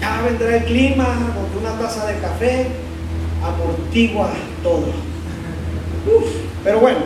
Ya 0.00 0.22
vendrá 0.22 0.56
el 0.56 0.64
clima, 0.64 1.04
con 1.04 1.62
una 1.62 1.78
taza 1.78 2.06
de 2.06 2.18
café 2.18 2.83
amortigua 3.44 4.30
todo. 4.62 4.86
Uf, 6.06 6.24
pero 6.62 6.80
bueno, 6.80 6.98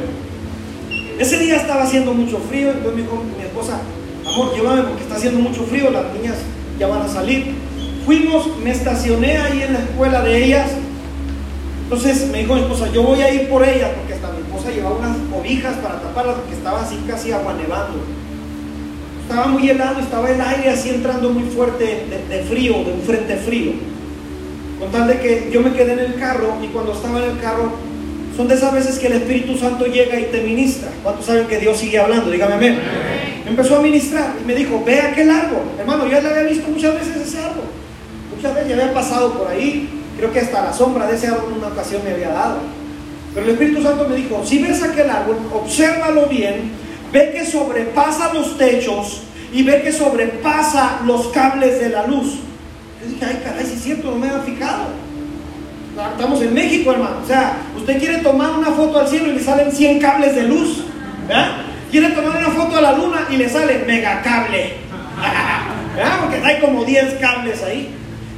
ese 1.18 1.38
día 1.38 1.56
estaba 1.56 1.82
haciendo 1.82 2.14
mucho 2.14 2.38
frío, 2.48 2.70
entonces 2.70 2.94
me 2.94 3.02
dijo 3.02 3.22
mi 3.36 3.44
esposa, 3.44 3.80
amor, 4.26 4.54
llévame 4.54 4.82
porque 4.82 5.02
está 5.02 5.16
haciendo 5.16 5.40
mucho 5.40 5.62
frío, 5.64 5.90
las 5.90 6.12
niñas 6.14 6.36
ya 6.78 6.86
van 6.86 7.02
a 7.02 7.08
salir. 7.08 7.54
Fuimos, 8.06 8.56
me 8.62 8.70
estacioné 8.70 9.36
ahí 9.36 9.62
en 9.62 9.72
la 9.72 9.80
escuela 9.80 10.22
de 10.22 10.44
ellas. 10.44 10.70
Entonces 11.82 12.28
me 12.30 12.38
dijo 12.38 12.54
mi 12.54 12.60
esposa, 12.60 12.90
yo 12.92 13.02
voy 13.02 13.20
a 13.20 13.32
ir 13.32 13.48
por 13.48 13.66
ellas, 13.66 13.90
porque 13.96 14.14
hasta 14.14 14.30
mi 14.30 14.40
esposa 14.40 14.70
llevaba 14.70 14.96
unas 14.96 15.16
cobijas 15.32 15.76
para 15.78 16.00
taparlas, 16.00 16.36
porque 16.36 16.54
estaba 16.54 16.82
así 16.82 17.02
casi 17.06 17.32
agua 17.32 17.54
nevando. 17.54 17.98
Estaba 19.22 19.46
muy 19.48 19.68
helado, 19.68 20.00
estaba 20.00 20.30
el 20.30 20.40
aire 20.40 20.70
así 20.70 20.90
entrando 20.90 21.30
muy 21.30 21.44
fuerte 21.50 21.84
de, 21.84 22.36
de 22.36 22.44
frío, 22.44 22.74
de 22.84 22.92
un 22.92 23.02
frente 23.02 23.36
frío. 23.36 23.72
Con 24.78 24.90
tal 24.90 25.08
de 25.08 25.18
que 25.18 25.50
yo 25.52 25.60
me 25.60 25.72
quedé 25.72 25.92
en 25.92 25.98
el 25.98 26.14
carro 26.14 26.56
y 26.62 26.68
cuando 26.68 26.92
estaba 26.92 27.18
en 27.24 27.30
el 27.30 27.40
carro, 27.40 27.72
son 28.36 28.46
de 28.46 28.54
esas 28.54 28.72
veces 28.72 28.98
que 29.00 29.08
el 29.08 29.14
Espíritu 29.14 29.58
Santo 29.58 29.86
llega 29.86 30.18
y 30.20 30.26
te 30.26 30.40
ministra. 30.42 30.90
¿Cuántos 31.02 31.26
saben 31.26 31.48
que 31.48 31.58
Dios 31.58 31.76
sigue 31.76 31.98
hablando? 31.98 32.30
Dígame 32.30 32.54
amén. 32.54 32.78
Empezó 33.44 33.78
a 33.78 33.82
ministrar 33.82 34.34
y 34.40 34.46
me 34.46 34.54
dijo, 34.54 34.82
ve 34.86 35.00
aquel 35.00 35.28
árbol. 35.28 35.62
Hermano, 35.76 36.04
yo 36.04 36.12
ya 36.12 36.20
le 36.20 36.28
había 36.28 36.42
visto 36.44 36.68
muchas 36.68 36.94
veces 36.94 37.16
ese 37.16 37.38
árbol. 37.38 37.64
Muchas 38.36 38.54
veces 38.54 38.68
ya 38.68 38.74
había 38.76 38.94
pasado 38.94 39.32
por 39.32 39.48
ahí. 39.48 39.88
Creo 40.16 40.32
que 40.32 40.38
hasta 40.38 40.62
la 40.62 40.72
sombra 40.72 41.08
de 41.08 41.16
ese 41.16 41.26
árbol 41.26 41.50
en 41.50 41.58
una 41.58 41.68
ocasión 41.68 42.02
me 42.04 42.12
había 42.12 42.28
dado. 42.28 42.58
Pero 43.34 43.46
el 43.46 43.52
Espíritu 43.52 43.82
Santo 43.82 44.08
me 44.08 44.14
dijo, 44.14 44.42
si 44.44 44.62
ves 44.62 44.82
aquel 44.84 45.10
árbol, 45.10 45.38
obsérvalo 45.52 46.26
bien, 46.26 46.70
ve 47.12 47.32
que 47.32 47.44
sobrepasa 47.44 48.32
los 48.32 48.56
techos 48.56 49.22
y 49.52 49.64
ve 49.64 49.82
que 49.82 49.92
sobrepasa 49.92 51.00
los 51.04 51.28
cables 51.28 51.80
de 51.80 51.88
la 51.88 52.06
luz. 52.06 52.38
Dije, 53.08 53.24
ay 53.24 53.40
caray, 53.44 53.64
si 53.64 53.74
es 53.74 53.82
cierto, 53.82 54.10
no 54.10 54.16
me 54.16 54.28
había 54.28 54.42
fijado. 54.42 55.08
Estamos 56.12 56.40
en 56.42 56.54
México, 56.54 56.92
hermano. 56.92 57.16
O 57.24 57.26
sea, 57.26 57.56
usted 57.76 57.98
quiere 57.98 58.18
tomar 58.18 58.52
una 58.52 58.70
foto 58.70 59.00
al 59.00 59.08
cielo 59.08 59.28
y 59.28 59.32
le 59.32 59.42
salen 59.42 59.72
100 59.72 59.98
cables 59.98 60.34
de 60.34 60.42
luz. 60.44 60.84
¿verdad? 61.26 61.56
Quiere 61.90 62.10
tomar 62.10 62.36
una 62.36 62.50
foto 62.50 62.76
a 62.76 62.80
la 62.80 62.92
luna 62.92 63.26
y 63.30 63.36
le 63.36 63.48
sale 63.48 63.84
megacable. 63.86 64.74
¿verdad? 65.96 66.20
Porque 66.20 66.36
hay 66.44 66.60
como 66.60 66.84
10 66.84 67.14
cables 67.14 67.62
ahí. 67.64 67.94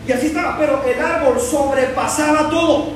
Y 0.09 0.13
así 0.13 0.27
estaba, 0.27 0.59
pero 0.59 0.83
el 0.85 1.01
árbol 1.01 1.39
sobrepasaba 1.39 2.49
todo. 2.49 2.93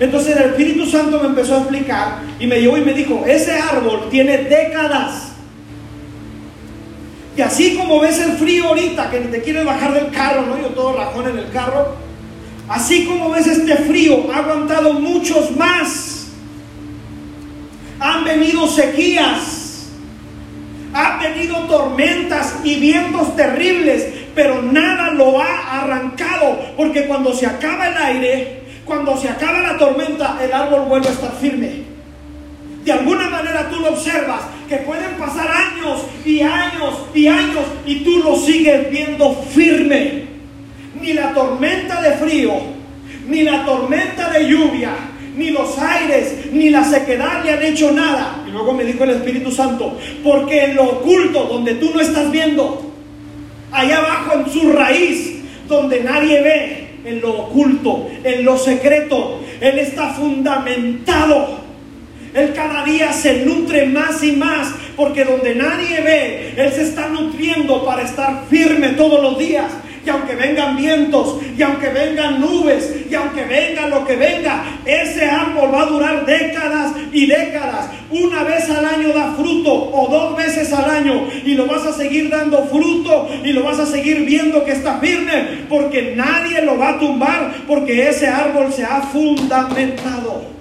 Entonces 0.00 0.36
el 0.36 0.44
Espíritu 0.44 0.86
Santo 0.86 1.20
me 1.20 1.28
empezó 1.28 1.54
a 1.54 1.58
explicar 1.58 2.18
y 2.40 2.46
me 2.46 2.60
llevó 2.60 2.78
y 2.78 2.84
me 2.84 2.94
dijo, 2.94 3.22
ese 3.26 3.52
árbol 3.52 4.08
tiene 4.10 4.38
décadas. 4.38 5.33
Y 7.36 7.40
así 7.40 7.76
como 7.76 8.00
ves 8.00 8.18
el 8.20 8.32
frío 8.32 8.68
ahorita, 8.68 9.10
que 9.10 9.20
ni 9.20 9.26
te 9.26 9.42
quieres 9.42 9.64
bajar 9.64 9.92
del 9.92 10.10
carro, 10.10 10.46
¿no? 10.46 10.60
Yo 10.60 10.68
todo 10.68 10.96
rajón 10.96 11.30
en 11.30 11.38
el 11.38 11.50
carro. 11.50 11.96
Así 12.68 13.04
como 13.04 13.30
ves 13.30 13.46
este 13.46 13.76
frío, 13.76 14.32
ha 14.32 14.38
aguantado 14.38 14.94
muchos 14.94 15.54
más. 15.56 16.28
Han 17.98 18.24
venido 18.24 18.68
sequías, 18.68 19.88
han 20.92 21.20
venido 21.20 21.56
tormentas 21.64 22.56
y 22.62 22.76
vientos 22.76 23.34
terribles, 23.36 24.06
pero 24.34 24.62
nada 24.62 25.10
lo 25.10 25.40
ha 25.40 25.82
arrancado, 25.82 26.58
porque 26.76 27.06
cuando 27.06 27.32
se 27.34 27.46
acaba 27.46 27.88
el 27.88 27.96
aire, 27.96 28.62
cuando 28.84 29.16
se 29.16 29.28
acaba 29.28 29.60
la 29.60 29.76
tormenta, 29.76 30.38
el 30.42 30.52
árbol 30.52 30.86
vuelve 30.88 31.08
a 31.08 31.12
estar 31.12 31.32
firme. 31.40 31.93
De 32.84 32.92
alguna 32.92 33.30
manera 33.30 33.68
tú 33.70 33.80
lo 33.80 33.90
observas, 33.90 34.42
que 34.68 34.76
pueden 34.78 35.14
pasar 35.18 35.48
años 35.48 36.02
y 36.24 36.40
años 36.42 36.94
y 37.14 37.26
años 37.26 37.64
y 37.86 37.96
tú 38.00 38.18
lo 38.18 38.36
sigues 38.36 38.90
viendo 38.90 39.34
firme. 39.54 40.24
Ni 41.00 41.12
la 41.12 41.32
tormenta 41.32 42.00
de 42.02 42.12
frío, 42.12 42.52
ni 43.26 43.42
la 43.42 43.64
tormenta 43.64 44.30
de 44.30 44.48
lluvia, 44.48 44.90
ni 45.36 45.50
los 45.50 45.78
aires, 45.78 46.52
ni 46.52 46.70
la 46.70 46.84
sequedad 46.84 47.42
le 47.44 47.52
han 47.52 47.62
hecho 47.62 47.90
nada. 47.90 48.44
Y 48.46 48.50
luego 48.50 48.72
me 48.72 48.84
dijo 48.84 49.04
el 49.04 49.10
Espíritu 49.10 49.50
Santo, 49.50 49.98
porque 50.22 50.64
en 50.64 50.76
lo 50.76 50.84
oculto, 50.84 51.44
donde 51.44 51.74
tú 51.74 51.90
no 51.92 52.00
estás 52.00 52.30
viendo, 52.30 52.92
allá 53.72 53.98
abajo 53.98 54.38
en 54.38 54.52
su 54.52 54.72
raíz, 54.72 55.42
donde 55.68 56.02
nadie 56.02 56.42
ve, 56.42 56.88
en 57.04 57.20
lo 57.20 57.32
oculto, 57.32 58.08
en 58.22 58.44
lo 58.44 58.56
secreto, 58.56 59.40
Él 59.60 59.78
está 59.78 60.10
fundamentado. 60.10 61.63
Él 62.34 62.52
cada 62.52 62.84
día 62.84 63.12
se 63.12 63.44
nutre 63.44 63.86
más 63.86 64.22
y 64.24 64.32
más 64.32 64.74
Porque 64.96 65.24
donde 65.24 65.54
nadie 65.54 66.00
ve, 66.00 66.54
Él 66.56 66.72
se 66.72 66.82
está 66.82 67.08
nutriendo 67.08 67.84
para 67.84 68.02
estar 68.02 68.44
firme 68.50 68.90
todos 68.90 69.22
los 69.22 69.38
días. 69.38 69.70
Y 70.04 70.10
aunque 70.10 70.34
vengan 70.34 70.76
vientos, 70.76 71.38
y 71.56 71.62
aunque 71.62 71.88
vengan 71.88 72.38
nubes, 72.38 72.94
y 73.10 73.14
aunque 73.14 73.44
venga 73.44 73.88
lo 73.88 74.04
que 74.04 74.16
venga, 74.16 74.62
ese 74.84 75.24
árbol 75.24 75.72
va 75.72 75.82
a 75.82 75.86
durar 75.86 76.26
décadas 76.26 76.92
y 77.10 77.26
décadas. 77.26 77.88
Una 78.10 78.44
vez 78.44 78.68
al 78.68 78.84
año 78.84 79.14
da 79.14 79.32
fruto 79.32 79.72
o 79.72 80.08
dos 80.10 80.36
veces 80.36 80.72
al 80.72 80.90
año 80.90 81.26
y 81.44 81.54
lo 81.54 81.66
vas 81.66 81.86
a 81.86 81.92
seguir 81.92 82.28
dando 82.28 82.64
fruto 82.66 83.30
y 83.42 83.52
lo 83.52 83.64
vas 83.64 83.78
a 83.78 83.86
seguir 83.86 84.24
viendo 84.26 84.64
que 84.64 84.72
está 84.72 84.98
firme 84.98 85.64
porque 85.68 86.12
nadie 86.14 86.62
lo 86.62 86.78
va 86.78 86.90
a 86.90 86.98
tumbar 86.98 87.54
porque 87.66 88.08
ese 88.08 88.28
árbol 88.28 88.72
se 88.72 88.84
ha 88.84 89.00
fundamentado. 89.00 90.54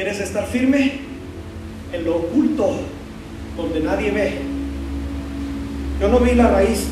¿Quieres 0.00 0.18
estar 0.20 0.46
firme? 0.46 0.92
En 1.92 2.06
lo 2.06 2.16
oculto, 2.16 2.70
donde 3.54 3.80
nadie 3.80 4.10
ve. 4.10 4.32
Yo 6.00 6.08
no 6.08 6.20
vi 6.20 6.30
la 6.36 6.48
raíz, 6.48 6.86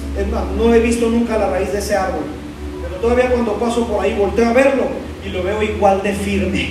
no 0.59 0.75
he 0.75 0.79
visto 0.81 1.09
nunca 1.09 1.39
la 1.39 1.49
raíz 1.49 1.73
de 1.73 1.79
ese 1.79 1.97
árbol. 1.97 2.25
Pero 2.83 2.97
todavía 2.97 3.31
cuando 3.31 3.55
paso 3.55 3.87
por 3.87 4.05
ahí 4.05 4.15
volteo 4.15 4.51
a 4.51 4.53
verlo 4.53 4.89
y 5.25 5.31
lo 5.31 5.43
veo 5.43 5.63
igual 5.63 6.03
de 6.03 6.13
firme. 6.13 6.69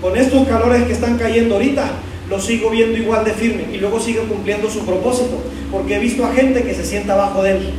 Con 0.00 0.16
estos 0.16 0.46
calores 0.46 0.84
que 0.84 0.92
están 0.92 1.18
cayendo 1.18 1.56
ahorita, 1.56 1.90
lo 2.30 2.40
sigo 2.40 2.70
viendo 2.70 2.96
igual 2.96 3.24
de 3.24 3.32
firme 3.32 3.64
y 3.74 3.78
luego 3.78 3.98
sigue 3.98 4.20
cumpliendo 4.20 4.70
su 4.70 4.86
propósito. 4.86 5.42
Porque 5.72 5.96
he 5.96 5.98
visto 5.98 6.24
a 6.24 6.32
gente 6.32 6.62
que 6.62 6.72
se 6.72 6.84
sienta 6.84 7.14
abajo 7.14 7.42
de 7.42 7.50
él. 7.50 7.70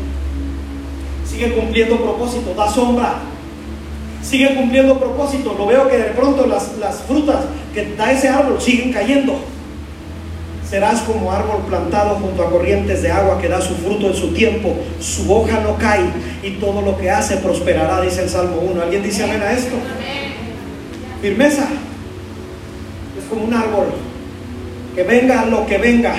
Sigue 1.25 1.53
cumpliendo 1.53 1.95
propósito, 2.01 2.53
da 2.55 2.69
sombra, 2.69 3.19
sigue 4.27 4.55
cumpliendo 4.55 4.99
propósito. 4.99 5.55
Lo 5.57 5.67
veo 5.67 5.87
que 5.87 5.97
de 5.97 6.09
pronto 6.11 6.47
las, 6.47 6.77
las 6.79 7.01
frutas 7.01 7.45
que 7.73 7.93
da 7.95 8.11
ese 8.11 8.27
árbol 8.27 8.59
siguen 8.59 8.91
cayendo. 8.91 9.39
Serás 10.67 11.01
como 11.01 11.31
árbol 11.31 11.61
plantado 11.69 12.15
junto 12.15 12.41
a 12.43 12.49
corrientes 12.49 13.03
de 13.03 13.11
agua 13.11 13.39
que 13.39 13.47
da 13.47 13.61
su 13.61 13.75
fruto 13.75 14.07
en 14.07 14.15
su 14.15 14.33
tiempo, 14.33 14.75
su 14.99 15.31
hoja 15.31 15.59
no 15.59 15.77
cae 15.77 16.05
y 16.41 16.51
todo 16.55 16.81
lo 16.81 16.97
que 16.97 17.11
hace 17.11 17.37
prosperará, 17.37 18.01
dice 18.01 18.23
el 18.23 18.29
Salmo 18.29 18.57
1. 18.71 18.81
¿Alguien 18.81 19.03
dice 19.03 19.23
amén 19.23 19.41
a 19.43 19.53
esto? 19.53 19.75
Firmeza. 21.21 21.67
Es 23.17 23.25
como 23.29 23.45
un 23.45 23.53
árbol. 23.53 23.93
Que 24.95 25.03
venga 25.03 25.45
lo 25.45 25.67
que 25.67 25.77
venga, 25.77 26.15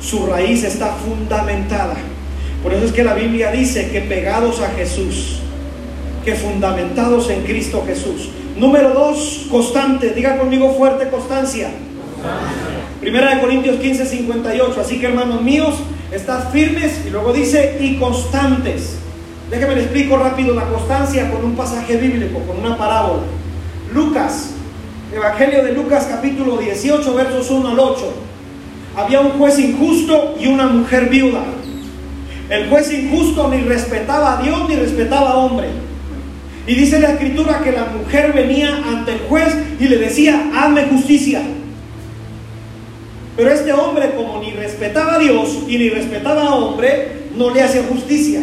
su 0.00 0.26
raíz 0.26 0.64
está 0.64 0.88
fundamentada. 0.88 1.94
Por 2.62 2.72
eso 2.72 2.86
es 2.86 2.92
que 2.92 3.04
la 3.04 3.14
Biblia 3.14 3.52
dice 3.52 3.90
que 3.90 4.00
pegados 4.00 4.60
a 4.60 4.70
Jesús, 4.70 5.40
que 6.24 6.34
fundamentados 6.34 7.28
en 7.30 7.42
Cristo 7.42 7.84
Jesús. 7.86 8.30
Número 8.56 8.90
dos, 8.92 9.46
constante. 9.50 10.10
Diga 10.10 10.38
conmigo 10.38 10.74
fuerte 10.74 11.08
constancia. 11.08 11.70
Primera 13.00 13.34
de 13.34 13.40
Corintios 13.40 13.76
15, 13.76 14.06
58. 14.06 14.80
Así 14.80 14.98
que 14.98 15.06
hermanos 15.06 15.42
míos, 15.42 15.74
estad 16.12 16.50
firmes 16.50 17.02
y 17.06 17.10
luego 17.10 17.32
dice 17.32 17.78
y 17.80 17.96
constantes. 17.96 18.96
Déjenme 19.50 19.74
le 19.74 19.82
explico 19.82 20.16
rápido 20.16 20.54
la 20.54 20.64
constancia 20.64 21.30
con 21.30 21.44
un 21.44 21.54
pasaje 21.54 21.96
bíblico, 21.96 22.40
con 22.40 22.58
una 22.58 22.78
parábola. 22.78 23.22
Lucas, 23.92 24.50
Evangelio 25.12 25.62
de 25.62 25.72
Lucas 25.72 26.06
capítulo 26.10 26.56
18, 26.56 27.14
versos 27.14 27.50
1 27.50 27.68
al 27.68 27.78
8. 27.78 28.12
Había 28.96 29.20
un 29.20 29.30
juez 29.32 29.58
injusto 29.58 30.36
y 30.40 30.46
una 30.46 30.66
mujer 30.66 31.08
viuda. 31.08 31.44
El 32.48 32.68
juez 32.68 32.92
injusto 32.92 33.48
ni 33.48 33.58
respetaba 33.58 34.38
a 34.38 34.42
Dios 34.42 34.68
ni 34.68 34.76
respetaba 34.76 35.30
a 35.30 35.36
hombre. 35.36 35.68
Y 36.66 36.74
dice 36.74 36.98
la 36.98 37.10
escritura 37.10 37.60
que 37.62 37.72
la 37.72 37.84
mujer 37.86 38.32
venía 38.32 38.74
ante 38.86 39.12
el 39.12 39.20
juez 39.20 39.54
y 39.78 39.86
le 39.86 39.98
decía, 39.98 40.50
hazme 40.54 40.84
justicia. 40.84 41.42
Pero 43.36 43.50
este 43.50 43.72
hombre, 43.72 44.12
como 44.14 44.40
ni 44.40 44.52
respetaba 44.52 45.14
a 45.14 45.18
Dios 45.18 45.58
y 45.68 45.76
ni 45.76 45.90
respetaba 45.90 46.42
a 46.44 46.54
hombre, 46.54 47.24
no 47.36 47.50
le 47.50 47.62
hacía 47.62 47.82
justicia. 47.82 48.40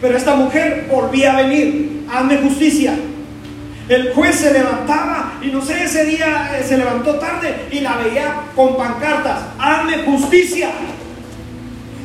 Pero 0.00 0.16
esta 0.16 0.36
mujer 0.36 0.86
volvía 0.90 1.36
a 1.36 1.42
venir, 1.42 2.04
hazme 2.10 2.38
justicia. 2.38 2.94
El 3.88 4.12
juez 4.12 4.36
se 4.36 4.52
levantaba 4.52 5.38
y 5.42 5.46
no 5.48 5.62
sé, 5.62 5.84
ese 5.84 6.04
día 6.04 6.52
eh, 6.58 6.64
se 6.66 6.76
levantó 6.76 7.14
tarde 7.16 7.54
y 7.70 7.80
la 7.80 7.96
veía 7.96 8.42
con 8.54 8.76
pancartas, 8.76 9.40
hazme 9.58 9.98
justicia. 10.04 10.70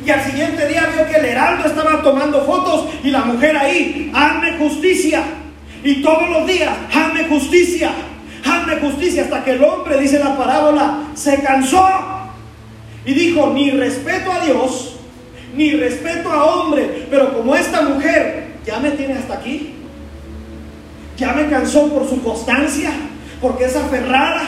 Y 0.04 0.10
al 0.10 0.22
siguiente 0.22 0.66
día 0.66 0.90
vio 0.94 1.06
que 1.06 1.18
el 1.18 1.26
heraldo 1.26 1.66
estaba 1.66 2.02
tomando 2.02 2.44
fotos 2.44 2.88
y 3.02 3.10
la 3.10 3.20
mujer 3.20 3.56
ahí, 3.56 4.10
hazme 4.14 4.58
justicia. 4.58 5.22
Y 5.84 5.96
todos 6.02 6.30
los 6.30 6.46
días, 6.46 6.74
hazme 6.92 7.24
justicia, 7.24 7.92
hazme 8.42 8.76
justicia, 8.76 9.24
hasta 9.24 9.44
que 9.44 9.52
el 9.52 9.62
hombre, 9.62 10.00
dice 10.00 10.18
la 10.18 10.34
parábola, 10.34 11.10
se 11.14 11.42
cansó 11.42 11.86
y 13.04 13.12
dijo, 13.12 13.52
ni 13.54 13.70
respeto 13.70 14.32
a 14.32 14.44
Dios, 14.46 14.96
ni 15.54 15.72
respeto 15.72 16.32
a 16.32 16.44
hombre, 16.44 17.06
pero 17.10 17.34
como 17.34 17.54
esta 17.54 17.82
mujer 17.82 18.54
ya 18.64 18.80
me 18.80 18.92
tiene 18.92 19.14
hasta 19.14 19.34
aquí, 19.34 19.74
ya 21.18 21.34
me 21.34 21.48
cansó 21.50 21.88
por 21.92 22.08
su 22.08 22.22
constancia, 22.22 22.90
porque 23.42 23.64
es 23.64 23.76
aferrada, 23.76 24.42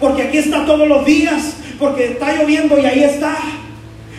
porque 0.00 0.24
aquí 0.24 0.38
está 0.38 0.66
todos 0.66 0.88
los 0.88 1.04
días, 1.06 1.56
porque 1.78 2.06
está 2.06 2.34
lloviendo 2.34 2.76
y 2.80 2.84
ahí 2.84 3.04
está, 3.04 3.36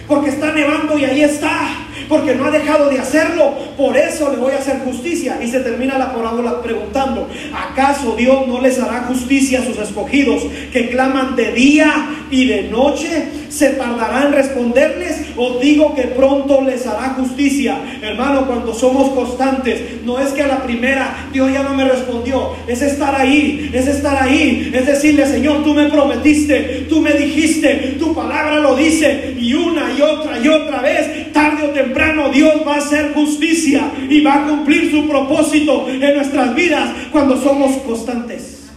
porque 0.08 0.30
está 0.30 0.54
nevando 0.54 0.98
y 0.98 1.04
ahí 1.04 1.22
está, 1.22 1.68
porque 2.08 2.36
no 2.36 2.46
ha 2.46 2.52
dejado 2.52 2.90
de 2.90 3.00
hacerlo. 3.00 3.54
Por 3.78 3.98
eso 3.98 4.30
le 4.32 4.38
voy 4.38 4.54
a 4.54 4.58
hacer 4.58 4.80
justicia. 4.80 5.40
Y 5.42 5.50
se 5.50 5.60
termina 5.60 5.98
la 5.98 6.14
parábola 6.14 6.62
preguntando, 6.62 7.28
¿acaso 7.54 8.16
Dios 8.16 8.48
no 8.48 8.62
les 8.62 8.80
hará 8.80 9.04
justicia 9.08 9.60
a 9.60 9.66
sus 9.66 9.78
escogidos 9.78 10.44
que 10.72 10.90
claman 10.90 11.36
de 11.36 11.52
día 11.52 11.92
y 12.32 12.48
de 12.48 12.64
noche? 12.64 13.46
¿Se 13.50 13.70
tardará 13.70 14.28
en 14.28 14.34
responderles? 14.34 15.22
Os 15.38 15.62
digo 15.62 15.96
que 15.96 16.04
pronto 16.04 16.62
les 16.62 16.86
hará 16.86 17.16
justicia. 17.18 17.78
Hermano, 18.02 18.48
cuando 18.48 18.74
somos 18.74 19.12
constantes, 19.12 20.04
no 20.04 20.20
es 20.20 20.30
que 20.34 20.44
a 20.44 20.48
la 20.48 20.64
primera 20.64 21.30
Dios 21.32 21.52
ya 21.52 21.64
no 21.64 21.74
me 21.74 21.86
respondió, 21.86 22.52
es 22.68 22.82
estar 22.82 23.16
ahí, 23.20 23.70
es 23.74 23.88
estar 23.88 24.22
ahí, 24.22 24.72
es 24.74 24.86
decirle, 24.86 25.26
Señor, 25.26 25.64
tú 25.64 25.74
me 25.74 25.88
prometiste, 25.88 26.86
tú 26.90 27.02
me 27.02 27.14
dijiste, 27.14 27.96
tu 28.00 28.14
palabra 28.14 28.60
lo 28.60 28.76
dice, 28.76 29.36
y 29.40 29.54
una 29.54 29.92
y 29.98 30.02
otra 30.02 30.40
y 30.40 30.48
otra 30.48 30.82
vez, 30.82 31.25
tarde 31.36 31.68
o 31.68 31.70
temprano, 31.72 32.30
Dios 32.30 32.62
va 32.66 32.76
a 32.76 32.78
hacer 32.78 33.14
justicia 33.14 33.92
y 34.10 34.22
va 34.22 34.36
a 34.36 34.48
cumplir 34.48 34.90
su 34.90 35.06
propósito 35.06 35.86
en 35.90 36.16
nuestras 36.16 36.56
vidas 36.56 36.90
cuando 37.12 37.36
somos 37.36 37.76
constantes. 37.82 38.70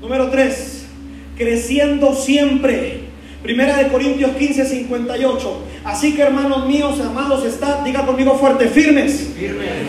Número 0.00 0.28
3, 0.30 0.86
creciendo 1.36 2.14
siempre. 2.14 3.00
Primera 3.42 3.76
de 3.76 3.88
Corintios 3.88 4.36
15, 4.36 4.64
58. 4.64 5.62
Así 5.84 6.14
que 6.14 6.22
hermanos 6.22 6.66
míos, 6.66 7.00
amados, 7.00 7.44
está, 7.44 7.82
diga 7.84 8.06
conmigo 8.06 8.38
fuerte, 8.38 8.68
firmes. 8.68 9.34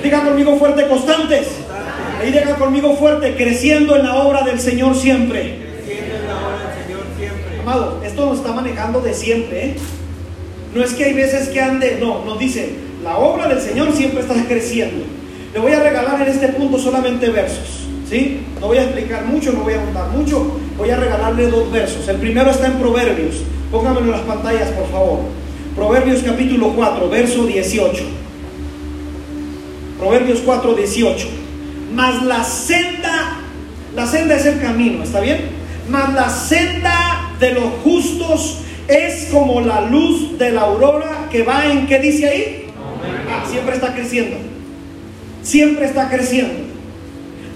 Diga 0.01 0.23
conmigo 0.23 0.57
fuerte, 0.57 0.87
constantes. 0.87 1.47
Y 2.27 2.31
diga 2.31 2.55
conmigo 2.55 2.95
fuerte, 2.95 3.35
creciendo 3.35 3.95
en 3.95 4.03
la 4.03 4.15
obra 4.15 4.41
del 4.41 4.59
Señor 4.59 4.95
siempre. 4.95 5.59
Amado, 7.61 8.01
esto 8.03 8.25
nos 8.25 8.39
está 8.39 8.53
manejando 8.53 9.01
de 9.01 9.13
siempre. 9.13 9.65
¿eh? 9.65 9.75
No 10.75 10.83
es 10.83 10.93
que 10.93 11.05
hay 11.05 11.13
veces 11.13 11.47
que 11.47 11.61
ande, 11.61 11.97
no, 12.01 12.25
nos 12.25 12.37
dice, 12.37 12.73
la 13.01 13.17
obra 13.17 13.47
del 13.47 13.61
Señor 13.61 13.93
siempre 13.95 14.19
está 14.19 14.35
creciendo. 14.45 15.05
Le 15.53 15.59
voy 15.61 15.71
a 15.71 15.81
regalar 15.81 16.21
en 16.21 16.27
este 16.27 16.49
punto 16.49 16.77
solamente 16.77 17.29
versos. 17.29 17.87
¿Sí? 18.09 18.41
No 18.59 18.67
voy 18.67 18.79
a 18.79 18.83
explicar 18.83 19.23
mucho, 19.23 19.53
no 19.53 19.61
voy 19.61 19.73
a 19.73 19.81
contar 19.81 20.09
mucho, 20.09 20.59
voy 20.77 20.89
a 20.89 20.97
regalarle 20.97 21.47
dos 21.47 21.71
versos. 21.71 22.05
El 22.09 22.17
primero 22.17 22.51
está 22.51 22.67
en 22.67 22.73
Proverbios, 22.73 23.37
póngamelo 23.71 24.07
en 24.07 24.11
las 24.11 24.21
pantallas, 24.21 24.69
por 24.71 24.91
favor. 24.91 25.19
Proverbios 25.77 26.21
capítulo 26.23 26.73
4, 26.75 27.09
verso 27.09 27.45
18. 27.45 28.03
Proverbios 29.97 30.39
4, 30.45 30.75
18. 30.75 31.27
Mas 31.93 32.21
la 32.23 32.43
senda, 32.43 33.37
la 33.95 34.05
senda 34.05 34.35
es 34.35 34.45
el 34.45 34.59
camino, 34.59 35.03
¿está 35.03 35.21
bien? 35.21 35.39
Mas 35.89 36.13
la 36.13 36.29
senda 36.29 37.31
de 37.39 37.53
los 37.53 37.63
justos 37.81 38.59
es 38.87 39.29
como 39.31 39.61
la 39.61 39.81
luz 39.81 40.37
de 40.37 40.51
la 40.51 40.61
aurora 40.61 41.27
que 41.31 41.43
va 41.43 41.65
en, 41.65 41.87
¿qué 41.87 41.99
dice 41.99 42.27
ahí? 42.27 42.65
Ah, 43.29 43.43
siempre 43.49 43.75
está 43.75 43.93
creciendo. 43.93 44.37
Siempre 45.41 45.85
está 45.85 46.09
creciendo 46.09 46.65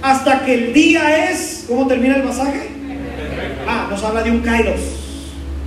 hasta 0.02 0.46
que 0.46 0.54
el 0.54 0.74
día 0.74 1.30
es, 1.30 1.66
¿cómo 1.68 1.88
termina 1.88 2.16
el 2.16 2.24
pasaje? 2.24 2.70
Ah, 3.68 3.88
nos 3.90 4.04
habla 4.04 4.24
de 4.24 4.32
un 4.32 4.40
kairos, 4.40 4.80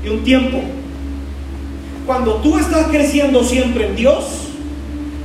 de 0.03 0.11
un 0.11 0.25
tiempo. 0.25 0.61
Cuando 2.07 2.37
tú 2.37 2.59
estás 2.59 2.89
creciendo 2.89 3.45
siempre 3.45 3.87
en 3.87 3.97
Dios, 3.97 4.25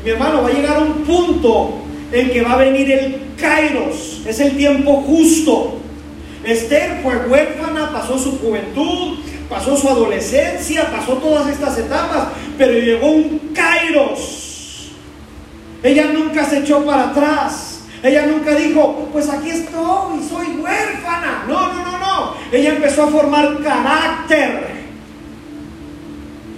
mi 0.03 0.11
hermano, 0.11 0.43
va 0.43 0.49
a 0.49 0.53
llegar 0.53 0.81
un 0.81 1.03
punto 1.03 1.79
en 2.11 2.29
que 2.29 2.41
va 2.41 2.53
a 2.53 2.57
venir 2.57 2.91
el 2.91 3.21
kairos, 3.39 4.21
es 4.25 4.39
el 4.39 4.55
tiempo 4.57 5.01
justo. 5.01 5.79
Esther 6.43 7.01
fue 7.01 7.17
huérfana, 7.27 7.91
pasó 7.91 8.17
su 8.17 8.38
juventud, 8.38 9.17
pasó 9.49 9.77
su 9.77 9.87
adolescencia, 9.89 10.91
pasó 10.91 11.13
todas 11.13 11.47
estas 11.49 11.77
etapas, 11.77 12.29
pero 12.57 12.73
llegó 12.73 13.07
un 13.07 13.51
kairos. 13.53 14.91
Ella 15.83 16.07
nunca 16.13 16.45
se 16.45 16.59
echó 16.59 16.85
para 16.85 17.09
atrás. 17.09 17.81
Ella 18.03 18.25
nunca 18.25 18.55
dijo, 18.55 19.09
pues 19.11 19.29
aquí 19.29 19.49
estoy, 19.49 20.23
soy 20.27 20.47
huérfana. 20.57 21.45
No, 21.47 21.73
no, 21.73 21.83
no, 21.83 21.97
no. 21.97 22.33
Ella 22.51 22.75
empezó 22.75 23.03
a 23.03 23.07
formar 23.07 23.61
carácter. 23.63 24.77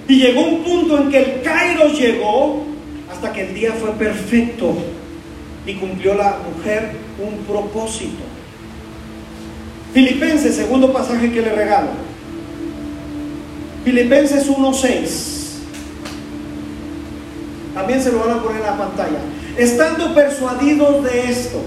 Y 0.07 0.17
llegó 0.17 0.41
un 0.41 0.63
punto 0.63 0.97
en 0.97 1.09
que 1.09 1.17
el 1.19 1.41
Cairo 1.43 1.87
llegó 1.89 2.65
hasta 3.11 3.31
que 3.31 3.47
el 3.47 3.53
día 3.53 3.73
fue 3.73 3.91
perfecto 3.91 4.73
y 5.65 5.75
cumplió 5.75 6.15
la 6.15 6.37
mujer 6.43 6.93
un 7.19 7.45
propósito. 7.45 8.23
Filipenses, 9.93 10.55
segundo 10.55 10.91
pasaje 10.91 11.31
que 11.31 11.41
le 11.41 11.53
regalo. 11.53 12.08
Filipenses 13.83 14.49
1.6. 14.49 15.29
También 17.73 18.01
se 18.01 18.11
lo 18.11 18.19
van 18.19 18.31
a 18.31 18.43
poner 18.43 18.59
en 18.59 18.65
la 18.65 18.77
pantalla. 18.77 19.19
Estando 19.57 20.13
persuadidos 20.13 21.03
de 21.03 21.29
esto, 21.29 21.61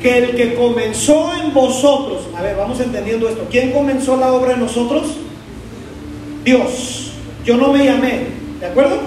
que 0.00 0.18
el 0.18 0.36
que 0.36 0.54
comenzó 0.54 1.32
en 1.34 1.54
vosotros, 1.54 2.28
a 2.36 2.42
ver, 2.42 2.56
vamos 2.56 2.80
entendiendo 2.80 3.28
esto, 3.28 3.46
¿quién 3.50 3.70
comenzó 3.70 4.16
la 4.16 4.32
obra 4.32 4.54
en 4.54 4.60
nosotros? 4.60 5.16
Dios. 6.44 7.12
Yo 7.44 7.56
no 7.56 7.72
me 7.72 7.84
llamé, 7.84 8.26
¿de 8.60 8.66
acuerdo? 8.66 8.98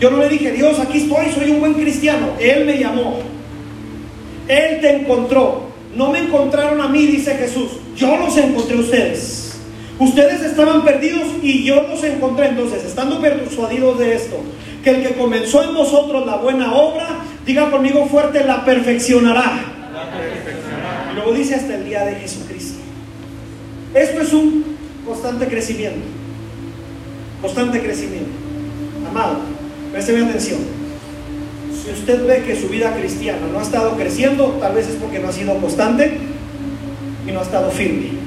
Yo 0.00 0.10
no 0.10 0.18
le 0.18 0.28
dije, 0.28 0.50
Dios, 0.52 0.80
aquí 0.80 0.98
estoy, 0.98 1.32
soy 1.32 1.50
un 1.50 1.60
buen 1.60 1.74
cristiano. 1.74 2.30
Él 2.40 2.64
me 2.64 2.78
llamó. 2.78 3.20
Él 4.48 4.80
te 4.80 4.96
encontró. 4.96 5.62
No 5.94 6.10
me 6.10 6.18
encontraron 6.18 6.80
a 6.80 6.88
mí, 6.88 7.06
dice 7.06 7.36
Jesús. 7.36 7.70
Yo 7.96 8.16
los 8.16 8.36
encontré 8.36 8.76
a 8.76 8.80
ustedes. 8.80 9.41
Ustedes 9.98 10.42
estaban 10.42 10.84
perdidos 10.84 11.28
y 11.42 11.64
yo 11.64 11.82
los 11.88 12.02
encontré. 12.04 12.48
Entonces, 12.48 12.84
estando 12.84 13.20
persuadidos 13.20 13.98
de 13.98 14.14
esto, 14.14 14.36
que 14.82 14.90
el 14.90 15.02
que 15.02 15.14
comenzó 15.14 15.62
en 15.62 15.74
vosotros 15.74 16.26
la 16.26 16.36
buena 16.36 16.72
obra, 16.74 17.20
diga 17.46 17.70
conmigo 17.70 18.06
fuerte, 18.06 18.44
la 18.44 18.64
perfeccionará. 18.64 19.52
Y 21.10 21.14
luego 21.14 21.32
dice 21.32 21.54
hasta 21.54 21.74
el 21.74 21.84
día 21.84 22.04
de 22.04 22.16
Jesucristo. 22.16 22.80
Esto 23.94 24.20
es 24.22 24.32
un 24.32 24.76
constante 25.06 25.46
crecimiento. 25.46 26.06
Constante 27.40 27.80
crecimiento. 27.80 28.30
Amado, 29.08 29.36
présteme 29.92 30.24
atención. 30.24 30.58
Si 31.84 31.90
usted 31.90 32.26
ve 32.26 32.42
que 32.44 32.58
su 32.58 32.68
vida 32.68 32.94
cristiana 32.94 33.46
no 33.52 33.58
ha 33.58 33.62
estado 33.62 33.96
creciendo, 33.96 34.56
tal 34.60 34.74
vez 34.74 34.88
es 34.88 34.94
porque 34.94 35.18
no 35.18 35.28
ha 35.28 35.32
sido 35.32 35.56
constante 35.58 36.16
y 37.26 37.32
no 37.32 37.40
ha 37.40 37.42
estado 37.42 37.70
firme. 37.70 38.21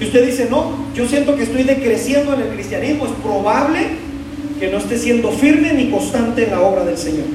Si 0.00 0.06
usted 0.06 0.24
dice, 0.24 0.48
no, 0.48 0.86
yo 0.94 1.06
siento 1.06 1.36
que 1.36 1.42
estoy 1.42 1.62
decreciendo 1.62 2.32
en 2.32 2.40
el 2.40 2.48
cristianismo, 2.48 3.04
es 3.04 3.12
probable 3.22 3.80
que 4.58 4.70
no 4.70 4.78
esté 4.78 4.96
siendo 4.96 5.30
firme 5.30 5.74
ni 5.74 5.90
constante 5.90 6.44
en 6.44 6.52
la 6.52 6.62
obra 6.62 6.86
del 6.86 6.96
Señor. 6.96 7.26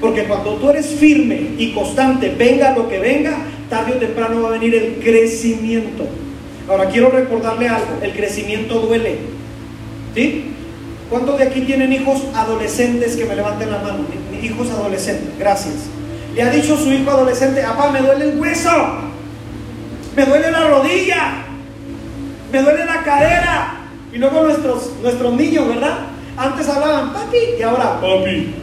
Porque 0.00 0.24
cuando 0.24 0.54
tú 0.54 0.70
eres 0.70 0.86
firme 0.86 1.50
y 1.58 1.72
constante, 1.72 2.34
venga 2.38 2.74
lo 2.74 2.88
que 2.88 2.98
venga, 2.98 3.36
tarde 3.68 3.92
o 3.92 3.96
temprano 3.96 4.40
va 4.40 4.48
a 4.48 4.52
venir 4.52 4.74
el 4.74 4.94
crecimiento. 4.94 6.06
Ahora 6.70 6.88
quiero 6.88 7.10
recordarle 7.10 7.68
algo, 7.68 7.98
el 8.00 8.12
crecimiento 8.12 8.80
duele. 8.80 9.18
¿Sí? 10.14 10.52
¿Cuántos 11.10 11.36
de 11.36 11.44
aquí 11.44 11.60
tienen 11.60 11.92
hijos 11.92 12.22
adolescentes 12.34 13.14
que 13.14 13.26
me 13.26 13.36
levanten 13.36 13.70
la 13.70 13.80
mano? 13.80 14.06
Hijos 14.42 14.70
adolescentes, 14.70 15.38
gracias. 15.38 15.74
Le 16.34 16.40
ha 16.40 16.48
dicho 16.48 16.78
su 16.78 16.90
hijo 16.90 17.10
adolescente, 17.10 17.60
papá, 17.60 17.90
me 17.90 18.00
duele 18.00 18.30
el 18.30 18.38
hueso, 18.38 18.70
me 20.16 20.24
duele 20.24 20.50
la 20.50 20.66
rodilla, 20.66 21.43
me 22.54 22.62
duele 22.62 22.84
la 22.84 23.02
cadera. 23.02 23.74
Y 24.12 24.18
luego 24.18 24.44
nuestros, 24.44 24.92
nuestros 25.02 25.32
niños, 25.34 25.66
¿verdad? 25.66 25.98
Antes 26.36 26.68
hablaban 26.68 27.12
papi 27.12 27.36
y 27.58 27.62
ahora 27.62 28.00
papi. 28.00 28.54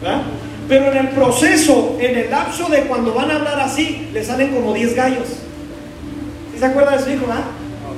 ¿verdad? 0.00 0.22
Pero 0.68 0.92
en 0.92 0.98
el 0.98 1.08
proceso, 1.08 1.96
en 2.00 2.16
el 2.16 2.30
lapso 2.30 2.68
de 2.68 2.82
cuando 2.82 3.12
van 3.12 3.28
a 3.28 3.36
hablar 3.36 3.58
así, 3.58 4.08
le 4.12 4.24
salen 4.24 4.54
como 4.54 4.72
10 4.72 4.94
gallos. 4.94 5.26
¿Sí 6.52 6.60
se 6.60 6.64
acuerda 6.64 6.96
de 6.96 7.02
su 7.02 7.10
hijo? 7.10 7.26
¿verdad? 7.26 7.42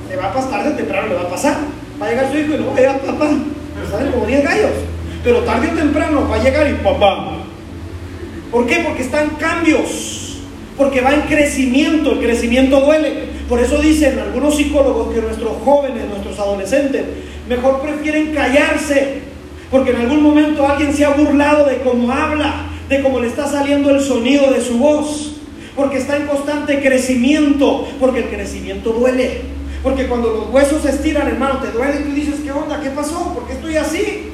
Le 0.09 0.15
va 0.15 0.25
a 0.29 0.33
pasar 0.33 0.67
o 0.67 0.71
temprano, 0.71 1.07
le 1.09 1.15
va 1.15 1.21
a 1.21 1.29
pasar. 1.29 1.55
Va 2.01 2.07
a 2.07 2.09
llegar 2.09 2.31
su 2.31 2.37
hijo 2.39 2.53
y 2.55 2.57
luego 2.57 2.71
va 2.71 2.77
a 2.77 2.79
llegar 2.79 2.99
papá. 3.01 3.29
Le 3.29 3.91
salen 3.91 4.11
como 4.11 4.25
10 4.25 4.43
gallos. 4.43 4.71
Pero 5.23 5.39
tarde 5.41 5.69
o 5.71 5.75
temprano 5.75 6.27
va 6.27 6.35
a 6.35 6.43
llegar 6.43 6.67
y 6.67 6.73
papá. 6.83 7.37
¿Por 8.49 8.65
qué? 8.65 8.79
Porque 8.83 9.03
están 9.03 9.29
cambios. 9.39 10.39
Porque 10.75 11.01
va 11.01 11.13
en 11.13 11.21
crecimiento. 11.21 12.13
El 12.13 12.19
crecimiento 12.21 12.81
duele. 12.81 13.32
Por 13.47 13.59
eso 13.59 13.77
dicen 13.81 14.19
algunos 14.19 14.55
psicólogos 14.55 15.13
que 15.13 15.21
nuestros 15.21 15.51
jóvenes, 15.63 16.07
nuestros 16.09 16.39
adolescentes, 16.39 17.03
mejor 17.47 17.81
prefieren 17.81 18.33
callarse. 18.33 19.21
Porque 19.69 19.91
en 19.91 19.97
algún 19.97 20.21
momento 20.21 20.67
alguien 20.67 20.93
se 20.93 21.03
ha 21.03 21.09
burlado 21.09 21.65
de 21.65 21.79
cómo 21.79 22.11
habla, 22.11 22.67
de 22.89 23.01
cómo 23.01 23.19
le 23.19 23.27
está 23.27 23.47
saliendo 23.47 23.89
el 23.89 24.01
sonido 24.01 24.51
de 24.51 24.61
su 24.61 24.77
voz. 24.77 25.35
Porque 25.75 25.97
está 25.97 26.17
en 26.17 26.27
constante 26.27 26.81
crecimiento. 26.81 27.87
Porque 27.99 28.19
el 28.19 28.29
crecimiento 28.29 28.91
duele. 28.91 29.41
Porque 29.81 30.07
cuando 30.07 30.29
los 30.29 30.49
huesos 30.49 30.81
se 30.81 30.89
estiran, 30.89 31.27
hermano, 31.27 31.59
te 31.59 31.71
duele 31.71 31.99
y 31.99 32.03
tú 32.03 32.15
dices, 32.15 32.35
¿qué 32.43 32.51
onda? 32.51 32.79
¿Qué 32.81 32.89
pasó? 32.91 33.33
¿Por 33.33 33.47
qué 33.47 33.53
estoy 33.53 33.75
así? 33.75 34.32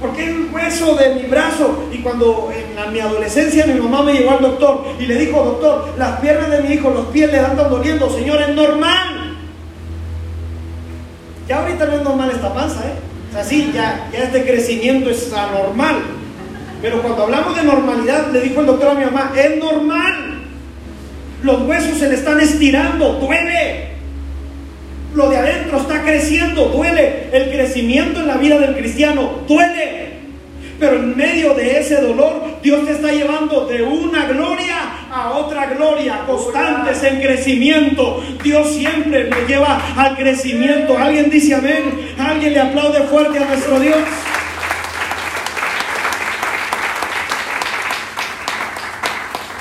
¿Por 0.00 0.14
qué 0.14 0.24
el 0.24 0.48
hueso 0.52 0.94
de 0.94 1.14
mi 1.14 1.22
brazo? 1.22 1.88
Y 1.90 1.98
cuando 1.98 2.52
en 2.52 2.92
mi 2.92 3.00
adolescencia 3.00 3.66
mi 3.66 3.80
mamá 3.80 4.02
me 4.02 4.12
llevó 4.12 4.32
al 4.32 4.42
doctor 4.42 4.84
y 4.98 5.06
le 5.06 5.16
dijo, 5.18 5.42
doctor, 5.42 5.94
las 5.96 6.20
piernas 6.20 6.50
de 6.50 6.62
mi 6.62 6.74
hijo, 6.74 6.90
los 6.90 7.06
pies 7.06 7.32
le 7.32 7.38
andan 7.38 7.70
doliendo, 7.70 8.10
señor, 8.10 8.42
es 8.42 8.54
normal. 8.54 9.36
Ya 11.48 11.60
ahorita 11.60 11.86
no 11.86 11.92
es 11.94 12.02
normal 12.02 12.30
esta 12.30 12.52
panza, 12.52 12.80
¿eh? 12.80 12.94
O 13.30 13.32
sea, 13.32 13.44
sí, 13.44 13.70
ya, 13.72 14.08
ya 14.12 14.24
este 14.24 14.44
crecimiento 14.44 15.10
es 15.10 15.32
anormal. 15.32 15.96
Pero 16.82 17.00
cuando 17.00 17.22
hablamos 17.22 17.56
de 17.56 17.62
normalidad, 17.62 18.30
le 18.32 18.40
dijo 18.40 18.60
el 18.60 18.66
doctor 18.66 18.90
a 18.90 18.94
mi 18.94 19.04
mamá, 19.04 19.32
es 19.34 19.56
normal. 19.56 20.42
Los 21.42 21.62
huesos 21.62 21.98
se 21.98 22.08
le 22.08 22.16
están 22.16 22.38
estirando, 22.40 23.14
duele. 23.14 23.95
Lo 25.16 25.30
de 25.30 25.38
adentro 25.38 25.78
está 25.78 26.02
creciendo, 26.02 26.66
duele. 26.66 27.30
El 27.32 27.50
crecimiento 27.50 28.20
en 28.20 28.26
la 28.26 28.36
vida 28.36 28.58
del 28.58 28.76
cristiano 28.76 29.40
duele. 29.48 30.10
Pero 30.78 30.96
en 30.96 31.16
medio 31.16 31.54
de 31.54 31.80
ese 31.80 32.02
dolor, 32.02 32.58
Dios 32.62 32.84
te 32.84 32.92
está 32.92 33.10
llevando 33.10 33.64
de 33.64 33.82
una 33.82 34.26
gloria 34.26 34.76
a 35.10 35.30
otra 35.30 35.68
gloria, 35.68 36.20
constantes 36.26 37.02
en 37.02 37.22
crecimiento. 37.22 38.22
Dios 38.44 38.74
siempre 38.74 39.24
me 39.24 39.46
lleva 39.48 39.80
al 39.96 40.16
crecimiento. 40.16 40.98
Alguien 40.98 41.30
dice 41.30 41.54
amén. 41.54 42.14
Alguien 42.18 42.52
le 42.52 42.60
aplaude 42.60 43.00
fuerte 43.04 43.38
a 43.38 43.46
nuestro 43.46 43.80
Dios. 43.80 43.96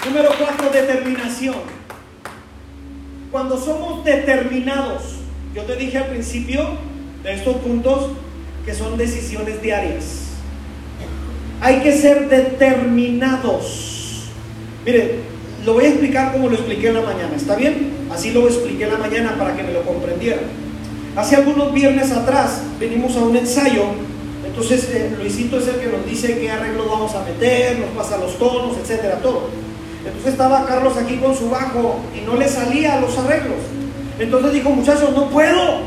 Número 0.06 0.32
cuatro, 0.38 0.70
determinación. 0.70 1.56
Cuando 3.32 3.58
somos 3.58 4.04
determinados, 4.04 5.25
yo 5.56 5.64
te 5.64 5.76
dije 5.78 5.98
al 5.98 6.08
principio 6.08 6.64
de 7.24 7.34
estos 7.34 7.56
puntos 7.58 8.10
que 8.66 8.74
son 8.74 8.98
decisiones 8.98 9.62
diarias. 9.62 10.32
Hay 11.62 11.80
que 11.80 11.94
ser 11.94 12.28
determinados. 12.28 14.26
Mire, 14.86 15.20
lo 15.66 15.74
voy 15.74 15.86
a 15.86 15.90
explicar 15.90 16.34
como 16.34 16.50
lo 16.50 16.56
expliqué 16.56 16.90
en 16.90 16.96
la 16.96 17.02
mañana, 17.02 17.34
¿está 17.36 17.56
bien? 17.56 17.94
Así 18.12 18.32
lo 18.32 18.46
expliqué 18.48 18.84
en 18.84 18.92
la 18.92 18.98
mañana 18.98 19.38
para 19.38 19.56
que 19.56 19.64
me 19.64 19.72
lo 19.72 19.84
comprendieran. 19.84 20.42
Hace 21.16 21.38
algunos 21.38 21.74
viernes 21.74 22.12
atrás 22.12 22.62
venimos 22.78 23.16
a 23.16 23.22
un 23.22 23.38
ensayo, 23.38 23.86
entonces 24.46 24.90
eh, 24.94 25.16
Luisito 25.18 25.58
es 25.58 25.68
el 25.70 25.76
que 25.76 25.88
nos 25.88 26.06
dice 26.06 26.38
qué 26.38 26.52
arreglos 26.52 26.86
vamos 26.90 27.16
a 27.16 27.24
meter, 27.24 27.80
nos 27.80 27.90
pasa 27.92 28.18
los 28.18 28.38
tonos, 28.38 28.78
etcétera, 28.78 29.20
todo. 29.22 29.50
Entonces 30.06 30.34
estaba 30.34 30.66
Carlos 30.66 30.98
aquí 30.98 31.16
con 31.16 31.34
su 31.34 31.50
bajo 31.50 32.02
y 32.14 32.26
no 32.26 32.36
le 32.36 32.50
salía 32.50 33.00
los 33.00 33.18
arreglos. 33.18 33.85
Entonces 34.20 34.54
dijo, 34.54 34.70
muchachos, 34.70 35.12
no 35.14 35.30
puedo. 35.30 35.80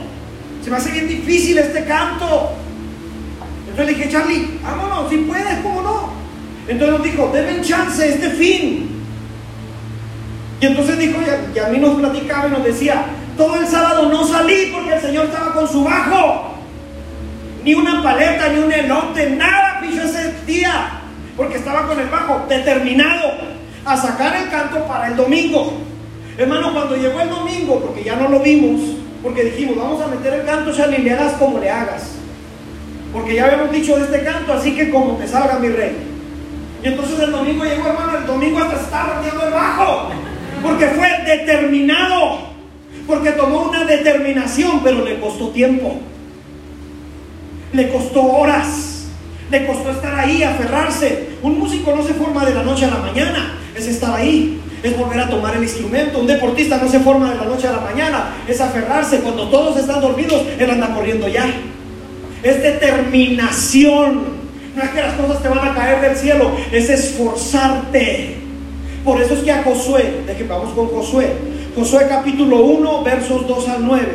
Se 0.63 0.71
me 0.71 0.77
hace 0.77 0.91
bien 0.91 1.09
difícil 1.09 1.59
este 1.59 1.85
canto. 1.85 2.53
Entonces 3.69 3.87
le 3.87 3.95
dije, 3.95 4.11
Charlie, 4.11 4.59
vámonos, 4.63 5.09
si 5.09 5.17
puedes, 5.19 5.59
¿cómo 5.63 5.83
no? 5.83 6.09
Entonces 6.69 6.99
nos 6.99 7.03
dijo, 7.03 7.31
denme 7.33 7.63
chance 7.63 8.07
este 8.07 8.31
fin. 8.31 8.91
Y 10.61 10.67
entonces 10.67 10.99
dijo, 10.99 11.19
y 11.55 11.59
a 11.59 11.69
mí 11.69 11.79
nos 11.79 11.95
platicaba 11.99 12.49
y 12.49 12.51
nos 12.51 12.65
decía, 12.65 13.07
todo 13.37 13.57
el 13.57 13.67
sábado 13.67 14.09
no 14.09 14.27
salí 14.27 14.73
porque 14.75 14.95
el 14.95 15.01
Señor 15.01 15.27
estaba 15.27 15.55
con 15.55 15.69
su 15.69 15.85
bajo. 15.85 16.55
Ni 17.65 17.75
una 17.75 18.03
paleta, 18.03 18.49
ni 18.49 18.59
un 18.59 18.73
elote, 18.73 19.31
nada 19.31 19.81
pichó 19.81 20.03
ese 20.03 20.35
día. 20.47 21.01
Porque 21.37 21.59
estaba 21.59 21.87
con 21.87 21.99
el 22.01 22.09
bajo, 22.09 22.45
determinado 22.49 23.31
a 23.85 23.97
sacar 23.97 24.37
el 24.37 24.51
canto 24.51 24.85
para 24.87 25.09
el 25.09 25.17
domingo. 25.17 25.88
Hermano, 26.39 26.73
cuando 26.73 26.97
llegó 26.97 27.21
el 27.21 27.31
domingo, 27.31 27.81
porque 27.81 28.05
ya 28.05 28.15
no 28.15 28.29
lo 28.29 28.39
vimos, 28.39 28.81
porque 29.25 29.43
dijimos, 29.43 29.77
vamos 29.77 30.01
a 30.01 30.07
meter 30.07 30.35
el 30.35 30.47
canto, 30.47 30.73
Charlie, 30.73 30.99
le 30.99 31.13
hagas 31.13 31.33
como 31.33 31.59
le 31.59 31.69
hagas. 31.69 32.13
Porque 33.13 33.35
ya 33.35 33.47
habíamos 33.47 33.73
dicho 33.73 33.97
de 33.97 34.05
este 34.05 34.23
canto, 34.23 34.53
así 34.53 34.77
que 34.77 34.89
como 34.89 35.15
te 35.15 35.27
salga 35.27 35.59
mi 35.59 35.69
rey. 35.69 35.97
Y 36.85 36.87
entonces 36.87 37.19
el 37.19 37.33
domingo 37.33 37.65
llegó, 37.65 37.89
hermano, 37.89 38.19
el 38.19 38.27
domingo 38.27 38.61
hasta 38.61 38.77
estaba 38.77 39.15
rompiendo 39.15 39.47
el 39.49 39.53
bajo. 39.53 40.11
Porque 40.63 40.87
fue 40.87 41.09
determinado. 41.27 42.49
Porque 43.09 43.33
tomó 43.33 43.63
una 43.71 43.85
determinación, 43.85 44.81
pero 44.85 45.05
le 45.05 45.19
costó 45.19 45.49
tiempo. 45.49 45.97
Le 47.73 47.89
costó 47.89 48.23
horas. 48.23 49.09
Le 49.51 49.67
costó 49.67 49.91
estar 49.91 50.15
ahí, 50.15 50.45
aferrarse. 50.45 51.31
Un 51.43 51.59
músico 51.59 51.97
no 51.97 52.05
se 52.05 52.15
forma 52.15 52.45
de 52.45 52.55
la 52.55 52.63
noche 52.63 52.85
a 52.85 52.91
la 52.91 52.99
mañana. 52.99 53.55
es 53.75 53.87
estar 53.87 54.15
ahí, 54.15 54.61
es 54.83 54.97
volver 54.97 55.21
a 55.21 55.29
tomar 55.29 55.57
el 55.57 55.63
instrumento. 55.63 56.21
Un 56.21 56.27
deportista 56.27 56.79
no 56.79 56.89
se 56.89 57.01
forma 57.01 57.31
de 57.31 57.37
la 57.37 57.45
noche 57.45 57.69
a 57.69 57.73
la 57.73 57.81
mañana, 57.81 58.37
es 58.47 58.61
aferrarse. 58.61 59.21
Cuando 59.21 59.49
todos 59.49 59.77
están 59.79 60.01
dormidos, 60.01 60.43
él 60.59 60.71
anda 60.71 60.95
corriendo 60.95 61.29
ya. 61.29 61.47
Es 62.43 62.63
determinación. 62.63 64.39
No 64.77 64.83
es 64.83 64.91
que 64.91 65.01
las 65.01 65.15
cosas 65.15 65.43
te 65.43 65.49
van 65.49 65.67
a 65.69 65.75
caer 65.75 66.01
del 66.01 66.17
cielo, 66.17 66.53
es 66.71 66.89
esforzarte. 66.89 68.37
Por 69.05 69.21
eso 69.21 69.35
es 69.35 69.41
que 69.41 69.51
a 69.51 69.63
Josué, 69.63 70.23
de 70.27 70.37
que 70.37 70.45
vamos 70.45 70.73
con 70.75 70.89
Josué, 70.89 71.33
Josué 71.75 72.07
capítulo 72.09 72.59
1, 72.59 73.03
versos 73.03 73.47
2 73.47 73.69
al 73.69 73.87
9. 73.87 74.07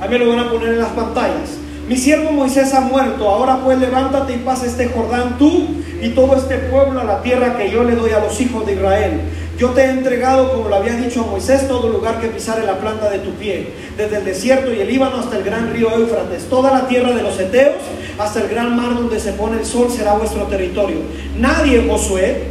Ahí 0.00 0.08
me 0.08 0.18
lo 0.18 0.28
van 0.28 0.40
a 0.40 0.50
poner 0.50 0.68
en 0.68 0.78
las 0.78 0.90
pantallas. 0.90 1.58
Mi 1.88 1.96
siervo 1.96 2.32
Moisés 2.32 2.74
ha 2.74 2.80
muerto, 2.82 3.26
ahora 3.26 3.60
pues 3.64 3.78
levántate 3.78 4.34
y 4.34 4.38
pasa 4.40 4.66
este 4.66 4.90
Jordán 4.90 5.38
tú 5.38 5.68
y 6.02 6.10
todo 6.10 6.36
este 6.36 6.58
pueblo 6.58 7.00
a 7.00 7.04
la 7.04 7.22
tierra 7.22 7.56
que 7.56 7.70
yo 7.70 7.82
le 7.82 7.96
doy 7.96 8.10
a 8.10 8.20
los 8.20 8.38
hijos 8.42 8.66
de 8.66 8.74
Israel. 8.74 9.20
Yo 9.56 9.70
te 9.70 9.80
he 9.80 9.90
entregado, 9.90 10.52
como 10.52 10.68
lo 10.68 10.76
había 10.76 10.92
dicho 10.96 11.22
a 11.22 11.26
Moisés, 11.30 11.66
todo 11.66 11.88
lugar 11.88 12.20
que 12.20 12.28
pisare 12.28 12.66
la 12.66 12.78
planta 12.78 13.08
de 13.08 13.20
tu 13.20 13.30
pie, 13.30 13.72
desde 13.96 14.18
el 14.18 14.24
desierto 14.26 14.70
y 14.70 14.80
el 14.80 14.88
Líbano 14.88 15.16
hasta 15.16 15.38
el 15.38 15.44
gran 15.44 15.72
río 15.72 15.88
Éufrates, 15.96 16.44
toda 16.50 16.70
la 16.72 16.86
tierra 16.88 17.14
de 17.14 17.22
los 17.22 17.40
Eteos, 17.40 17.76
hasta 18.18 18.42
el 18.42 18.48
gran 18.48 18.76
mar 18.76 18.94
donde 18.94 19.18
se 19.18 19.32
pone 19.32 19.58
el 19.58 19.64
sol 19.64 19.88
será 19.90 20.12
vuestro 20.12 20.42
territorio. 20.42 20.98
Nadie, 21.38 21.86
Josué, 21.88 22.48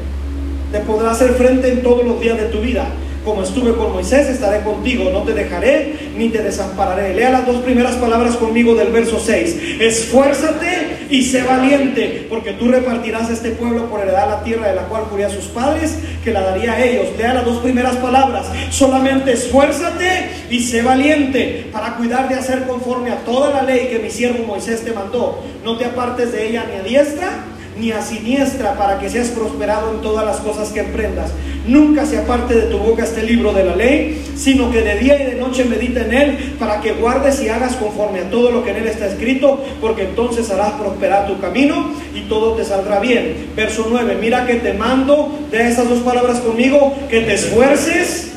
te 0.71 0.79
podrá 0.79 1.11
hacer 1.11 1.33
frente 1.33 1.71
en 1.71 1.83
todos 1.83 2.03
los 2.03 2.19
días 2.19 2.37
de 2.37 2.45
tu 2.45 2.59
vida 2.59 2.87
como 3.27 3.43
estuve 3.43 3.75
con 3.75 3.91
Moisés, 3.91 4.29
estaré 4.29 4.63
contigo, 4.63 5.09
no 5.11 5.23
te 5.23 5.33
dejaré 5.33 6.11
ni 6.15 6.29
te 6.29 6.41
desampararé. 6.41 7.13
Lea 7.13 7.29
las 7.29 7.45
dos 7.45 7.57
primeras 7.57 7.95
palabras 7.95 8.37
conmigo 8.37 8.73
del 8.73 8.87
verso 8.87 9.19
6. 9.19 9.81
Esfuérzate 9.81 11.07
y 11.09 11.23
sé 11.23 11.43
valiente, 11.43 12.25
porque 12.29 12.53
tú 12.53 12.69
repartirás 12.69 13.29
a 13.29 13.33
este 13.33 13.51
pueblo 13.51 13.89
por 13.89 13.99
heredad 13.99 14.29
la 14.29 14.43
tierra 14.43 14.69
de 14.69 14.75
la 14.75 14.83
cual 14.83 15.03
juré 15.09 15.25
a 15.25 15.29
sus 15.29 15.43
padres, 15.45 15.97
que 16.23 16.31
la 16.31 16.39
daría 16.39 16.71
a 16.71 16.83
ellos. 16.83 17.07
Lea 17.17 17.33
las 17.33 17.43
dos 17.43 17.57
primeras 17.57 17.97
palabras. 17.97 18.47
Solamente 18.69 19.33
esfuérzate 19.33 20.29
y 20.49 20.61
sé 20.61 20.81
valiente 20.81 21.67
para 21.73 21.97
cuidar 21.97 22.29
de 22.29 22.35
hacer 22.35 22.65
conforme 22.65 23.11
a 23.11 23.25
toda 23.25 23.49
la 23.49 23.63
ley 23.63 23.89
que 23.91 23.99
mi 23.99 24.09
siervo 24.09 24.45
Moisés 24.45 24.85
te 24.85 24.93
mandó. 24.93 25.43
No 25.65 25.77
te 25.77 25.83
apartes 25.83 26.31
de 26.31 26.47
ella 26.47 26.65
ni 26.71 26.79
a 26.79 26.83
diestra 26.83 27.43
ni 27.79 27.91
a 27.91 28.01
siniestra 28.01 28.75
para 28.75 28.99
que 28.99 29.09
seas 29.09 29.29
prosperado 29.29 29.93
en 29.93 30.01
todas 30.01 30.25
las 30.25 30.37
cosas 30.37 30.69
que 30.69 30.81
emprendas. 30.81 31.31
Nunca 31.67 32.05
se 32.05 32.17
aparte 32.17 32.53
de 32.53 32.61
tu 32.63 32.77
boca 32.77 33.03
este 33.03 33.23
libro 33.23 33.51
de 33.51 33.65
la 33.65 33.75
ley, 33.75 34.23
sino 34.35 34.71
que 34.71 34.81
de 34.81 34.99
día 34.99 35.21
y 35.21 35.25
de 35.25 35.35
noche 35.35 35.65
medita 35.65 36.01
en 36.01 36.13
él 36.13 36.55
para 36.57 36.79
que 36.79 36.93
guardes 36.93 37.41
y 37.41 37.49
hagas 37.49 37.75
conforme 37.75 38.21
a 38.21 38.29
todo 38.29 38.51
lo 38.51 38.63
que 38.63 38.71
en 38.71 38.77
él 38.77 38.87
está 38.87 39.07
escrito, 39.07 39.63
porque 39.81 40.03
entonces 40.03 40.49
harás 40.49 40.73
prosperar 40.73 41.27
tu 41.27 41.39
camino 41.39 41.91
y 42.15 42.21
todo 42.21 42.53
te 42.53 42.63
saldrá 42.63 42.99
bien. 42.99 43.51
Verso 43.55 43.87
9, 43.89 44.17
mira 44.21 44.45
que 44.45 44.55
te 44.55 44.73
mando, 44.73 45.37
de 45.51 45.67
esas 45.67 45.89
dos 45.89 45.99
palabras 45.99 46.39
conmigo, 46.39 46.95
que 47.09 47.21
te 47.21 47.33
esfuerces. 47.33 48.31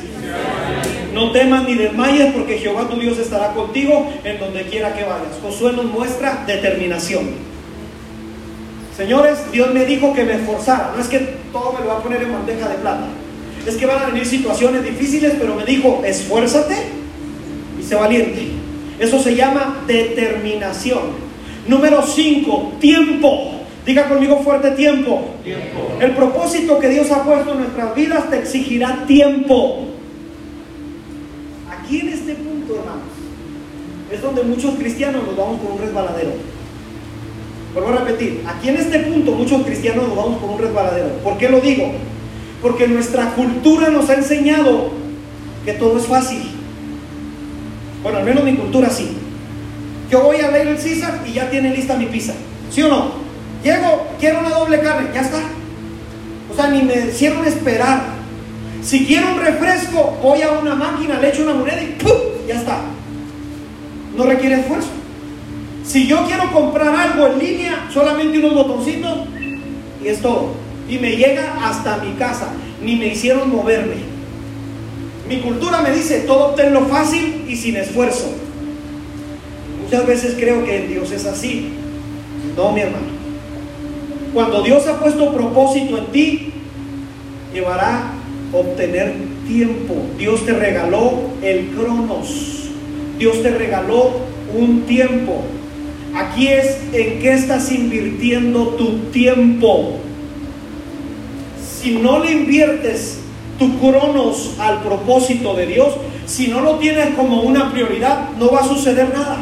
No 1.13 1.31
temas 1.31 1.67
ni 1.67 1.75
desmayes 1.75 2.33
porque 2.33 2.57
Jehová 2.57 2.87
tu 2.89 2.99
Dios 2.99 3.17
estará 3.17 3.53
contigo 3.53 4.09
en 4.23 4.39
donde 4.39 4.63
quiera 4.63 4.93
que 4.93 5.03
vayas. 5.03 5.39
Josué 5.41 5.73
nos 5.73 5.85
muestra 5.85 6.43
determinación. 6.47 7.50
Señores, 8.95 9.39
Dios 9.51 9.73
me 9.73 9.85
dijo 9.85 10.13
que 10.13 10.23
me 10.23 10.33
esforzara. 10.33 10.91
No 10.95 11.01
es 11.01 11.07
que 11.07 11.19
todo 11.51 11.73
me 11.73 11.81
lo 11.81 11.87
va 11.87 11.97
a 11.99 12.03
poner 12.03 12.21
en 12.23 12.33
bandeja 12.33 12.67
de 12.67 12.75
plata. 12.75 13.07
Es 13.65 13.75
que 13.77 13.85
van 13.85 14.03
a 14.03 14.05
venir 14.07 14.25
situaciones 14.25 14.83
difíciles, 14.83 15.33
pero 15.39 15.55
me 15.55 15.65
dijo, 15.65 16.01
esfuérzate 16.03 16.75
y 17.79 17.83
sé 17.83 17.95
valiente. 17.95 18.47
Eso 18.99 19.21
se 19.21 19.35
llama 19.35 19.83
determinación. 19.87 21.31
Número 21.67 22.01
5, 22.05 22.73
tiempo. 22.79 23.61
Diga 23.85 24.07
conmigo 24.09 24.41
fuerte 24.43 24.71
tiempo. 24.71 25.35
tiempo. 25.43 25.97
El 25.99 26.11
propósito 26.11 26.79
que 26.79 26.89
Dios 26.89 27.09
ha 27.11 27.23
puesto 27.23 27.53
en 27.53 27.59
nuestras 27.59 27.95
vidas 27.95 28.29
te 28.29 28.39
exigirá 28.39 29.05
tiempo. 29.07 29.87
Aquí 31.69 31.99
en 31.99 32.09
este 32.09 32.35
punto, 32.35 32.75
hermanos, 32.75 33.09
es 34.11 34.21
donde 34.21 34.43
muchos 34.43 34.75
cristianos 34.75 35.25
nos 35.25 35.35
vamos 35.35 35.61
con 35.61 35.73
un 35.73 35.79
resbaladero. 35.79 36.31
Vuelvo 37.73 37.89
a 37.89 37.97
repetir, 37.99 38.43
aquí 38.45 38.69
en 38.69 38.75
este 38.75 38.99
punto 38.99 39.31
muchos 39.31 39.63
cristianos 39.63 40.07
nos 40.07 40.17
vamos 40.17 40.41
por 40.41 40.49
un 40.49 40.59
resbaladero. 40.59 41.09
¿Por 41.23 41.37
qué 41.37 41.49
lo 41.49 41.61
digo? 41.61 41.91
Porque 42.61 42.87
nuestra 42.87 43.33
cultura 43.33 43.89
nos 43.89 44.09
ha 44.09 44.15
enseñado 44.15 44.89
que 45.63 45.73
todo 45.73 45.97
es 45.97 46.05
fácil. 46.05 46.41
Bueno, 48.03 48.17
al 48.17 48.25
menos 48.25 48.43
mi 48.43 48.55
cultura 48.55 48.89
sí. 48.89 49.15
Yo 50.09 50.23
voy 50.23 50.37
a 50.41 50.51
leer 50.51 50.67
el 50.67 50.77
César 50.77 51.21
y 51.25 51.33
ya 51.33 51.49
tiene 51.49 51.73
lista 51.73 51.95
mi 51.95 52.07
pizza. 52.07 52.33
¿Sí 52.69 52.81
o 52.81 52.89
no? 52.89 53.11
Llego, 53.63 54.07
quiero 54.19 54.39
una 54.39 54.49
doble 54.49 54.79
carne, 54.81 55.09
ya 55.13 55.21
está. 55.21 55.39
O 56.51 56.55
sea, 56.55 56.67
ni 56.69 56.81
me 56.81 57.07
hicieron 57.07 57.45
esperar. 57.45 58.01
Si 58.81 59.05
quiero 59.05 59.33
un 59.33 59.39
refresco, 59.39 60.17
voy 60.21 60.41
a 60.41 60.51
una 60.51 60.75
máquina, 60.75 61.19
le 61.19 61.29
echo 61.29 61.43
una 61.43 61.53
moneda 61.53 61.81
y 61.81 61.95
¡pum! 62.03 62.11
Ya 62.47 62.55
está. 62.55 62.81
No 64.17 64.25
requiere 64.25 64.59
esfuerzo. 64.59 64.89
Si 65.85 66.07
yo 66.07 66.25
quiero 66.25 66.51
comprar 66.51 66.95
algo 66.95 67.27
en 67.27 67.39
línea, 67.39 67.89
solamente 67.93 68.39
unos 68.39 68.53
botoncitos 68.53 69.27
y 70.03 70.07
es 70.07 70.21
todo. 70.21 70.53
Y 70.87 70.97
me 70.97 71.15
llega 71.15 71.67
hasta 71.67 71.97
mi 71.97 72.13
casa. 72.13 72.49
Ni 72.83 72.95
me 72.95 73.07
hicieron 73.07 73.49
moverme. 73.49 74.11
Mi 75.27 75.37
cultura 75.37 75.81
me 75.81 75.91
dice 75.91 76.21
todo 76.21 76.49
obténlo 76.49 76.81
fácil 76.87 77.45
y 77.47 77.55
sin 77.55 77.77
esfuerzo. 77.77 78.31
Muchas 79.83 80.05
veces 80.05 80.35
creo 80.39 80.65
que 80.65 80.87
Dios 80.87 81.11
es 81.11 81.25
así. 81.25 81.69
No, 82.55 82.71
mi 82.71 82.81
hermano. 82.81 83.07
Cuando 84.33 84.61
Dios 84.61 84.87
ha 84.87 84.99
puesto 84.99 85.33
propósito 85.33 85.97
en 85.97 86.05
ti, 86.07 86.53
llevará 87.53 88.11
a 88.53 88.57
obtener 88.57 89.13
tiempo. 89.47 89.95
Dios 90.17 90.45
te 90.45 90.53
regaló 90.53 91.13
el 91.41 91.69
cronos. 91.69 92.69
Dios 93.17 93.41
te 93.43 93.51
regaló 93.51 94.11
un 94.53 94.83
tiempo. 94.83 95.43
Aquí 96.15 96.47
es 96.47 96.77
en 96.91 97.19
qué 97.19 97.33
estás 97.33 97.71
invirtiendo 97.71 98.69
tu 98.69 98.97
tiempo. 99.11 99.99
Si 101.81 101.93
no 101.93 102.19
le 102.19 102.31
inviertes 102.31 103.19
tu 103.57 103.79
cronos 103.79 104.55
al 104.59 104.81
propósito 104.81 105.53
de 105.53 105.67
Dios, 105.67 105.93
si 106.25 106.47
no 106.47 106.61
lo 106.61 106.75
tienes 106.75 107.15
como 107.15 107.41
una 107.41 107.71
prioridad, 107.71 108.31
no 108.37 108.51
va 108.51 108.59
a 108.59 108.67
suceder 108.67 109.13
nada. 109.13 109.37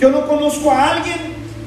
Yo 0.00 0.10
no 0.10 0.26
conozco 0.26 0.70
a 0.70 0.92
alguien 0.92 1.16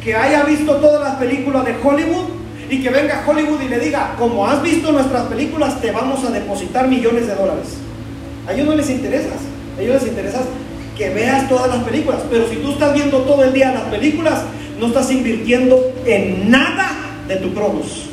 que 0.04 0.16
haya 0.16 0.44
visto 0.44 0.76
todas 0.76 1.02
las 1.02 1.16
películas 1.16 1.66
de 1.66 1.76
Hollywood 1.84 2.30
y 2.70 2.82
que 2.82 2.90
venga 2.90 3.24
a 3.24 3.30
Hollywood 3.30 3.62
y 3.62 3.68
le 3.68 3.80
diga, 3.80 4.16
como 4.18 4.46
has 4.46 4.62
visto 4.62 4.92
nuestras 4.92 5.24
películas, 5.28 5.82
te 5.82 5.92
vamos 5.92 6.24
a 6.24 6.30
depositar 6.30 6.88
millones 6.88 7.26
de 7.28 7.36
dólares. 7.36 7.78
A 8.48 8.54
ellos 8.54 8.68
no 8.68 8.76
les 8.76 8.90
interesa. 8.90 9.30
A 9.78 9.82
ellos 9.82 10.02
les 10.02 10.12
interesa 10.12 10.42
que 11.00 11.10
veas 11.10 11.48
todas 11.48 11.70
las 11.70 11.84
películas. 11.84 12.20
Pero 12.30 12.48
si 12.48 12.58
tú 12.58 12.72
estás 12.72 12.94
viendo 12.94 13.20
todo 13.20 13.44
el 13.46 13.54
día 13.54 13.72
las 13.72 13.84
películas, 13.84 14.44
no 14.80 14.88
estás 14.88 15.10
invirtiendo 15.12 15.94
en 16.06 16.52
nada 16.52 16.92
de 17.28 17.38
tu 17.38 17.54
cronos. 17.54 18.10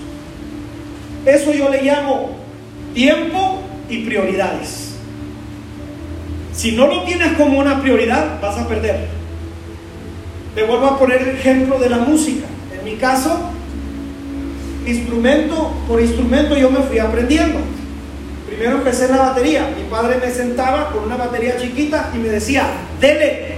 Eso 1.26 1.53
yo 1.53 1.68
le 1.68 1.82
llamo 1.82 2.30
tiempo 2.95 3.61
y 3.91 4.05
prioridades. 4.05 4.95
Si 6.55 6.72
no 6.72 6.87
lo 6.87 7.03
tienes 7.03 7.32
como 7.32 7.59
una 7.59 7.82
prioridad, 7.82 8.41
vas 8.41 8.57
a 8.57 8.68
perder. 8.68 9.09
Te 10.55 10.62
vuelvo 10.62 10.87
a 10.87 10.99
poner 10.99 11.20
el 11.22 11.28
ejemplo 11.37 11.78
de 11.78 11.91
la 11.91 11.99
música. 11.99 12.47
En 12.72 12.84
mi 12.84 12.97
caso, 12.97 13.51
instrumento 14.87 15.72
por 15.89 16.01
instrumento 16.01 16.57
yo 16.57 16.70
me 16.70 16.80
fui 16.80 17.01
aprendiendo. 17.01 17.59
Primero 18.57 18.79
empecé 18.79 19.05
en 19.05 19.11
la 19.13 19.19
batería. 19.19 19.71
Mi 19.77 19.85
padre 19.85 20.17
me 20.19 20.31
sentaba 20.31 20.91
con 20.91 21.05
una 21.05 21.17
batería 21.17 21.59
chiquita 21.59 22.11
y 22.15 22.19
me 22.19 22.29
decía, 22.29 22.65
dele. 22.99 23.57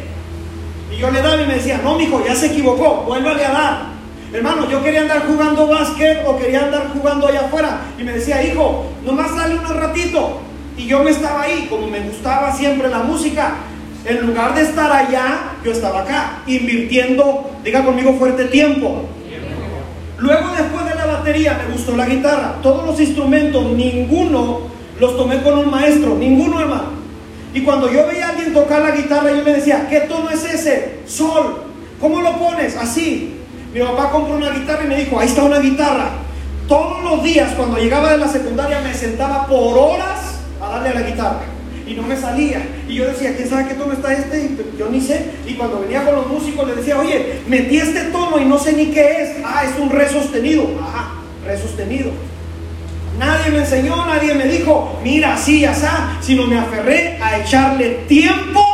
Y 0.92 0.98
yo 0.98 1.10
le 1.10 1.22
daba 1.22 1.40
y 1.40 1.46
me 1.46 1.54
decía, 1.54 1.80
no, 1.84 1.96
mijo, 1.96 2.24
ya 2.26 2.34
se 2.34 2.46
equivocó, 2.46 3.04
vuélvale 3.06 3.44
a 3.44 3.52
dar. 3.52 3.82
Hermano, 4.32 4.68
yo 4.68 4.82
quería 4.82 5.02
andar 5.02 5.24
jugando 5.26 5.68
básquet 5.68 6.22
o 6.26 6.36
quería 6.36 6.64
andar 6.64 6.88
jugando 6.92 7.28
allá 7.28 7.42
afuera. 7.42 7.80
Y 7.96 8.02
me 8.02 8.12
decía, 8.12 8.42
hijo, 8.42 8.86
nomás 9.04 9.36
dale 9.36 9.54
un 9.54 9.68
ratito. 9.68 10.40
Y 10.76 10.86
yo 10.86 11.04
me 11.04 11.12
estaba 11.12 11.42
ahí, 11.42 11.68
como 11.70 11.86
me 11.86 12.00
gustaba 12.00 12.52
siempre 12.52 12.88
la 12.88 12.98
música. 12.98 13.54
En 14.04 14.26
lugar 14.26 14.54
de 14.56 14.62
estar 14.62 14.90
allá, 14.90 15.52
yo 15.64 15.70
estaba 15.70 16.00
acá, 16.00 16.42
invirtiendo, 16.46 17.52
diga 17.62 17.84
conmigo 17.84 18.14
fuerte 18.14 18.46
tiempo. 18.46 19.04
Luego 20.18 20.48
después 20.56 20.84
de 20.86 20.94
la 20.96 21.06
batería 21.06 21.60
me 21.64 21.72
gustó 21.72 21.96
la 21.96 22.06
guitarra. 22.06 22.56
Todos 22.62 22.84
los 22.84 23.00
instrumentos, 23.00 23.64
ninguno 23.64 24.77
los 25.00 25.16
tomé 25.16 25.42
con 25.42 25.58
un 25.58 25.70
maestro, 25.70 26.14
ninguno 26.14 26.60
hermano. 26.60 26.98
Y 27.54 27.62
cuando 27.62 27.90
yo 27.90 28.06
veía 28.06 28.26
a 28.26 28.30
alguien 28.30 28.52
tocar 28.52 28.82
la 28.82 28.90
guitarra, 28.90 29.32
yo 29.32 29.42
me 29.42 29.52
decía, 29.52 29.86
¿qué 29.88 30.00
tono 30.00 30.30
es 30.30 30.44
ese? 30.44 31.00
Sol. 31.06 31.62
¿Cómo 32.00 32.20
lo 32.20 32.38
pones? 32.38 32.76
Así. 32.76 33.34
Mi 33.72 33.80
papá 33.80 34.10
compró 34.10 34.36
una 34.36 34.50
guitarra 34.50 34.84
y 34.84 34.88
me 34.88 34.96
dijo, 34.96 35.18
ahí 35.18 35.28
está 35.28 35.44
una 35.44 35.58
guitarra. 35.60 36.10
Todos 36.66 37.02
los 37.02 37.22
días 37.22 37.54
cuando 37.54 37.78
llegaba 37.78 38.12
de 38.12 38.18
la 38.18 38.28
secundaria 38.28 38.80
me 38.80 38.92
sentaba 38.92 39.46
por 39.46 39.78
horas 39.78 40.40
a 40.60 40.68
darle 40.68 40.90
a 40.90 40.94
la 40.94 41.02
guitarra. 41.02 41.40
Y 41.86 41.94
no 41.94 42.02
me 42.02 42.16
salía. 42.16 42.60
Y 42.86 42.96
yo 42.96 43.06
decía, 43.06 43.34
¿quién 43.34 43.48
sabe 43.48 43.68
qué 43.68 43.74
tono 43.74 43.94
está 43.94 44.12
este? 44.12 44.38
Y 44.40 44.78
yo 44.78 44.90
ni 44.90 45.00
sé. 45.00 45.30
Y 45.46 45.54
cuando 45.54 45.80
venía 45.80 46.04
con 46.04 46.16
los 46.16 46.26
músicos 46.26 46.66
les 46.66 46.76
decía, 46.76 46.98
oye, 46.98 47.40
metí 47.48 47.78
este 47.78 48.04
tono 48.04 48.38
y 48.38 48.44
no 48.44 48.58
sé 48.58 48.74
ni 48.74 48.86
qué 48.86 49.22
es. 49.22 49.36
Ah, 49.44 49.64
es 49.64 49.80
un 49.80 49.88
re 49.88 50.08
sostenido. 50.10 50.66
Ajá, 50.82 51.14
re 51.46 51.56
sostenido. 51.56 52.10
Nadie 53.18 53.50
me 53.50 53.58
enseñó, 53.58 54.06
nadie 54.06 54.34
me 54.34 54.46
dijo, 54.46 54.98
mira, 55.02 55.34
así, 55.34 55.64
asá, 55.64 56.18
sino 56.20 56.46
me 56.46 56.58
aferré 56.58 57.18
a 57.20 57.38
echarle 57.38 58.04
tiempo 58.06 58.64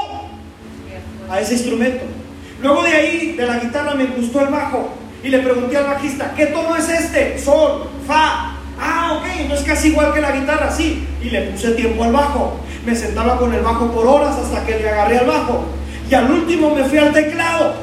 a 1.31 1.41
ese 1.41 1.55
instrumento. 1.55 2.05
Luego 2.61 2.83
de 2.83 2.91
ahí, 2.91 3.33
de 3.37 3.47
la 3.47 3.59
guitarra, 3.59 3.95
me 3.95 4.05
gustó 4.07 4.41
el 4.43 4.49
bajo 4.49 4.91
y 5.23 5.29
le 5.29 5.39
pregunté 5.39 5.79
al 5.79 5.85
bajista, 5.85 6.35
¿qué 6.37 6.47
tono 6.47 6.77
es 6.77 6.89
este? 6.89 7.39
Sol, 7.39 7.89
fa. 8.07 8.57
Ah, 8.79 9.19
ok, 9.19 9.49
no 9.49 9.55
es 9.55 9.63
casi 9.63 9.89
igual 9.89 10.13
que 10.13 10.21
la 10.21 10.33
guitarra, 10.33 10.71
sí. 10.71 11.07
Y 11.23 11.31
le 11.31 11.43
puse 11.43 11.71
tiempo 11.71 12.05
al 12.05 12.13
bajo. 12.13 12.61
Me 12.85 12.95
sentaba 12.95 13.39
con 13.39 13.55
el 13.55 13.63
bajo 13.63 13.91
por 13.91 14.07
horas 14.07 14.37
hasta 14.37 14.67
que 14.67 14.79
le 14.79 14.91
agarré 14.91 15.19
al 15.19 15.27
bajo. 15.27 15.65
Y 16.11 16.15
al 16.15 16.31
último 16.31 16.75
me 16.75 16.85
fui 16.85 16.99
al 16.99 17.13
teclado. 17.13 17.75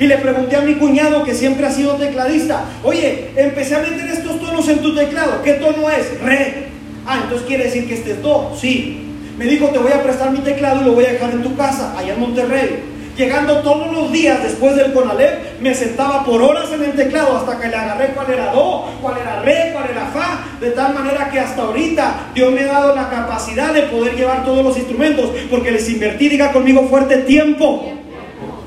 Y 0.00 0.06
le 0.06 0.16
pregunté 0.18 0.56
a 0.56 0.60
mi 0.60 0.74
cuñado, 0.74 1.24
que 1.24 1.34
siempre 1.34 1.66
ha 1.66 1.72
sido 1.72 1.94
tecladista, 1.94 2.64
oye, 2.84 3.30
empecé 3.36 3.74
a 3.74 3.80
meter 3.80 4.06
estos 4.06 4.40
tonos 4.40 4.68
en 4.68 4.78
tu 4.78 4.94
teclado, 4.94 5.42
¿qué 5.42 5.54
tono 5.54 5.90
es? 5.90 6.20
Re. 6.20 6.68
Ah, 7.04 7.20
entonces 7.22 7.46
quiere 7.48 7.64
decir 7.64 7.88
que 7.88 7.94
este 7.94 8.12
es 8.12 8.22
do, 8.22 8.52
sí. 8.58 9.04
Me 9.36 9.46
dijo, 9.46 9.66
te 9.68 9.78
voy 9.78 9.92
a 9.92 10.02
prestar 10.02 10.30
mi 10.30 10.38
teclado 10.38 10.82
y 10.82 10.84
lo 10.84 10.92
voy 10.92 11.04
a 11.04 11.12
dejar 11.12 11.30
en 11.30 11.42
tu 11.42 11.56
casa, 11.56 11.96
allá 11.98 12.14
en 12.14 12.20
Monterrey. 12.20 12.82
Llegando 13.16 13.62
todos 13.62 13.92
los 13.92 14.12
días 14.12 14.40
después 14.40 14.76
del 14.76 14.92
Conalep, 14.92 15.60
me 15.60 15.74
sentaba 15.74 16.24
por 16.24 16.40
horas 16.40 16.70
en 16.72 16.84
el 16.84 16.92
teclado 16.92 17.36
hasta 17.36 17.58
que 17.58 17.66
le 17.66 17.74
agarré 17.74 18.08
cuál 18.14 18.30
era 18.30 18.52
do, 18.52 18.84
cuál 19.02 19.18
era 19.18 19.42
re, 19.42 19.70
cuál 19.72 19.90
era 19.90 20.06
fa, 20.06 20.44
de 20.60 20.70
tal 20.70 20.94
manera 20.94 21.28
que 21.28 21.40
hasta 21.40 21.62
ahorita 21.62 22.30
Dios 22.34 22.52
me 22.52 22.60
ha 22.60 22.66
dado 22.66 22.94
la 22.94 23.10
capacidad 23.10 23.72
de 23.72 23.82
poder 23.82 24.14
llevar 24.14 24.44
todos 24.44 24.64
los 24.64 24.76
instrumentos, 24.76 25.30
porque 25.50 25.72
les 25.72 25.88
invertí, 25.90 26.28
diga 26.28 26.52
conmigo 26.52 26.86
fuerte, 26.88 27.18
tiempo. 27.18 27.92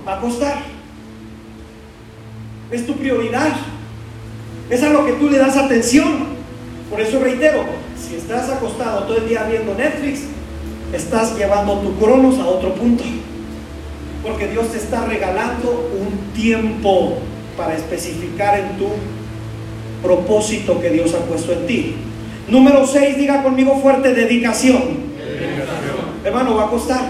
Va 0.05 0.15
a 0.15 0.19
costar. 0.19 0.70
Es 2.71 2.85
tu 2.85 2.95
prioridad. 2.95 3.51
Es 4.69 4.81
a 4.83 4.89
lo 4.89 5.05
que 5.05 5.13
tú 5.13 5.29
le 5.29 5.37
das 5.37 5.57
atención. 5.57 6.31
Por 6.89 7.01
eso 7.01 7.19
reitero, 7.19 7.63
si 7.99 8.15
estás 8.15 8.49
acostado 8.49 9.03
todo 9.03 9.17
el 9.17 9.27
día 9.27 9.43
viendo 9.43 9.75
Netflix, 9.75 10.21
estás 10.93 11.37
llevando 11.37 11.79
tu 11.79 11.97
cronos 11.97 12.39
a 12.39 12.45
otro 12.47 12.73
punto. 12.75 13.03
Porque 14.23 14.47
Dios 14.47 14.71
te 14.71 14.77
está 14.77 15.05
regalando 15.05 15.89
un 15.99 16.33
tiempo 16.33 17.17
para 17.57 17.75
especificar 17.75 18.59
en 18.59 18.77
tu 18.77 18.87
propósito 20.01 20.79
que 20.79 20.89
Dios 20.89 21.13
ha 21.13 21.25
puesto 21.25 21.51
en 21.51 21.67
ti. 21.67 21.95
Número 22.47 22.87
6, 22.87 23.17
diga 23.17 23.43
conmigo 23.43 23.79
fuerte, 23.81 24.13
dedicación. 24.13 25.11
Hermano, 26.23 26.55
va 26.55 26.65
a 26.65 26.69
costar. 26.69 27.01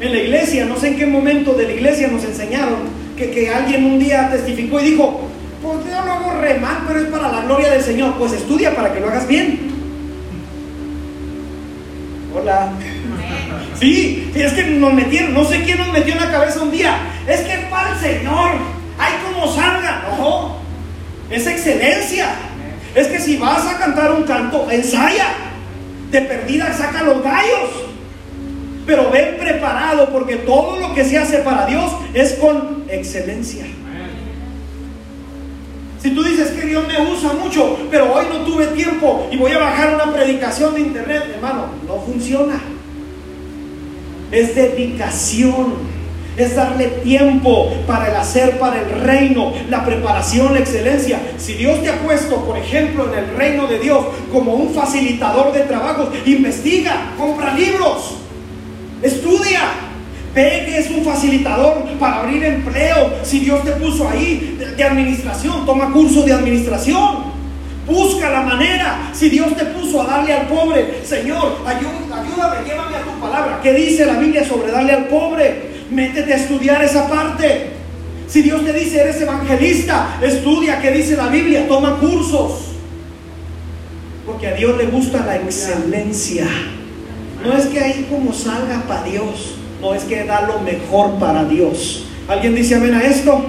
En 0.00 0.12
la 0.12 0.18
iglesia, 0.18 0.64
no 0.64 0.76
sé 0.78 0.88
en 0.88 0.96
qué 0.96 1.06
momento 1.06 1.52
de 1.54 1.64
la 1.64 1.72
iglesia 1.72 2.08
nos 2.08 2.24
enseñaron 2.24 3.01
que, 3.22 3.30
que 3.30 3.50
alguien 3.50 3.84
un 3.84 3.98
día 3.98 4.30
testificó 4.30 4.80
y 4.80 4.90
dijo, 4.90 5.28
pues 5.62 5.78
yo 5.84 6.04
lo 6.04 6.12
hago 6.12 6.40
re 6.40 6.58
mal, 6.58 6.84
pero 6.86 7.00
es 7.00 7.06
para 7.06 7.30
la 7.30 7.42
gloria 7.42 7.70
del 7.70 7.82
Señor. 7.82 8.14
Pues 8.18 8.32
estudia 8.32 8.74
para 8.74 8.92
que 8.92 9.00
lo 9.00 9.08
hagas 9.08 9.28
bien. 9.28 9.70
Hola. 12.34 12.72
Sí, 13.78 14.30
es 14.34 14.52
que 14.52 14.64
nos 14.64 14.92
metieron, 14.92 15.34
no 15.34 15.44
sé 15.44 15.62
quién 15.62 15.78
nos 15.78 15.92
metió 15.92 16.14
en 16.14 16.20
la 16.20 16.30
cabeza 16.30 16.62
un 16.62 16.70
día. 16.70 16.96
Es 17.26 17.40
que 17.40 17.52
es 17.52 17.64
para 17.66 17.92
el 17.92 17.98
Señor. 17.98 18.50
Ay, 18.98 19.12
como 19.24 19.52
salga. 19.52 20.04
No, 20.18 20.56
es 21.30 21.46
excelencia. 21.46 22.28
Es 22.94 23.06
que 23.06 23.18
si 23.18 23.36
vas 23.36 23.66
a 23.66 23.78
cantar 23.78 24.12
un 24.12 24.24
canto, 24.24 24.70
ensaya. 24.70 25.28
De 26.10 26.20
perdida 26.22 26.72
saca 26.72 27.02
los 27.02 27.22
gallos. 27.22 27.81
Pero 28.86 29.10
ven 29.10 29.36
preparado 29.38 30.10
porque 30.10 30.36
todo 30.36 30.80
lo 30.80 30.94
que 30.94 31.04
se 31.04 31.18
hace 31.18 31.38
para 31.38 31.66
Dios 31.66 31.92
es 32.14 32.34
con 32.34 32.84
excelencia. 32.88 33.64
Si 36.02 36.10
tú 36.10 36.24
dices 36.24 36.50
que 36.50 36.66
Dios 36.66 36.84
me 36.88 37.00
usa 37.12 37.32
mucho, 37.32 37.78
pero 37.88 38.12
hoy 38.12 38.26
no 38.28 38.38
tuve 38.38 38.66
tiempo 38.68 39.28
y 39.30 39.36
voy 39.36 39.52
a 39.52 39.58
bajar 39.58 39.94
una 39.94 40.12
predicación 40.12 40.74
de 40.74 40.80
internet, 40.80 41.30
hermano, 41.32 41.66
no 41.86 42.00
funciona. 42.00 42.60
Es 44.32 44.54
dedicación. 44.56 45.92
Es 46.36 46.56
darle 46.56 46.86
tiempo 47.04 47.70
para 47.86 48.08
el 48.08 48.16
hacer, 48.16 48.58
para 48.58 48.80
el 48.80 49.02
reino, 49.02 49.52
la 49.68 49.84
preparación, 49.84 50.54
la 50.54 50.60
excelencia. 50.60 51.20
Si 51.36 51.52
Dios 51.52 51.82
te 51.82 51.90
ha 51.90 51.98
puesto, 52.00 52.36
por 52.46 52.56
ejemplo, 52.56 53.12
en 53.12 53.18
el 53.18 53.36
reino 53.36 53.66
de 53.66 53.78
Dios 53.78 54.02
como 54.32 54.54
un 54.54 54.74
facilitador 54.74 55.52
de 55.52 55.60
trabajos, 55.60 56.08
investiga, 56.24 57.12
compra 57.18 57.52
libros, 57.54 58.21
estudia, 59.02 59.60
Ve 60.34 60.64
que 60.64 60.78
es 60.78 60.90
un 60.90 61.04
facilitador 61.04 61.84
para 61.98 62.20
abrir 62.20 62.42
empleo. 62.42 63.12
Si 63.22 63.40
Dios 63.40 63.62
te 63.64 63.72
puso 63.72 64.08
ahí 64.08 64.56
de, 64.76 64.82
administración, 64.82 65.66
toma 65.66 65.92
curso 65.92 66.22
de 66.22 66.32
administración. 66.32 67.32
Busca 67.86 68.30
la 68.30 68.40
manera. 68.40 69.10
Si 69.12 69.28
Dios 69.28 69.54
te 69.56 69.66
puso 69.66 70.00
a 70.00 70.06
darle 70.06 70.32
al 70.32 70.46
pobre, 70.46 71.00
Señor, 71.04 71.58
ayúdame, 71.66 72.66
llévame 72.66 72.96
a 72.96 73.02
tu 73.02 73.20
palabra. 73.20 73.60
¿Qué 73.62 73.74
dice 73.74 74.06
la 74.06 74.14
Biblia 74.14 74.46
sobre 74.46 74.72
darle 74.72 74.92
al 74.92 75.04
pobre? 75.06 75.70
Métete 75.90 76.32
a 76.32 76.36
estudiar 76.36 76.82
esa 76.82 77.08
parte. 77.08 77.72
Si 78.26 78.40
Dios 78.40 78.64
te 78.64 78.72
dice, 78.72 79.02
eres 79.02 79.20
evangelista, 79.20 80.16
estudia 80.22 80.80
qué 80.80 80.92
dice 80.92 81.16
la 81.16 81.26
Biblia, 81.26 81.68
toma 81.68 81.98
cursos. 81.98 82.68
Porque 84.24 84.46
a 84.46 84.54
Dios 84.54 84.78
le 84.78 84.86
gusta 84.86 85.26
la 85.26 85.36
excelencia. 85.36 86.46
No 87.44 87.56
es 87.56 87.66
que 87.66 87.80
ahí 87.80 88.06
como 88.10 88.32
salga 88.32 88.82
para 88.86 89.04
Dios. 89.04 89.56
No 89.80 89.94
es 89.94 90.04
que 90.04 90.24
da 90.24 90.42
lo 90.42 90.60
mejor 90.60 91.18
para 91.18 91.44
Dios. 91.44 92.04
¿Alguien 92.28 92.54
dice 92.54 92.76
amén 92.76 92.94
a 92.94 93.02
esto? 93.02 93.44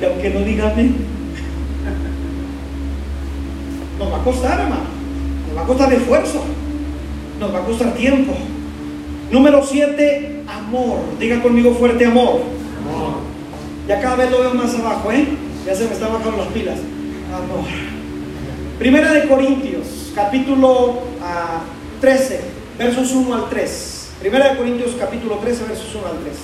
Y 0.00 0.04
aunque 0.04 0.30
no 0.30 0.40
diga 0.40 0.70
amén. 0.70 0.96
Nos 3.98 4.12
va 4.12 4.16
a 4.18 4.24
costar, 4.24 4.60
hermano. 4.60 4.84
Nos 5.48 5.56
va 5.56 5.62
a 5.62 5.66
costar 5.66 5.92
esfuerzo. 5.94 6.42
Nos 7.40 7.54
va 7.54 7.58
a 7.58 7.62
costar 7.62 7.94
tiempo. 7.94 8.34
Número 9.30 9.64
7, 9.64 10.42
amor. 10.46 10.98
Diga 11.18 11.42
conmigo 11.42 11.74
fuerte 11.74 12.04
amor. 12.04 12.40
Ya 13.88 14.00
cada 14.00 14.16
vez 14.16 14.30
lo 14.30 14.40
veo 14.40 14.54
más 14.54 14.74
abajo, 14.74 15.10
¿eh? 15.12 15.26
Ya 15.64 15.74
se 15.74 15.86
me 15.86 15.92
están 15.92 16.12
bajando 16.12 16.38
las 16.38 16.48
pilas. 16.48 16.78
Amor. 17.32 17.64
Primera 18.78 19.12
de 19.12 19.26
Corintios, 19.26 20.12
capítulo 20.14 20.98
13, 22.00 22.40
ah, 22.40 22.55
versos 22.78 23.12
1 23.12 23.34
al 23.34 23.48
3. 23.48 24.08
Primera 24.20 24.50
de 24.50 24.56
Corintios 24.56 24.96
capítulo 24.98 25.36
13, 25.36 25.64
versos 25.64 25.94
1 25.94 26.06
al 26.06 26.18
3. 26.18 26.36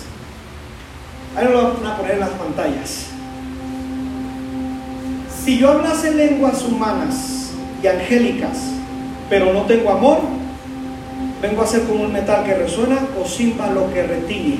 Ahí 1.36 1.52
lo 1.52 1.74
van 1.74 1.86
a 1.86 1.96
poner 1.96 2.12
en 2.12 2.20
las 2.20 2.30
pantallas. 2.30 3.06
Si 5.44 5.58
yo 5.58 5.70
hablase 5.70 6.14
lenguas 6.14 6.62
humanas 6.62 7.50
y 7.82 7.86
angélicas, 7.86 8.58
pero 9.28 9.52
no 9.52 9.62
tengo 9.62 9.90
amor, 9.90 10.20
vengo 11.40 11.62
a 11.62 11.66
ser 11.66 11.82
como 11.82 12.04
un 12.04 12.12
metal 12.12 12.44
que 12.44 12.54
resuena 12.54 12.98
o 13.18 13.72
lo 13.72 13.92
que 13.92 14.02
retiñe. 14.02 14.58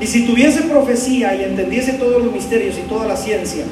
Y 0.00 0.06
si 0.06 0.26
tuviese 0.26 0.62
profecía 0.62 1.34
y 1.34 1.44
entendiese 1.44 1.94
todos 1.94 2.22
los 2.22 2.32
misterios 2.32 2.76
y 2.78 2.82
toda 2.82 3.06
la 3.06 3.16
ciencia, 3.16 3.64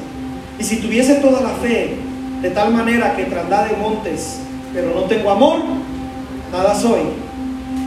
y 0.57 0.63
si 0.63 0.77
tuviese 0.77 1.15
toda 1.15 1.41
la 1.41 1.49
fe, 1.49 1.95
de 2.41 2.49
tal 2.49 2.73
manera 2.73 3.15
que 3.15 3.25
traslade 3.25 3.75
montes, 3.77 4.39
pero 4.73 4.95
no 4.95 5.01
tengo 5.03 5.29
amor, 5.29 5.59
nada 6.53 6.75
soy. 6.75 7.01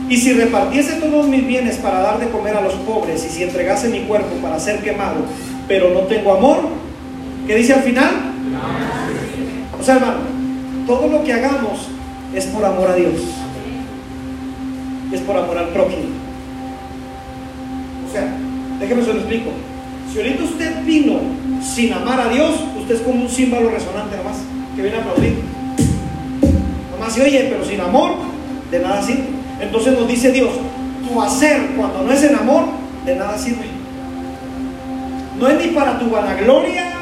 Y 0.09 0.17
si 0.17 0.33
repartiese 0.33 0.93
todos 0.95 1.27
mis 1.27 1.47
bienes 1.47 1.77
para 1.77 2.01
dar 2.01 2.19
de 2.19 2.29
comer 2.29 2.55
a 2.55 2.61
los 2.61 2.73
pobres, 2.73 3.25
y 3.25 3.29
si 3.29 3.43
entregase 3.43 3.89
mi 3.89 4.01
cuerpo 4.01 4.35
para 4.41 4.59
ser 4.59 4.81
quemado, 4.81 5.25
pero 5.67 5.89
no 5.93 6.01
tengo 6.01 6.35
amor, 6.35 6.59
¿qué 7.47 7.55
dice 7.55 7.73
al 7.73 7.81
final? 7.81 8.11
O 9.79 9.83
sea, 9.83 9.95
hermano, 9.95 10.19
todo 10.85 11.07
lo 11.07 11.23
que 11.23 11.33
hagamos 11.33 11.87
es 12.35 12.45
por 12.45 12.63
amor 12.63 12.89
a 12.89 12.95
Dios. 12.95 13.15
Es 15.11 15.21
por 15.21 15.37
amor 15.37 15.57
al 15.57 15.69
prójimo. 15.69 16.03
O 18.07 18.11
sea, 18.11 18.27
déjeme 18.79 19.03
se 19.03 19.13
lo 19.13 19.19
explico. 19.19 19.51
Si 20.11 20.19
ahorita 20.19 20.43
usted 20.43 20.83
vino 20.85 21.19
sin 21.61 21.93
amar 21.93 22.19
a 22.19 22.29
Dios, 22.29 22.55
usted 22.79 22.95
es 22.95 23.01
como 23.01 23.23
un 23.23 23.29
símbolo 23.29 23.69
resonante 23.69 24.15
nomás, 24.17 24.37
que 24.75 24.81
viene 24.81 24.97
a 24.97 25.01
aplaudir. 25.01 25.41
Nomás 26.91 27.13
se 27.13 27.21
oye, 27.21 27.47
pero 27.49 27.65
sin 27.65 27.81
amor, 27.81 28.11
de 28.71 28.79
nada 28.79 29.01
sirve. 29.01 29.27
Entonces 29.59 29.97
nos 29.97 30.07
dice 30.07 30.31
Dios, 30.31 30.49
tu 31.07 31.21
hacer 31.21 31.67
cuando 31.75 32.03
no 32.03 32.11
es 32.11 32.23
en 32.23 32.35
amor, 32.35 32.63
de 33.05 33.15
nada 33.15 33.37
sirve. 33.37 33.65
No 35.39 35.47
es 35.47 35.65
ni 35.65 35.71
para 35.73 35.99
tu 35.99 36.09
vanagloria, 36.09 36.93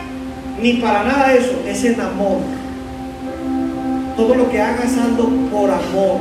ni 0.62 0.74
para 0.74 1.04
nada 1.04 1.30
de 1.30 1.40
eso, 1.40 1.62
es 1.68 1.84
en 1.86 2.00
amor. 2.00 2.40
Todo 4.16 4.36
lo 4.36 4.50
que 4.50 4.62
hagas 4.62 4.98
hazlo 4.98 5.30
por 5.52 5.70
amor. 5.70 6.20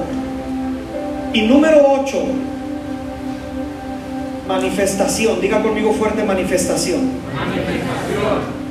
Y 1.32 1.42
número 1.42 1.82
8, 2.02 2.18
manifestación. 4.48 5.40
Diga 5.40 5.62
conmigo 5.62 5.92
fuerte 5.92 6.24
manifestación. 6.24 7.00
Manifestación. 7.34 8.64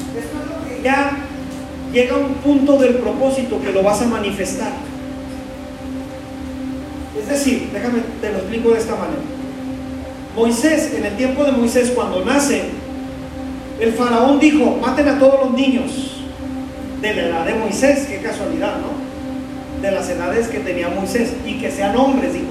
Ya 0.83 1.11
llega 1.93 2.17
un 2.17 2.33
punto 2.35 2.77
del 2.77 2.95
propósito 2.95 3.61
que 3.61 3.71
lo 3.71 3.83
vas 3.83 4.01
a 4.01 4.05
manifestar. 4.05 4.71
Es 7.23 7.29
decir, 7.29 7.69
déjame, 7.73 7.99
te 8.21 8.31
lo 8.31 8.37
explico 8.39 8.71
de 8.71 8.79
esta 8.79 8.95
manera. 8.95 9.21
Moisés, 10.35 10.93
en 10.95 11.05
el 11.05 11.15
tiempo 11.15 11.43
de 11.43 11.51
Moisés, 11.51 11.91
cuando 11.95 12.23
nace, 12.25 12.63
el 13.79 13.93
faraón 13.93 14.39
dijo, 14.39 14.77
maten 14.81 15.07
a 15.07 15.19
todos 15.19 15.45
los 15.45 15.53
niños 15.53 16.21
de 17.01 17.15
la 17.15 17.21
edad 17.23 17.45
de 17.45 17.55
Moisés, 17.55 18.07
qué 18.09 18.17
casualidad, 18.17 18.77
¿no? 18.77 19.03
de 19.83 19.91
las 19.91 20.09
edades 20.09 20.47
que 20.47 20.59
tenía 20.59 20.87
Moisés 20.87 21.33
y 21.45 21.59
que 21.59 21.69
sean 21.69 21.95
hombres. 21.97 22.33